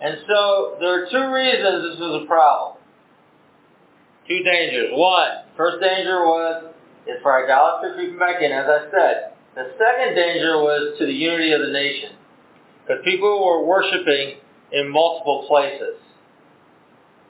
And 0.00 0.18
so 0.28 0.76
there 0.78 1.02
are 1.02 1.06
two 1.10 1.32
reasons 1.32 1.90
this 1.90 2.00
was 2.00 2.22
a 2.22 2.26
problem. 2.26 2.76
Two 4.28 4.42
dangers. 4.44 4.90
One, 4.92 5.48
first 5.56 5.80
danger 5.82 6.20
was 6.20 6.74
is 7.06 7.16
for 7.22 7.42
idolatry 7.42 7.94
creeping 7.94 8.18
back 8.18 8.42
in, 8.42 8.52
as 8.52 8.66
I 8.68 8.90
said. 8.92 9.32
The 9.54 9.72
second 9.80 10.14
danger 10.14 10.58
was 10.58 10.98
to 10.98 11.06
the 11.06 11.12
unity 11.12 11.52
of 11.52 11.62
the 11.62 11.72
nation. 11.72 12.12
Because 12.86 13.02
people 13.04 13.44
were 13.44 13.64
worshiping 13.64 14.36
in 14.72 14.88
multiple 14.88 15.46
places. 15.48 15.96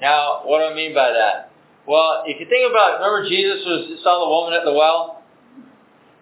Now, 0.01 0.43
what 0.45 0.61
do 0.61 0.73
I 0.73 0.75
mean 0.75 0.95
by 0.95 1.11
that? 1.13 1.53
Well, 1.87 2.25
if 2.27 2.39
you 2.39 2.47
think 2.47 2.71
about, 2.71 3.01
remember 3.01 3.29
Jesus 3.29 3.65
was 3.65 4.01
saw 4.03 4.21
the 4.25 4.31
woman 4.31 4.53
at 4.53 4.65
the 4.65 4.73
well. 4.73 5.23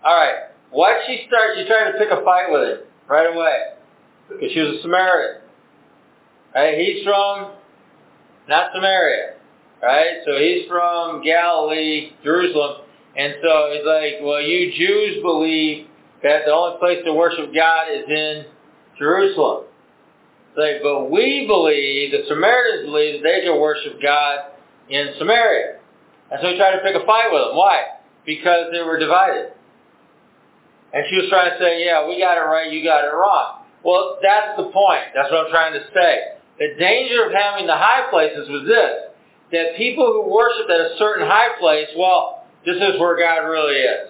All 0.05 0.17
right, 0.17 0.55
why 0.71 0.95
did 0.95 1.03
she 1.07 1.27
start? 1.27 1.59
She 1.59 1.67
tried 1.67 1.93
to 1.93 1.99
pick 1.99 2.09
a 2.11 2.23
fight 2.25 2.51
with 2.51 2.63
him 2.63 2.79
right 3.09 3.27
away 3.27 3.75
because 4.29 4.53
she 4.53 4.61
was 4.61 4.79
a 4.79 4.83
Samaritan. 4.83 5.43
Right? 6.55 6.79
He's 6.79 7.05
from 7.05 7.53
not 8.49 8.71
Samaria, 8.75 9.35
right? 9.83 10.23
So 10.25 10.39
he's 10.39 10.67
from 10.69 11.23
Galilee, 11.23 12.13
Jerusalem, 12.23 12.87
and 13.17 13.35
so 13.43 13.73
he's 13.75 13.85
like, 13.85 14.15
well, 14.23 14.41
you 14.41 14.73
Jews 14.73 15.23
believe 15.23 15.89
that 16.23 16.43
the 16.47 16.53
only 16.53 16.79
place 16.79 16.99
to 17.05 17.13
worship 17.13 17.53
God 17.55 17.89
is 17.93 18.09
in 18.09 18.47
Jerusalem. 18.99 19.66
Like, 20.57 20.83
but 20.83 21.11
we 21.11 21.45
believe, 21.47 22.13
the 22.13 22.25
Samaritans 22.29 22.87
believe 22.87 23.21
that 23.21 23.29
they 23.29 23.45
can 23.45 23.61
worship 23.61 24.01
God 24.01 24.57
in 24.89 25.15
Samaria. 25.19 25.79
And 26.31 26.41
so 26.41 26.49
he 26.49 26.57
tried 26.57 26.77
to 26.77 26.83
pick 26.83 26.97
a 26.97 27.05
fight 27.05 27.29
with 27.31 27.43
them. 27.45 27.57
Why? 27.57 28.01
Because 28.25 28.73
they 28.73 28.83
were 28.83 28.99
divided. 28.99 29.53
And 30.95 31.05
she 31.11 31.17
was 31.17 31.29
trying 31.29 31.53
to 31.53 31.59
say, 31.59 31.85
yeah, 31.85 32.09
we 32.09 32.19
got 32.19 32.39
it 32.39 32.49
right, 32.49 32.73
you 32.73 32.83
got 32.83 33.05
it 33.05 33.13
wrong. 33.13 33.69
Well, 33.85 34.19
that's 34.23 34.57
the 34.57 34.73
point. 34.73 35.13
That's 35.15 35.31
what 35.31 35.47
I'm 35.47 35.53
trying 35.53 35.75
to 35.75 35.85
say. 35.93 36.41
The 36.59 36.75
danger 36.81 37.27
of 37.27 37.33
having 37.37 37.67
the 37.67 37.77
high 37.77 38.09
places 38.09 38.49
was 38.49 38.65
this, 38.65 39.13
that 39.53 39.77
people 39.77 40.09
who 40.09 40.33
worshiped 40.33 40.71
at 40.71 40.81
a 40.81 40.97
certain 40.99 41.29
high 41.29 41.59
place, 41.61 41.87
well, 41.97 42.49
this 42.65 42.77
is 42.77 42.99
where 42.99 43.15
God 43.21 43.45
really 43.45 43.77
is. 43.77 44.09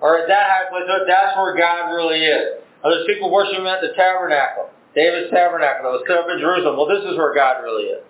Or 0.00 0.18
at 0.18 0.26
that 0.26 0.46
high 0.48 0.70
place, 0.70 0.88
that's 1.06 1.36
where 1.36 1.54
God 1.54 1.92
really 1.92 2.24
is. 2.24 2.64
Or 2.82 2.90
there's 2.90 3.06
people 3.06 3.30
worshiping 3.30 3.66
at 3.66 3.82
the 3.82 3.92
tabernacle, 3.94 4.70
David's 4.94 5.30
tabernacle 5.30 5.90
that 5.90 5.98
was 6.00 6.04
set 6.08 6.16
up 6.16 6.26
in 6.30 6.40
Jerusalem. 6.40 6.76
Well, 6.76 6.88
this 6.88 7.04
is 7.04 7.16
where 7.16 7.34
God 7.34 7.62
really 7.62 7.84
is. 7.84 8.04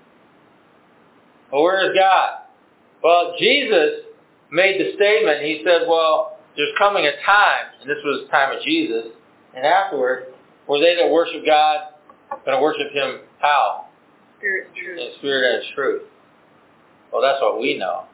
Well, 1.52 1.62
where 1.62 1.90
is 1.90 1.96
God? 1.96 2.44
Well, 3.02 3.34
Jesus 3.38 4.04
made 4.50 4.80
the 4.80 4.94
statement. 4.94 5.42
He 5.42 5.62
said, 5.64 5.86
well, 5.88 6.38
there's 6.56 6.72
coming 6.78 7.06
a 7.06 7.12
time, 7.24 7.70
and 7.80 7.88
this 7.88 7.98
was 8.04 8.24
the 8.24 8.28
time 8.30 8.56
of 8.56 8.62
Jesus, 8.62 9.06
and 9.54 9.64
afterward, 9.64 10.34
were 10.66 10.80
they 10.80 10.96
that 10.96 11.10
worship 11.10 11.46
God 11.46 11.94
going 12.44 12.56
to 12.56 12.62
worship 12.62 12.92
Him 12.92 13.20
how? 13.38 13.86
Spirit 14.38 14.68
and 14.68 14.76
truth. 14.76 14.98
In 15.00 15.18
spirit 15.18 15.54
and 15.54 15.74
truth. 15.74 16.02
Well, 17.12 17.22
that's 17.22 17.40
what 17.40 17.60
we 17.60 17.78
know. 17.78 18.04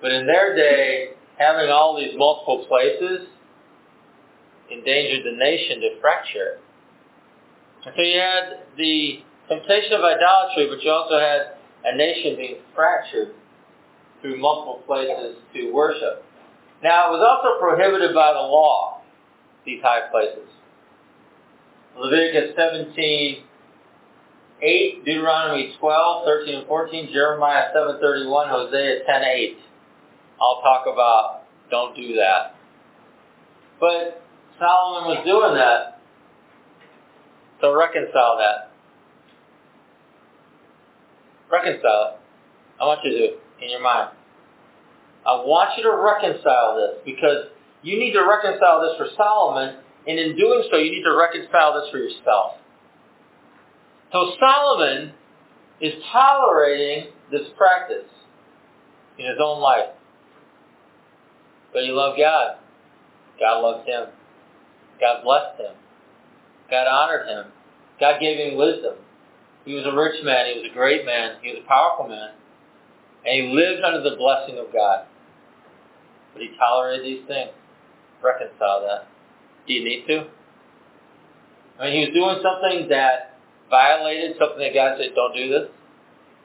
But 0.00 0.12
in 0.12 0.26
their 0.26 0.56
day, 0.56 1.10
having 1.38 1.70
all 1.70 1.96
these 1.96 2.16
multiple 2.16 2.66
places 2.68 3.28
endangered 4.70 5.24
the 5.24 5.36
nation 5.36 5.80
to 5.80 6.00
fracture. 6.00 6.58
So 7.84 7.90
you 8.02 8.20
had 8.20 8.66
the 8.76 9.22
temptation 9.48 9.92
of 9.92 10.04
idolatry, 10.04 10.68
but 10.68 10.82
you 10.82 10.90
also 10.90 11.18
had 11.18 11.56
a 11.84 11.96
nation 11.96 12.36
being 12.36 12.56
fractured 12.74 13.34
through 14.20 14.38
multiple 14.38 14.82
places 14.86 15.36
to 15.54 15.72
worship. 15.72 16.24
Now, 16.82 17.08
it 17.08 17.18
was 17.18 17.24
also 17.24 17.58
prohibited 17.58 18.14
by 18.14 18.32
the 18.32 18.40
law, 18.40 19.02
these 19.64 19.82
high 19.82 20.10
places. 20.10 20.48
Leviticus 21.98 22.54
17, 22.56 23.44
8, 24.62 25.04
Deuteronomy 25.04 25.74
12, 25.78 26.24
13 26.24 26.54
and 26.56 26.66
14, 26.66 27.10
Jeremiah 27.12 27.68
7.31, 27.74 28.50
Hosea 28.50 29.04
10, 29.06 29.22
8. 29.22 29.58
I'll 30.40 30.60
talk 30.62 30.86
about 30.86 31.42
don't 31.70 31.94
do 31.96 32.14
that. 32.16 32.56
But 33.78 34.22
Solomon 34.58 35.16
was 35.16 35.24
doing 35.24 35.54
that. 35.54 35.99
So 37.60 37.76
reconcile 37.76 38.38
that. 38.38 38.70
Reconcile 41.50 42.14
it. 42.14 42.20
I 42.80 42.86
want 42.86 43.00
you 43.04 43.10
to, 43.10 43.18
do 43.18 43.24
it 43.24 43.40
in 43.62 43.70
your 43.70 43.82
mind. 43.82 44.10
I 45.26 45.34
want 45.44 45.76
you 45.76 45.82
to 45.84 45.94
reconcile 45.94 46.76
this 46.76 47.02
because 47.04 47.48
you 47.82 47.98
need 47.98 48.12
to 48.12 48.26
reconcile 48.26 48.80
this 48.80 48.96
for 48.96 49.08
Solomon, 49.16 49.76
and 50.06 50.18
in 50.18 50.36
doing 50.36 50.64
so, 50.70 50.78
you 50.78 50.90
need 50.90 51.04
to 51.04 51.14
reconcile 51.14 51.74
this 51.74 51.90
for 51.90 51.98
yourself. 51.98 52.52
So 54.12 54.32
Solomon 54.40 55.12
is 55.80 55.94
tolerating 56.10 57.12
this 57.30 57.48
practice 57.56 58.08
in 59.18 59.26
his 59.26 59.36
own 59.42 59.60
life. 59.60 59.90
But 61.72 61.84
he 61.84 61.90
loved 61.90 62.18
God. 62.18 62.56
God 63.38 63.60
loved 63.60 63.88
him. 63.88 64.06
God 65.00 65.22
blessed 65.22 65.60
him. 65.60 65.74
God 66.70 66.86
honored 66.86 67.26
him. 67.26 67.52
God 67.98 68.20
gave 68.20 68.38
him 68.38 68.56
wisdom. 68.56 68.94
He 69.64 69.74
was 69.74 69.84
a 69.84 69.94
rich 69.94 70.24
man. 70.24 70.46
He 70.46 70.60
was 70.60 70.70
a 70.70 70.74
great 70.74 71.04
man. 71.04 71.36
He 71.42 71.50
was 71.50 71.62
a 71.64 71.68
powerful 71.68 72.08
man. 72.08 72.30
And 73.26 73.34
he 73.34 73.54
lived 73.54 73.82
under 73.84 74.02
the 74.02 74.16
blessing 74.16 74.58
of 74.58 74.72
God. 74.72 75.06
But 76.32 76.42
he 76.42 76.50
tolerated 76.58 77.04
these 77.04 77.26
things. 77.26 77.50
Reconcile 78.22 78.80
that. 78.88 79.08
Do 79.66 79.74
you 79.74 79.84
need 79.84 80.06
to? 80.06 80.26
I 81.78 81.84
mean, 81.84 81.92
he 82.00 82.00
was 82.08 82.14
doing 82.14 82.38
something 82.42 82.88
that 82.88 83.38
violated 83.68 84.36
something 84.38 84.58
that 84.58 84.74
God 84.74 84.96
said, 84.98 85.14
don't 85.14 85.34
do 85.34 85.48
this. 85.48 85.68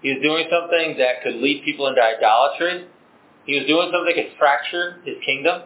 He 0.01 0.13
was 0.13 0.21
doing 0.21 0.45
something 0.51 0.97
that 0.99 1.23
could 1.23 1.35
lead 1.35 1.63
people 1.63 1.87
into 1.87 2.01
idolatry. 2.01 2.87
He 3.45 3.57
was 3.57 3.67
doing 3.67 3.89
something 3.91 4.13
that 4.15 4.21
could 4.21 4.37
fracture 4.37 5.01
his 5.05 5.15
kingdom. 5.25 5.63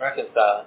Reconcile. 0.00 0.66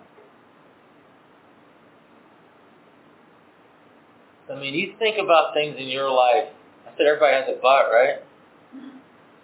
I 4.50 4.56
mean, 4.56 4.74
you 4.74 4.94
think 4.98 5.18
about 5.18 5.54
things 5.54 5.76
in 5.78 5.88
your 5.88 6.10
life. 6.10 6.50
I 6.86 6.98
said 6.98 7.06
everybody 7.06 7.34
has 7.36 7.46
a 7.50 7.62
butt, 7.62 7.92
right? 7.92 8.20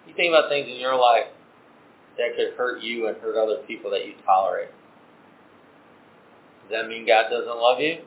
You 0.06 0.14
think 0.16 0.32
about 0.32 0.48
things 0.48 0.66
in 0.68 0.76
your 0.76 0.96
life 0.96 1.26
that 2.16 2.36
could 2.36 2.54
hurt 2.56 2.82
you 2.82 3.08
and 3.08 3.16
hurt 3.18 3.36
other 3.36 3.62
people 3.66 3.90
that 3.90 4.06
you 4.06 4.14
tolerate. 4.24 4.68
Does 6.62 6.70
that 6.70 6.88
mean 6.88 7.06
God 7.06 7.24
doesn't 7.30 7.56
love 7.56 7.80
you? 7.80 7.98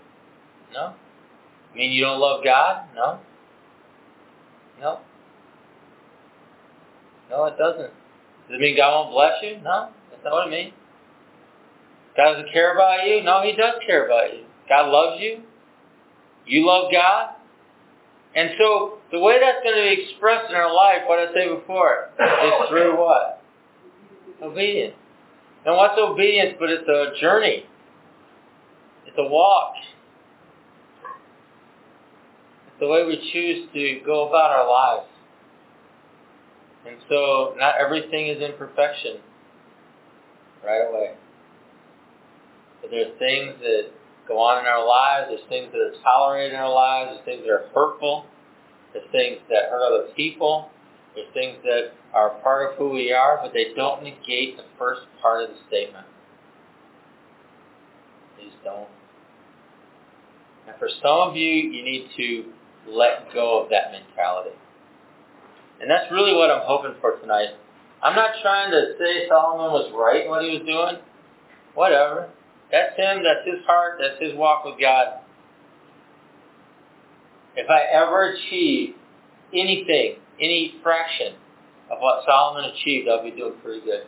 No. 0.73 0.93
Mean 1.75 1.91
you 1.91 2.03
don't 2.03 2.19
love 2.19 2.43
God? 2.43 2.85
No. 2.95 3.19
No. 4.79 4.99
No, 7.29 7.45
it 7.45 7.57
doesn't. 7.57 7.91
Does 8.47 8.55
it 8.55 8.59
mean 8.59 8.77
God 8.77 8.91
won't 8.91 9.13
bless 9.13 9.33
you? 9.43 9.61
No, 9.63 9.89
that's 10.09 10.23
not 10.23 10.33
what 10.33 10.47
it 10.47 10.51
means. 10.51 10.73
God 12.15 12.33
doesn't 12.33 12.51
care 12.51 12.73
about 12.73 13.05
you? 13.05 13.21
No, 13.21 13.43
He 13.43 13.51
does 13.51 13.75
care 13.85 14.05
about 14.05 14.33
you. 14.33 14.45
God 14.67 14.89
loves 14.89 15.21
you. 15.21 15.41
You 16.47 16.65
love 16.65 16.91
God. 16.91 17.35
And 18.35 18.51
so 18.59 18.99
the 19.11 19.19
way 19.19 19.37
that's 19.39 19.63
going 19.63 19.75
to 19.75 19.95
be 19.95 20.03
expressed 20.03 20.49
in 20.49 20.55
our 20.55 20.73
life, 20.73 21.01
what 21.07 21.19
I 21.19 21.33
said 21.33 21.59
before, 21.59 22.09
is 22.19 22.69
through 22.69 22.99
what? 22.99 23.41
Obedience. 24.41 24.95
And 25.65 25.75
what's 25.75 25.97
obedience 25.97 26.55
but 26.59 26.69
it's 26.69 26.87
a 26.87 27.19
journey? 27.19 27.65
It's 29.05 29.17
a 29.17 29.27
walk. 29.27 29.73
It's 32.67 32.79
the 32.79 32.87
way 32.87 33.05
we 33.05 33.17
choose 33.33 33.67
to 33.73 34.05
go 34.05 34.27
about 34.29 34.51
our 34.51 34.69
lives. 34.69 35.09
And 36.87 36.97
so 37.09 37.55
not 37.57 37.75
everything 37.83 38.27
is 38.27 38.41
in 38.41 38.53
perfection 38.57 39.17
right 40.63 40.87
away. 40.87 41.15
But 42.81 42.91
there 42.91 43.07
are 43.07 43.17
things 43.17 43.55
that 43.61 43.91
go 44.27 44.39
on 44.39 44.59
in 44.59 44.65
our 44.65 44.85
lives. 44.85 45.27
There's 45.29 45.47
things 45.49 45.71
that 45.71 45.79
are 45.79 46.01
tolerated 46.03 46.53
in 46.53 46.59
our 46.59 46.73
lives. 46.73 47.11
There's 47.13 47.25
things 47.25 47.47
that 47.47 47.53
are 47.53 47.69
hurtful. 47.73 48.25
There's 48.93 49.09
things 49.11 49.39
that 49.49 49.69
hurt 49.69 49.83
other 49.85 50.13
people. 50.15 50.69
There's 51.15 51.31
things 51.33 51.57
that 51.63 51.93
are 52.13 52.31
part 52.41 52.71
of 52.71 52.77
who 52.77 52.89
we 52.89 53.11
are, 53.11 53.39
but 53.41 53.53
they 53.53 53.73
don't 53.75 54.03
negate 54.03 54.57
the 54.57 54.63
first 54.77 55.01
part 55.21 55.43
of 55.43 55.49
the 55.49 55.55
statement. 55.67 56.05
They 58.37 58.49
don't. 58.63 58.89
And 60.67 60.75
for 60.77 60.89
some 61.01 61.29
of 61.29 61.35
you, 61.35 61.49
you 61.49 61.83
need 61.83 62.09
to 62.17 62.45
let 62.87 63.33
go 63.33 63.63
of 63.63 63.69
that 63.69 63.91
mentality. 63.91 64.55
And 65.81 65.89
that's 65.89 66.11
really 66.11 66.35
what 66.35 66.49
I'm 66.49 66.65
hoping 66.65 66.95
for 67.01 67.17
tonight. 67.19 67.49
I'm 68.01 68.15
not 68.15 68.31
trying 68.41 68.71
to 68.71 68.93
say 68.99 69.27
Solomon 69.27 69.71
was 69.71 69.91
right 69.93 70.25
in 70.25 70.29
what 70.29 70.43
he 70.43 70.57
was 70.57 70.65
doing. 70.65 71.01
Whatever. 71.73 72.29
That's 72.71 72.97
him, 72.97 73.23
that's 73.23 73.45
his 73.45 73.65
heart, 73.65 73.99
that's 73.99 74.21
his 74.21 74.33
walk 74.35 74.65
with 74.65 74.79
God. 74.79 75.19
If 77.55 77.69
I 77.69 77.81
ever 77.93 78.33
achieve 78.33 78.95
anything, 79.53 80.17
any 80.39 80.75
fraction 80.83 81.33
of 81.89 81.99
what 81.99 82.23
Solomon 82.25 82.69
achieved, 82.71 83.07
I'll 83.09 83.23
be 83.23 83.31
doing 83.31 83.53
pretty 83.63 83.81
good. 83.83 84.05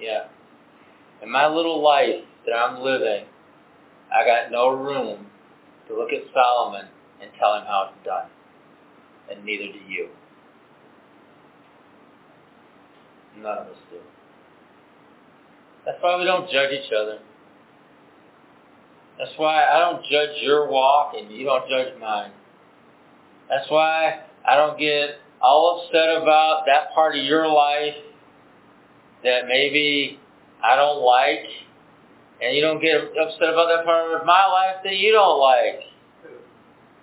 Yeah. 0.00 0.26
In 1.22 1.30
my 1.30 1.46
little 1.46 1.82
life 1.82 2.24
that 2.44 2.52
I'm 2.52 2.82
living, 2.82 3.24
I 4.14 4.26
got 4.26 4.50
no 4.50 4.68
room 4.68 5.26
to 5.88 5.96
look 5.96 6.12
at 6.12 6.22
Solomon 6.34 6.86
and 7.22 7.30
tell 7.38 7.54
him 7.54 7.64
how 7.66 7.90
it's 7.90 8.04
done. 8.04 8.28
And 9.30 9.44
neither 9.44 9.72
do 9.72 9.78
you. 9.88 10.08
None 13.38 13.58
of 13.58 13.66
us 13.68 13.76
do. 13.90 13.98
That's 15.86 15.98
why 16.00 16.18
we 16.18 16.24
don't 16.24 16.50
judge 16.50 16.72
each 16.72 16.92
other. 16.92 17.20
That's 19.18 19.30
why 19.36 19.64
I 19.64 19.78
don't 19.78 20.02
judge 20.10 20.42
your 20.42 20.68
walk 20.68 21.14
and 21.16 21.30
you 21.30 21.44
don't 21.44 21.68
judge 21.70 21.98
mine. 22.00 22.32
That's 23.48 23.70
why 23.70 24.24
I 24.46 24.56
don't 24.56 24.78
get 24.78 25.20
all 25.40 25.80
upset 25.80 26.20
about 26.20 26.64
that 26.66 26.92
part 26.92 27.16
of 27.16 27.24
your 27.24 27.46
life 27.46 27.94
that 29.22 29.46
maybe 29.46 30.18
I 30.62 30.74
don't 30.76 31.02
like, 31.02 31.46
and 32.42 32.54
you 32.54 32.62
don't 32.62 32.80
get 32.80 32.96
upset 32.96 33.48
about 33.48 33.68
that 33.68 33.84
part 33.84 34.20
of 34.20 34.26
my 34.26 34.46
life 34.46 34.82
that 34.84 34.96
you 34.96 35.12
don't 35.12 35.40
like. 35.40 35.80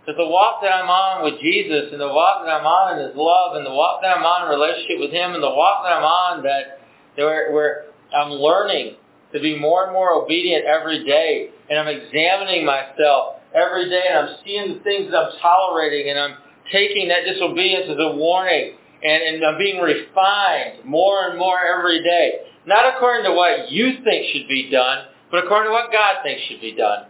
Because 0.02 0.18
the 0.18 0.28
walk 0.28 0.62
that 0.62 0.74
I'm 0.76 0.90
on 0.90 1.24
with 1.24 1.40
Jesus, 1.40 1.94
and 1.94 2.02
the 2.02 2.12
walk 2.12 2.44
that 2.44 2.52
I'm 2.52 2.68
on 2.68 3.00
in 3.00 3.08
His 3.08 3.16
love, 3.16 3.56
and 3.56 3.66
the 3.66 3.72
walk 3.72 4.02
that 4.02 4.18
I'm 4.18 4.24
on 4.24 4.52
in 4.52 4.60
relationship 4.60 5.00
with 5.00 5.12
Him, 5.12 5.34
and 5.34 5.42
the 5.42 5.50
walk 5.50 5.88
that 5.88 5.94
I'm 5.96 6.04
on 6.04 6.44
that 6.44 6.84
where, 7.16 7.52
where 7.54 7.93
I'm 8.16 8.32
learning 8.32 8.96
to 9.34 9.40
be 9.40 9.58
more 9.58 9.86
and 9.86 9.94
more 9.94 10.12
obedient 10.14 10.66
every 10.66 11.04
day, 11.04 11.50
and 11.70 11.80
I'm 11.80 11.88
examining 11.88 12.66
myself 12.66 13.42
every 13.54 13.90
day, 13.90 14.04
and 14.10 14.18
I'm 14.20 14.36
seeing 14.46 14.78
the 14.78 14.84
things 14.84 15.12
that 15.12 15.18
I'm 15.18 15.32
tolerating, 15.42 16.10
and 16.10 16.20
I'm 16.20 16.38
taking 16.72 17.10
that 17.10 17.26
disobedience 17.26 17.86
as 17.90 17.98
a 18.00 18.16
warning, 18.16 18.76
and, 19.04 19.24
and 19.24 19.46
I'm 19.46 19.58
being 19.58 19.82
refined 19.82 20.86
more 20.86 21.30
and 21.30 21.40
more 21.40 21.60
every 21.60 22.04
day. 22.04 22.48
Not 22.66 22.96
according 22.96 23.26
to 23.26 23.34
what 23.34 23.72
you 23.72 24.04
think 24.04 24.28
should 24.34 24.48
be 24.48 24.70
done, 24.72 25.08
but 25.32 25.44
according 25.44 25.70
to 25.70 25.74
what 25.74 25.92
God 25.92 26.24
thinks 26.24 26.44
should 26.48 26.62
be 26.62 26.76
done. 26.76 27.08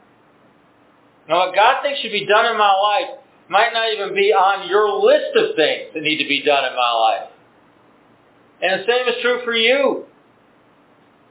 Now, 1.28 1.48
what 1.48 1.56
God 1.56 1.84
thinks 1.84 2.00
should 2.02 2.12
be 2.12 2.26
done 2.26 2.46
in 2.46 2.58
my 2.58 2.74
life 2.74 3.20
might 3.50 3.72
not 3.74 3.94
even 3.94 4.16
be 4.16 4.34
on 4.34 4.68
your 4.68 5.00
list 5.04 5.36
of 5.36 5.56
things 5.56 5.92
that 5.94 6.02
need 6.02 6.18
to 6.24 6.28
be 6.28 6.42
done 6.44 6.66
in 6.66 6.76
my 6.76 6.92
life. 6.92 7.30
And 8.62 8.82
the 8.82 8.86
same 8.86 9.08
is 9.08 9.22
true 9.22 9.42
for 9.44 9.54
you. 9.54 10.06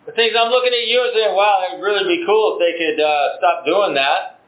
The 0.07 0.12
things 0.12 0.34
I'm 0.34 0.50
looking 0.50 0.74
at 0.74 0.86
you 0.90 0.98
and 1.05 1.12
saying, 1.14 1.34
wow, 1.34 1.62
it 1.62 1.78
would 1.78 1.84
really 1.84 2.03
be 2.03 2.26
cool 2.26 2.59
if 2.59 2.59
they 2.59 2.74
could 2.74 2.98
uh, 2.98 3.38
stop 3.38 3.64
doing 3.64 3.94
that. 3.94 4.42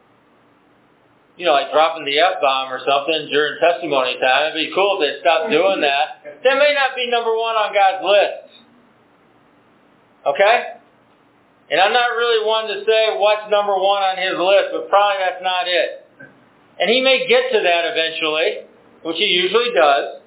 You 1.36 1.46
know, 1.46 1.55
like 1.55 1.70
dropping 1.70 2.05
the 2.05 2.18
F-bomb 2.18 2.72
or 2.72 2.78
something 2.82 3.30
during 3.30 3.59
testimony 3.62 4.18
time. 4.18 4.50
It'd 4.50 4.59
be 4.59 4.74
cool 4.74 4.98
if 4.98 5.07
they 5.07 5.12
stopped 5.22 5.50
doing 5.50 5.82
that. 5.82 6.22
That 6.42 6.59
may 6.59 6.74
not 6.74 6.94
be 6.94 7.11
number 7.11 7.30
one 7.34 7.55
on 7.55 7.74
God's 7.74 8.02
list. 8.02 8.66
Okay? 10.26 10.78
And 11.70 11.80
I'm 11.80 11.92
not 11.92 12.11
really 12.18 12.46
one 12.46 12.66
to 12.68 12.84
say 12.84 13.14
what's 13.18 13.50
number 13.50 13.74
one 13.74 14.02
on 14.02 14.18
his 14.18 14.34
list, 14.38 14.74
but 14.74 14.88
probably 14.90 15.22
that's 15.22 15.42
not 15.42 15.66
it. 15.66 16.07
And 16.78 16.90
he 16.90 17.00
may 17.00 17.26
get 17.26 17.50
to 17.52 17.62
that 17.62 17.82
eventually, 17.94 18.66
which 19.02 19.16
he 19.18 19.26
usually 19.26 19.70
does, 19.74 20.20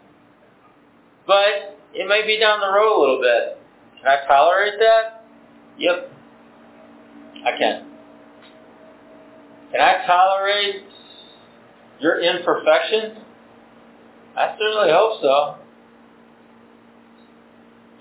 but 1.28 1.76
it 1.94 2.08
may 2.08 2.26
be 2.26 2.40
down 2.40 2.60
the 2.60 2.72
road 2.72 2.96
a 2.96 3.00
little 3.00 3.22
bit. 3.22 3.60
Can 4.00 4.08
I 4.08 4.28
tolerate 4.28 4.80
that? 4.80 5.17
Yep. 5.78 6.12
I 7.46 7.58
can. 7.58 7.86
Can 9.72 9.82
I 9.82 10.06
tolerate 10.06 10.84
your 12.00 12.20
imperfections? 12.22 13.18
I 14.36 14.56
certainly 14.58 14.92
hope 14.92 15.22
so. 15.22 15.56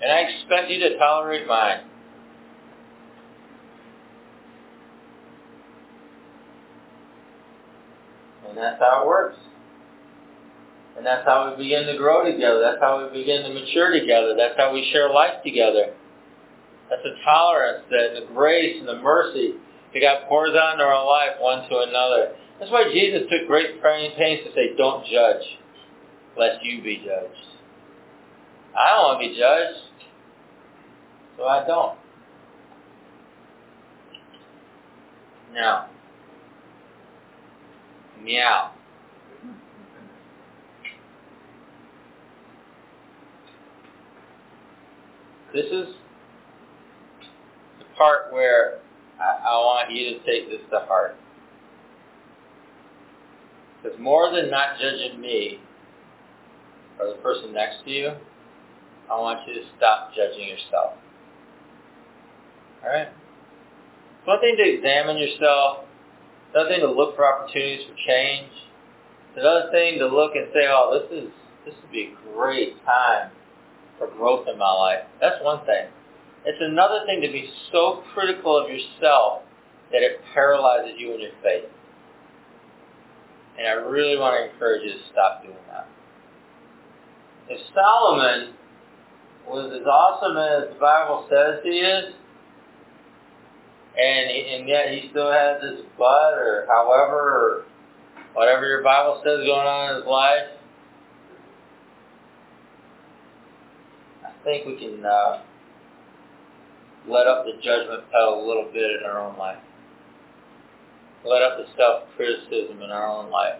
And 0.01 0.11
I 0.11 0.19
expect 0.19 0.69
you 0.69 0.79
to 0.79 0.97
tolerate 0.97 1.47
mine. 1.47 1.81
And 8.47 8.57
that's 8.57 8.79
how 8.79 9.01
it 9.01 9.07
works. 9.07 9.37
And 10.95 11.05
that's 11.05 11.25
how 11.25 11.51
we 11.51 11.63
begin 11.63 11.85
to 11.87 11.97
grow 11.97 12.23
together. 12.23 12.59
That's 12.61 12.81
how 12.81 13.03
we 13.03 13.19
begin 13.19 13.43
to 13.43 13.53
mature 13.53 13.91
together. 13.91 14.35
That's 14.35 14.55
how 14.57 14.73
we 14.73 14.89
share 14.91 15.09
life 15.09 15.43
together. 15.43 15.93
That's 16.89 17.03
the 17.03 17.15
tolerance, 17.23 17.83
the, 17.89 18.21
the 18.21 18.33
grace 18.33 18.77
and 18.79 18.87
the 18.87 19.01
mercy 19.01 19.55
that 19.93 19.99
God 20.01 20.27
pours 20.27 20.55
out 20.55 20.73
into 20.73 20.85
our 20.85 21.05
life 21.05 21.31
one 21.39 21.67
to 21.69 21.79
another. 21.79 22.35
That's 22.59 22.71
why 22.71 22.89
Jesus 22.91 23.23
took 23.29 23.47
great 23.47 23.81
pains 23.83 24.43
to 24.45 24.51
say, 24.53 24.75
don't 24.77 25.05
judge, 25.05 25.43
lest 26.37 26.63
you 26.63 26.81
be 26.81 26.97
judged. 26.97 27.35
I 28.77 28.91
don't 28.91 29.03
want 29.03 29.21
to 29.21 29.29
be 29.29 29.37
judged, 29.37 29.79
so 31.37 31.45
I 31.45 31.65
don't. 31.65 31.97
Now, 35.53 35.89
meow. 38.23 38.71
This 45.53 45.65
is 45.71 45.95
part 47.97 48.31
where 48.31 48.79
I, 49.19 49.49
I 49.49 49.55
want 49.57 49.91
you 49.91 50.11
to 50.11 50.25
take 50.25 50.49
this 50.49 50.61
to 50.71 50.79
heart. 50.85 51.15
Because 53.81 53.99
more 53.99 54.31
than 54.31 54.49
not 54.49 54.79
judging 54.79 55.19
me 55.19 55.59
or 56.99 57.07
the 57.07 57.21
person 57.21 57.53
next 57.53 57.83
to 57.85 57.91
you, 57.91 58.11
I 59.11 59.19
want 59.19 59.47
you 59.47 59.53
to 59.55 59.61
stop 59.77 60.11
judging 60.15 60.47
yourself. 60.47 60.93
Alright? 62.83 63.07
It's 63.07 64.27
one 64.27 64.39
thing 64.41 64.55
to 64.57 64.63
examine 64.63 65.17
yourself, 65.17 65.85
it's 66.47 66.55
another 66.55 66.69
thing 66.69 66.79
to 66.81 66.91
look 66.91 67.15
for 67.15 67.25
opportunities 67.25 67.85
for 67.87 67.95
change. 68.07 68.51
It's 69.29 69.39
another 69.39 69.69
thing 69.71 69.99
to 69.99 70.07
look 70.07 70.35
and 70.35 70.47
say, 70.53 70.65
oh, 70.67 70.99
this 70.99 71.23
is 71.23 71.31
this 71.65 71.75
would 71.81 71.91
be 71.91 72.13
a 72.13 72.33
great 72.33 72.83
time 72.85 73.31
for 73.97 74.07
growth 74.07 74.47
in 74.47 74.57
my 74.57 74.71
life. 74.71 75.03
That's 75.19 75.43
one 75.43 75.65
thing. 75.65 75.87
It's 76.47 76.61
another 76.61 77.03
thing 77.05 77.19
to 77.19 77.27
be 77.27 77.49
so 77.73 78.03
critical 78.13 78.57
of 78.57 78.69
yourself 78.69 79.41
that 79.91 80.01
it 80.01 80.21
paralyzes 80.33 80.93
you 80.97 81.13
in 81.13 81.19
your 81.19 81.31
faith. 81.43 81.65
And 83.57 83.67
I 83.67 83.71
really 83.71 84.17
want 84.17 84.39
to 84.39 84.53
encourage 84.53 84.83
you 84.85 84.93
to 84.93 84.99
stop 85.11 85.43
doing 85.43 85.57
that. 85.67 85.89
If 87.49 87.59
Solomon 87.75 88.53
was 89.45 89.73
as 89.73 89.85
awesome 89.85 90.37
as 90.37 90.73
the 90.73 90.79
Bible 90.79 91.27
says 91.29 91.59
he 91.63 91.79
is, 91.79 92.13
and 93.97 94.31
and 94.31 94.69
yet 94.69 94.91
he 94.91 95.09
still 95.09 95.29
has 95.29 95.59
this 95.61 95.81
butt 95.97 96.33
or 96.33 96.65
however 96.69 97.19
or 97.19 97.65
whatever 98.35 98.65
your 98.65 98.83
Bible 98.83 99.21
says 99.21 99.39
going 99.39 99.67
on 99.67 99.89
in 99.89 99.95
his 99.97 100.05
life, 100.05 100.47
I 104.23 104.31
think 104.45 104.65
we 104.65 104.77
can 104.77 105.05
uh, 105.05 105.41
let 107.07 107.27
up 107.27 107.45
the 107.45 107.53
judgment 107.61 108.03
pedal 108.11 108.43
a 108.43 108.47
little 108.47 108.69
bit 108.71 108.99
in 108.99 109.05
our 109.05 109.19
own 109.19 109.37
life. 109.37 109.59
Let 111.25 111.41
up 111.41 111.57
the 111.57 111.65
self-criticism 111.77 112.81
in 112.81 112.91
our 112.91 113.07
own 113.07 113.29
life. 113.29 113.59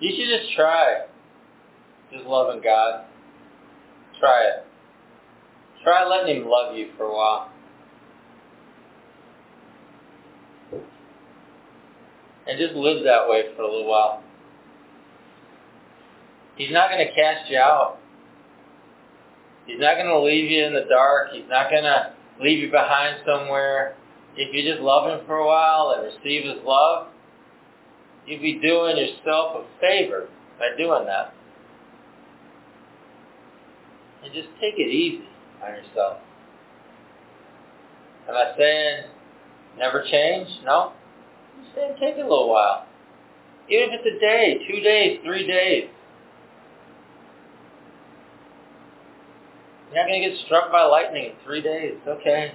You 0.00 0.10
should 0.10 0.40
just 0.40 0.54
try. 0.56 1.06
Just 2.12 2.24
loving 2.24 2.62
God. 2.62 3.04
Try 4.18 4.44
it. 4.44 4.66
Try 5.84 6.06
letting 6.06 6.42
Him 6.42 6.48
love 6.48 6.76
you 6.76 6.90
for 6.96 7.04
a 7.04 7.14
while. 7.14 7.52
And 12.46 12.58
just 12.58 12.74
live 12.74 13.04
that 13.04 13.28
way 13.28 13.54
for 13.54 13.62
a 13.62 13.70
little 13.70 13.88
while. 13.88 14.22
He's 16.56 16.72
not 16.72 16.90
going 16.90 17.06
to 17.06 17.14
cast 17.14 17.50
you 17.50 17.58
out. 17.58 17.99
He's 19.66 19.78
not 19.78 19.96
going 19.96 20.06
to 20.06 20.20
leave 20.20 20.50
you 20.50 20.64
in 20.64 20.74
the 20.74 20.86
dark. 20.88 21.30
He's 21.32 21.48
not 21.48 21.70
going 21.70 21.84
to 21.84 22.12
leave 22.40 22.58
you 22.58 22.70
behind 22.70 23.18
somewhere. 23.26 23.96
If 24.36 24.54
you 24.54 24.68
just 24.68 24.82
love 24.82 25.10
him 25.10 25.26
for 25.26 25.36
a 25.36 25.46
while 25.46 25.94
and 25.96 26.04
receive 26.04 26.44
his 26.44 26.64
love, 26.64 27.08
you'll 28.26 28.40
be 28.40 28.60
doing 28.60 28.96
yourself 28.96 29.64
a 29.64 29.80
favor 29.80 30.28
by 30.58 30.76
doing 30.76 31.06
that. 31.06 31.34
And 34.24 34.32
just 34.34 34.48
take 34.60 34.74
it 34.76 34.90
easy 34.90 35.24
on 35.62 35.70
yourself. 35.74 36.18
Am 38.28 38.34
I 38.34 38.52
saying 38.56 39.04
never 39.78 40.04
change? 40.10 40.48
No. 40.64 40.92
I'm 41.58 41.66
saying 41.74 41.96
take 42.00 42.16
a 42.16 42.20
little 42.20 42.50
while. 42.50 42.86
Even 43.68 43.90
if 43.94 44.00
it's 44.04 44.16
a 44.16 44.20
day, 44.20 44.58
two 44.68 44.80
days, 44.80 45.20
three 45.24 45.46
days. 45.46 45.88
You're 49.92 50.02
not 50.02 50.08
going 50.08 50.22
to 50.22 50.30
get 50.30 50.38
struck 50.46 50.70
by 50.70 50.84
lightning 50.84 51.26
in 51.26 51.32
three 51.44 51.60
days. 51.60 51.96
Okay. 52.06 52.52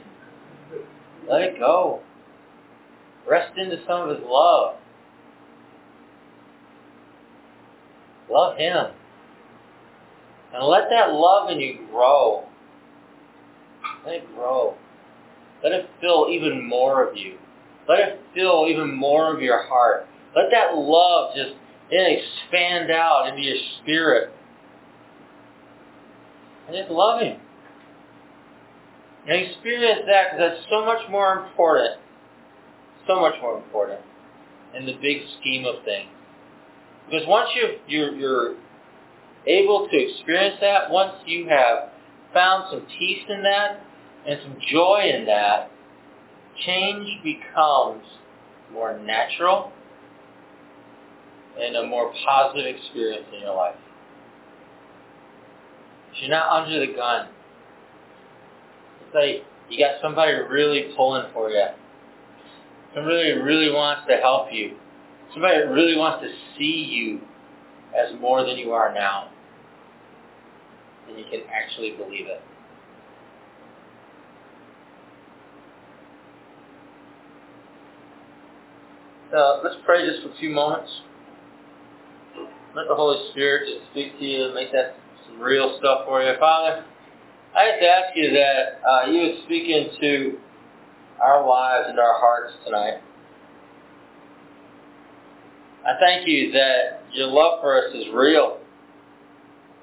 Let 1.29 1.41
it 1.41 1.59
go. 1.59 2.01
Rest 3.29 3.57
into 3.57 3.77
some 3.87 4.09
of 4.09 4.17
his 4.17 4.25
love. 4.25 4.75
Love 8.29 8.57
him. 8.57 8.87
And 10.53 10.65
let 10.65 10.83
that 10.89 11.11
love 11.11 11.49
in 11.49 11.59
you 11.59 11.85
grow. 11.91 12.45
Let 14.05 14.15
it 14.15 14.35
grow. 14.35 14.75
Let 15.63 15.73
it 15.73 15.89
fill 15.99 16.29
even 16.31 16.63
more 16.65 17.05
of 17.05 17.17
you. 17.17 17.37
Let 17.89 17.99
it 17.99 18.21
fill 18.33 18.67
even 18.67 18.93
more 18.93 19.33
of 19.35 19.41
your 19.41 19.63
heart. 19.63 20.07
Let 20.35 20.51
that 20.51 20.75
love 20.75 21.35
just 21.35 21.55
expand 21.91 22.91
out 22.91 23.27
into 23.27 23.41
your 23.41 23.57
spirit. 23.81 24.31
And 26.67 26.75
just 26.75 26.91
love 26.91 27.21
Him. 27.21 27.39
And 29.27 29.47
experience 29.47 30.01
that 30.07 30.31
because 30.31 30.51
that's 30.57 30.69
so 30.69 30.85
much 30.85 31.09
more 31.09 31.45
important. 31.47 31.99
So 33.07 33.19
much 33.19 33.35
more 33.41 33.57
important 33.57 34.01
in 34.75 34.85
the 34.85 34.93
big 35.01 35.23
scheme 35.39 35.65
of 35.65 35.83
things. 35.83 36.09
Because 37.09 37.27
once 37.27 37.49
you 37.55 37.77
you're, 37.87 38.15
you're 38.15 38.55
able 39.47 39.87
to 39.89 39.97
experience 39.97 40.57
that, 40.61 40.89
once 40.89 41.13
you 41.25 41.47
have 41.49 41.89
found 42.33 42.65
some 42.71 42.85
peace 42.97 43.23
in 43.29 43.43
that 43.43 43.81
and 44.27 44.39
some 44.43 44.57
joy 44.71 45.11
in 45.13 45.25
that, 45.25 45.71
change 46.65 47.21
becomes 47.23 48.03
more 48.71 48.97
natural 48.99 49.71
and 51.59 51.75
a 51.75 51.85
more 51.85 52.11
positive 52.27 52.75
experience 52.75 53.25
in 53.33 53.41
your 53.41 53.55
life. 53.55 53.75
You're 56.19 56.29
not 56.29 56.63
under 56.63 56.79
the 56.79 56.93
gun. 56.93 57.27
It's 59.05 59.13
like 59.13 59.45
you 59.69 59.79
got 59.79 60.01
somebody 60.01 60.33
really 60.33 60.93
pulling 60.95 61.31
for 61.33 61.49
you. 61.49 61.65
Somebody 62.93 63.31
really 63.31 63.71
wants 63.71 64.07
to 64.07 64.17
help 64.17 64.47
you. 64.51 64.77
Somebody 65.33 65.57
really 65.67 65.97
wants 65.97 66.25
to 66.25 66.31
see 66.57 66.87
you 66.89 67.19
as 67.95 68.19
more 68.21 68.45
than 68.45 68.57
you 68.57 68.71
are 68.71 68.93
now. 68.93 69.29
And 71.07 71.17
you 71.17 71.25
can 71.29 71.41
actually 71.51 71.91
believe 71.91 72.27
it. 72.27 72.41
So 79.31 79.59
let's 79.63 79.75
pray 79.85 80.07
just 80.09 80.23
for 80.23 80.33
a 80.33 80.37
few 80.37 80.51
moments. 80.51 80.89
Let 82.75 82.87
the 82.87 82.95
Holy 82.95 83.29
Spirit 83.31 83.67
just 83.67 83.91
speak 83.91 84.17
to 84.19 84.25
you 84.25 84.45
and 84.45 84.53
make 84.53 84.71
that 84.71 84.95
some 85.27 85.39
real 85.39 85.77
stuff 85.79 86.05
for 86.05 86.21
you. 86.21 86.33
Father, 86.39 86.85
I 87.55 87.71
just 87.71 87.83
ask 87.83 88.15
you 88.15 88.31
that 88.33 88.81
uh, 88.87 89.11
you 89.11 89.21
would 89.21 89.43
speak 89.45 89.69
into 89.69 90.37
our 91.21 91.47
lives 91.47 91.87
and 91.89 91.99
our 91.99 92.19
hearts 92.19 92.53
tonight. 92.65 92.99
I 95.85 95.93
thank 95.99 96.27
you 96.27 96.51
that 96.51 97.03
your 97.13 97.27
love 97.27 97.61
for 97.61 97.77
us 97.77 97.93
is 97.93 98.05
real. 98.13 98.59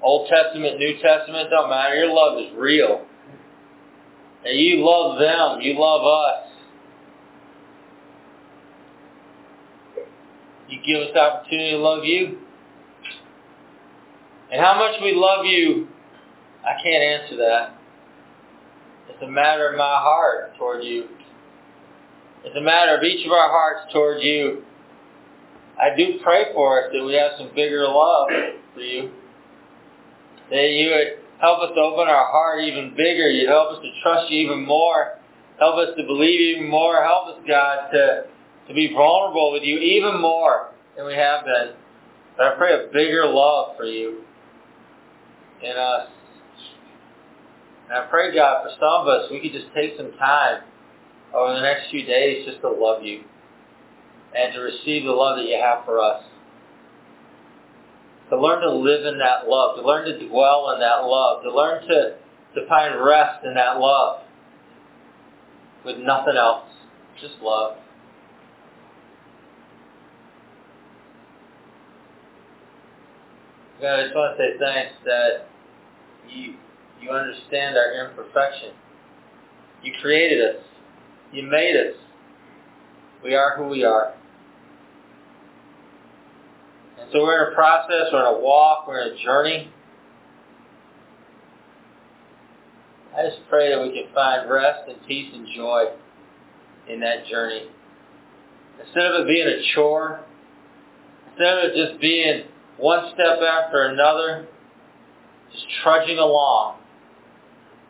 Old 0.01 0.27
Testament, 0.29 0.77
New 0.77 0.97
Testament, 1.01 1.49
don't 1.49 1.69
matter. 1.69 1.95
Your 1.95 2.13
love 2.13 2.37
is 2.39 2.51
real. 2.57 3.05
And 4.45 4.59
you 4.59 4.85
love 4.85 5.17
them. 5.17 5.61
You 5.61 5.79
love 5.79 6.05
us. 6.05 6.49
You 10.67 10.79
give 10.85 11.07
us 11.07 11.13
the 11.13 11.19
opportunity 11.19 11.71
to 11.71 11.77
love 11.77 12.03
you. 12.03 12.39
And 14.53 14.61
how 14.61 14.77
much 14.77 15.01
we 15.01 15.13
love 15.15 15.47
you, 15.47 15.87
I 16.61 16.79
can't 16.83 17.03
answer 17.03 17.37
that. 17.37 17.75
It's 19.09 19.23
a 19.23 19.27
matter 19.27 19.71
of 19.71 19.79
my 19.79 19.97
heart 19.97 20.55
toward 20.59 20.83
you. 20.83 21.07
It's 22.45 22.55
a 22.55 22.61
matter 22.61 22.95
of 22.95 23.03
each 23.03 23.25
of 23.25 23.31
our 23.31 23.49
hearts 23.49 23.91
toward 23.91 24.21
you. 24.21 24.61
I 25.81 25.97
do 25.97 26.19
pray 26.23 26.53
for 26.53 26.83
us 26.83 26.91
that 26.93 27.03
we 27.03 27.15
have 27.15 27.31
some 27.39 27.49
bigger 27.55 27.87
love 27.87 28.27
for 28.75 28.81
you. 28.81 29.09
That 30.51 30.69
you 30.69 30.91
would 30.91 31.25
help 31.41 31.63
us 31.63 31.71
to 31.73 31.81
open 31.81 32.07
our 32.07 32.29
heart 32.29 32.63
even 32.63 32.91
bigger. 32.91 33.31
You'd 33.31 33.49
help 33.49 33.71
us 33.71 33.81
to 33.81 33.89
trust 34.03 34.29
you 34.29 34.37
even 34.45 34.63
more. 34.67 35.17
Help 35.57 35.77
us 35.77 35.95
to 35.97 36.03
believe 36.03 36.57
even 36.57 36.69
more. 36.69 37.03
Help 37.03 37.35
us, 37.35 37.43
God, 37.47 37.89
to, 37.91 38.25
to 38.67 38.73
be 38.75 38.93
vulnerable 38.93 39.51
with 39.51 39.63
you 39.63 39.79
even 39.79 40.21
more 40.21 40.69
than 40.95 41.07
we 41.07 41.15
have 41.15 41.43
been. 41.43 41.73
But 42.37 42.53
I 42.53 42.55
pray 42.55 42.73
a 42.75 42.93
bigger 42.93 43.25
love 43.25 43.75
for 43.77 43.85
you 43.85 44.21
in 45.63 45.77
us. 45.77 46.07
Uh, 46.07 46.13
and 47.89 47.97
I 48.03 48.07
pray, 48.09 48.33
God, 48.33 48.63
for 48.63 48.71
some 48.79 49.01
of 49.01 49.07
us, 49.07 49.29
we 49.31 49.39
could 49.39 49.51
just 49.51 49.73
take 49.75 49.97
some 49.97 50.11
time 50.13 50.63
over 51.33 51.53
the 51.53 51.61
next 51.61 51.89
few 51.89 52.05
days 52.05 52.45
just 52.45 52.61
to 52.61 52.69
love 52.69 53.03
you 53.03 53.23
and 54.35 54.53
to 54.53 54.59
receive 54.59 55.03
the 55.03 55.11
love 55.11 55.37
that 55.37 55.45
you 55.45 55.59
have 55.61 55.85
for 55.85 55.99
us. 55.99 56.23
To 58.29 58.39
learn 58.39 58.61
to 58.61 58.71
live 58.71 59.05
in 59.05 59.19
that 59.19 59.47
love, 59.47 59.75
to 59.75 59.85
learn 59.85 60.05
to 60.05 60.27
dwell 60.27 60.71
in 60.73 60.79
that 60.79 61.05
love, 61.05 61.43
to 61.43 61.53
learn 61.53 61.85
to, 61.87 62.15
to 62.55 62.67
find 62.67 63.03
rest 63.03 63.45
in 63.45 63.53
that 63.53 63.77
love 63.79 64.21
with 65.85 65.97
nothing 65.97 66.35
else, 66.37 66.65
just 67.21 67.35
love. 67.41 67.77
God, 73.81 73.99
I 73.99 74.03
just 74.03 74.15
want 74.15 74.37
to 74.37 74.43
say 74.43 74.57
thanks 74.57 74.93
that 75.05 75.52
you, 76.29 76.55
you 77.01 77.09
understand 77.09 77.75
our 77.77 78.05
imperfection. 78.05 78.71
You 79.83 79.93
created 80.01 80.55
us. 80.55 80.63
You 81.31 81.43
made 81.43 81.75
us. 81.75 81.95
We 83.23 83.35
are 83.35 83.57
who 83.57 83.67
we 83.67 83.83
are. 83.83 84.13
And 86.99 87.09
so 87.11 87.23
we're 87.23 87.47
in 87.47 87.53
a 87.53 87.55
process, 87.55 88.09
we're 88.11 88.19
in 88.19 88.35
a 88.35 88.39
walk, 88.39 88.87
we're 88.87 89.01
in 89.01 89.13
a 89.13 89.23
journey. 89.23 89.71
I 93.15 93.27
just 93.27 93.41
pray 93.49 93.69
that 93.69 93.81
we 93.81 93.89
can 93.89 94.13
find 94.13 94.49
rest 94.49 94.89
and 94.89 94.97
peace 95.07 95.31
and 95.33 95.47
joy 95.55 95.85
in 96.89 96.99
that 97.01 97.27
journey. 97.27 97.67
Instead 98.83 99.05
of 99.05 99.21
it 99.21 99.27
being 99.27 99.47
a 99.47 99.61
chore, 99.75 100.21
instead 101.29 101.57
of 101.57 101.63
it 101.65 101.87
just 101.89 102.01
being 102.01 102.43
one 102.77 103.11
step 103.13 103.39
after 103.39 103.85
another, 103.85 104.47
just 105.53 105.65
trudging 105.83 106.17
along, 106.17 106.79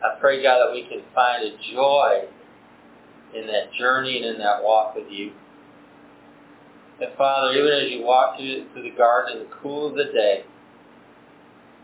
I 0.02 0.18
pray, 0.20 0.42
God, 0.42 0.66
that 0.66 0.72
we 0.72 0.82
can 0.82 1.02
find 1.14 1.44
a 1.44 1.56
joy 1.72 2.24
in 3.34 3.46
that 3.46 3.72
journey 3.78 4.18
and 4.18 4.26
in 4.26 4.38
that 4.38 4.62
walk 4.62 4.94
with 4.94 5.10
you. 5.10 5.32
And 7.00 7.10
Father, 7.16 7.52
even 7.52 7.72
as 7.72 7.90
you 7.90 8.04
walk 8.04 8.36
through, 8.36 8.66
the 8.74 8.90
garden 8.96 9.38
in 9.38 9.42
the 9.44 9.54
cool 9.62 9.88
of 9.88 9.94
the 9.94 10.04
day, 10.04 10.44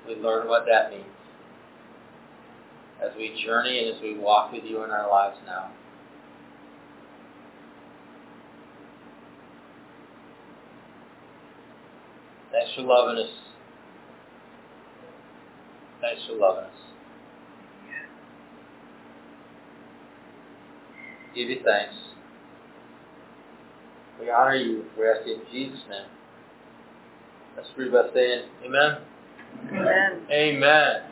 we 0.07 0.15
learn 0.17 0.49
what 0.49 0.67
that 0.71 0.91
means. 0.91 1.05
As 3.03 3.11
we 3.17 3.43
journey 3.45 3.79
and 3.79 3.97
as 3.97 4.03
we 4.03 4.19
walk 4.19 4.53
with 4.53 4.65
you 4.65 4.85
in 4.85 4.91
our 4.91 5.11
lives 5.11 5.37
now. 5.47 5.71
Thanks 12.53 12.75
for 12.75 12.83
loving 12.83 13.23
us. 13.23 13.50
Thanks 16.01 16.23
for 16.27 16.37
loving 16.37 16.65
us. 16.65 16.71
Give 21.35 21.49
you 21.49 21.61
thanks. 21.65 21.95
We 24.21 24.31
honor 24.31 24.57
you. 24.57 24.85
We 24.99 25.09
ask 25.09 25.27
you 25.27 25.35
in 25.35 25.41
Jesus' 25.53 25.81
name. 25.89 26.07
Let's 27.57 27.69
read 27.77 27.93
by 27.93 28.09
saying 28.15 28.45
Amen. 28.65 28.99
Amen. 29.69 30.27
Amen. 30.31 31.03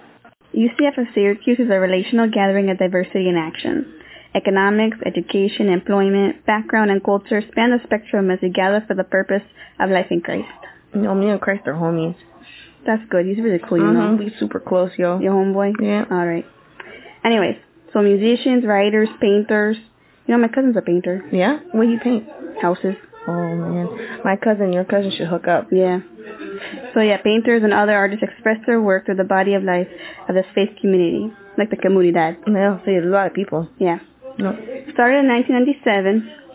UCF 0.55 0.99
of 0.99 1.07
Syracuse 1.15 1.59
is 1.59 1.71
a 1.71 1.79
relational 1.79 2.29
gathering 2.31 2.71
of 2.71 2.79
diversity 2.79 3.29
in 3.29 3.37
action. 3.37 4.01
Economics, 4.35 4.97
education, 5.05 5.69
employment, 5.69 6.45
background, 6.47 6.91
and 6.91 7.03
culture 7.05 7.43
span 7.51 7.71
the 7.71 7.79
spectrum 7.85 8.31
as 8.31 8.39
we 8.43 8.51
gather 8.51 8.85
for 8.87 8.95
the 8.95 9.05
purpose 9.05 9.43
of 9.81 9.91
life 9.91 10.07
in 10.11 10.21
Christ. 10.21 10.49
You 10.95 11.03
know, 11.03 11.15
me 11.15 11.29
and 11.29 11.41
Christ 11.41 11.67
are 11.67 11.75
homies. 11.75 12.17
That's 12.87 13.03
good. 13.11 13.27
He's 13.27 13.39
really 13.39 13.59
cool, 13.59 13.79
you 13.79 13.85
Mhm, 13.85 13.95
know. 13.95 14.17
We 14.17 14.31
super 14.39 14.61
close, 14.61 14.91
yo. 14.97 15.19
Your 15.19 15.35
homeboy? 15.35 15.75
Yeah. 15.81 16.05
All 16.11 16.27
right. 16.27 16.47
Anyways, 17.25 17.57
so 17.93 18.01
musicians, 18.03 18.65
writers, 18.65 19.09
painters. 19.21 19.77
You 20.27 20.35
know, 20.35 20.39
my 20.41 20.49
cousin's 20.49 20.77
a 20.77 20.83
painter. 20.83 21.25
Yeah? 21.33 21.59
What 21.73 21.85
do 21.85 21.91
you 21.91 21.99
paint? 21.99 22.25
Houses. 22.61 22.97
Oh 23.27 23.55
man, 23.57 23.89
my 24.25 24.37
cousin, 24.37 24.73
your 24.73 24.85
cousin 24.85 25.11
should 25.11 25.27
hook 25.29 25.47
up. 25.49 25.69
Yeah. 25.71 26.01
So 26.95 27.01
yeah, 27.01 27.19
painters 27.19 27.63
and 27.63 27.75
other 27.75 27.93
artists 27.95 28.23
express 28.23 28.59
their 28.67 28.81
work 28.81 29.05
through 29.05 29.17
the 29.17 29.25
body 29.25 29.53
of 29.55 29.63
life 29.63 29.89
of 30.29 30.35
the 30.35 30.45
faith 30.55 30.71
community, 30.81 31.31
like 31.59 31.69
the 31.69 31.77
comunidad. 31.77 32.39
Yeah, 32.47 32.79
see, 32.87 32.97
a 32.97 33.03
lot 33.03 33.27
of 33.27 33.35
people. 33.35 33.69
Yeah. 33.79 33.99
No, 34.39 34.53
Started 34.95 35.19
in 35.19 35.29
1997. 35.29 36.31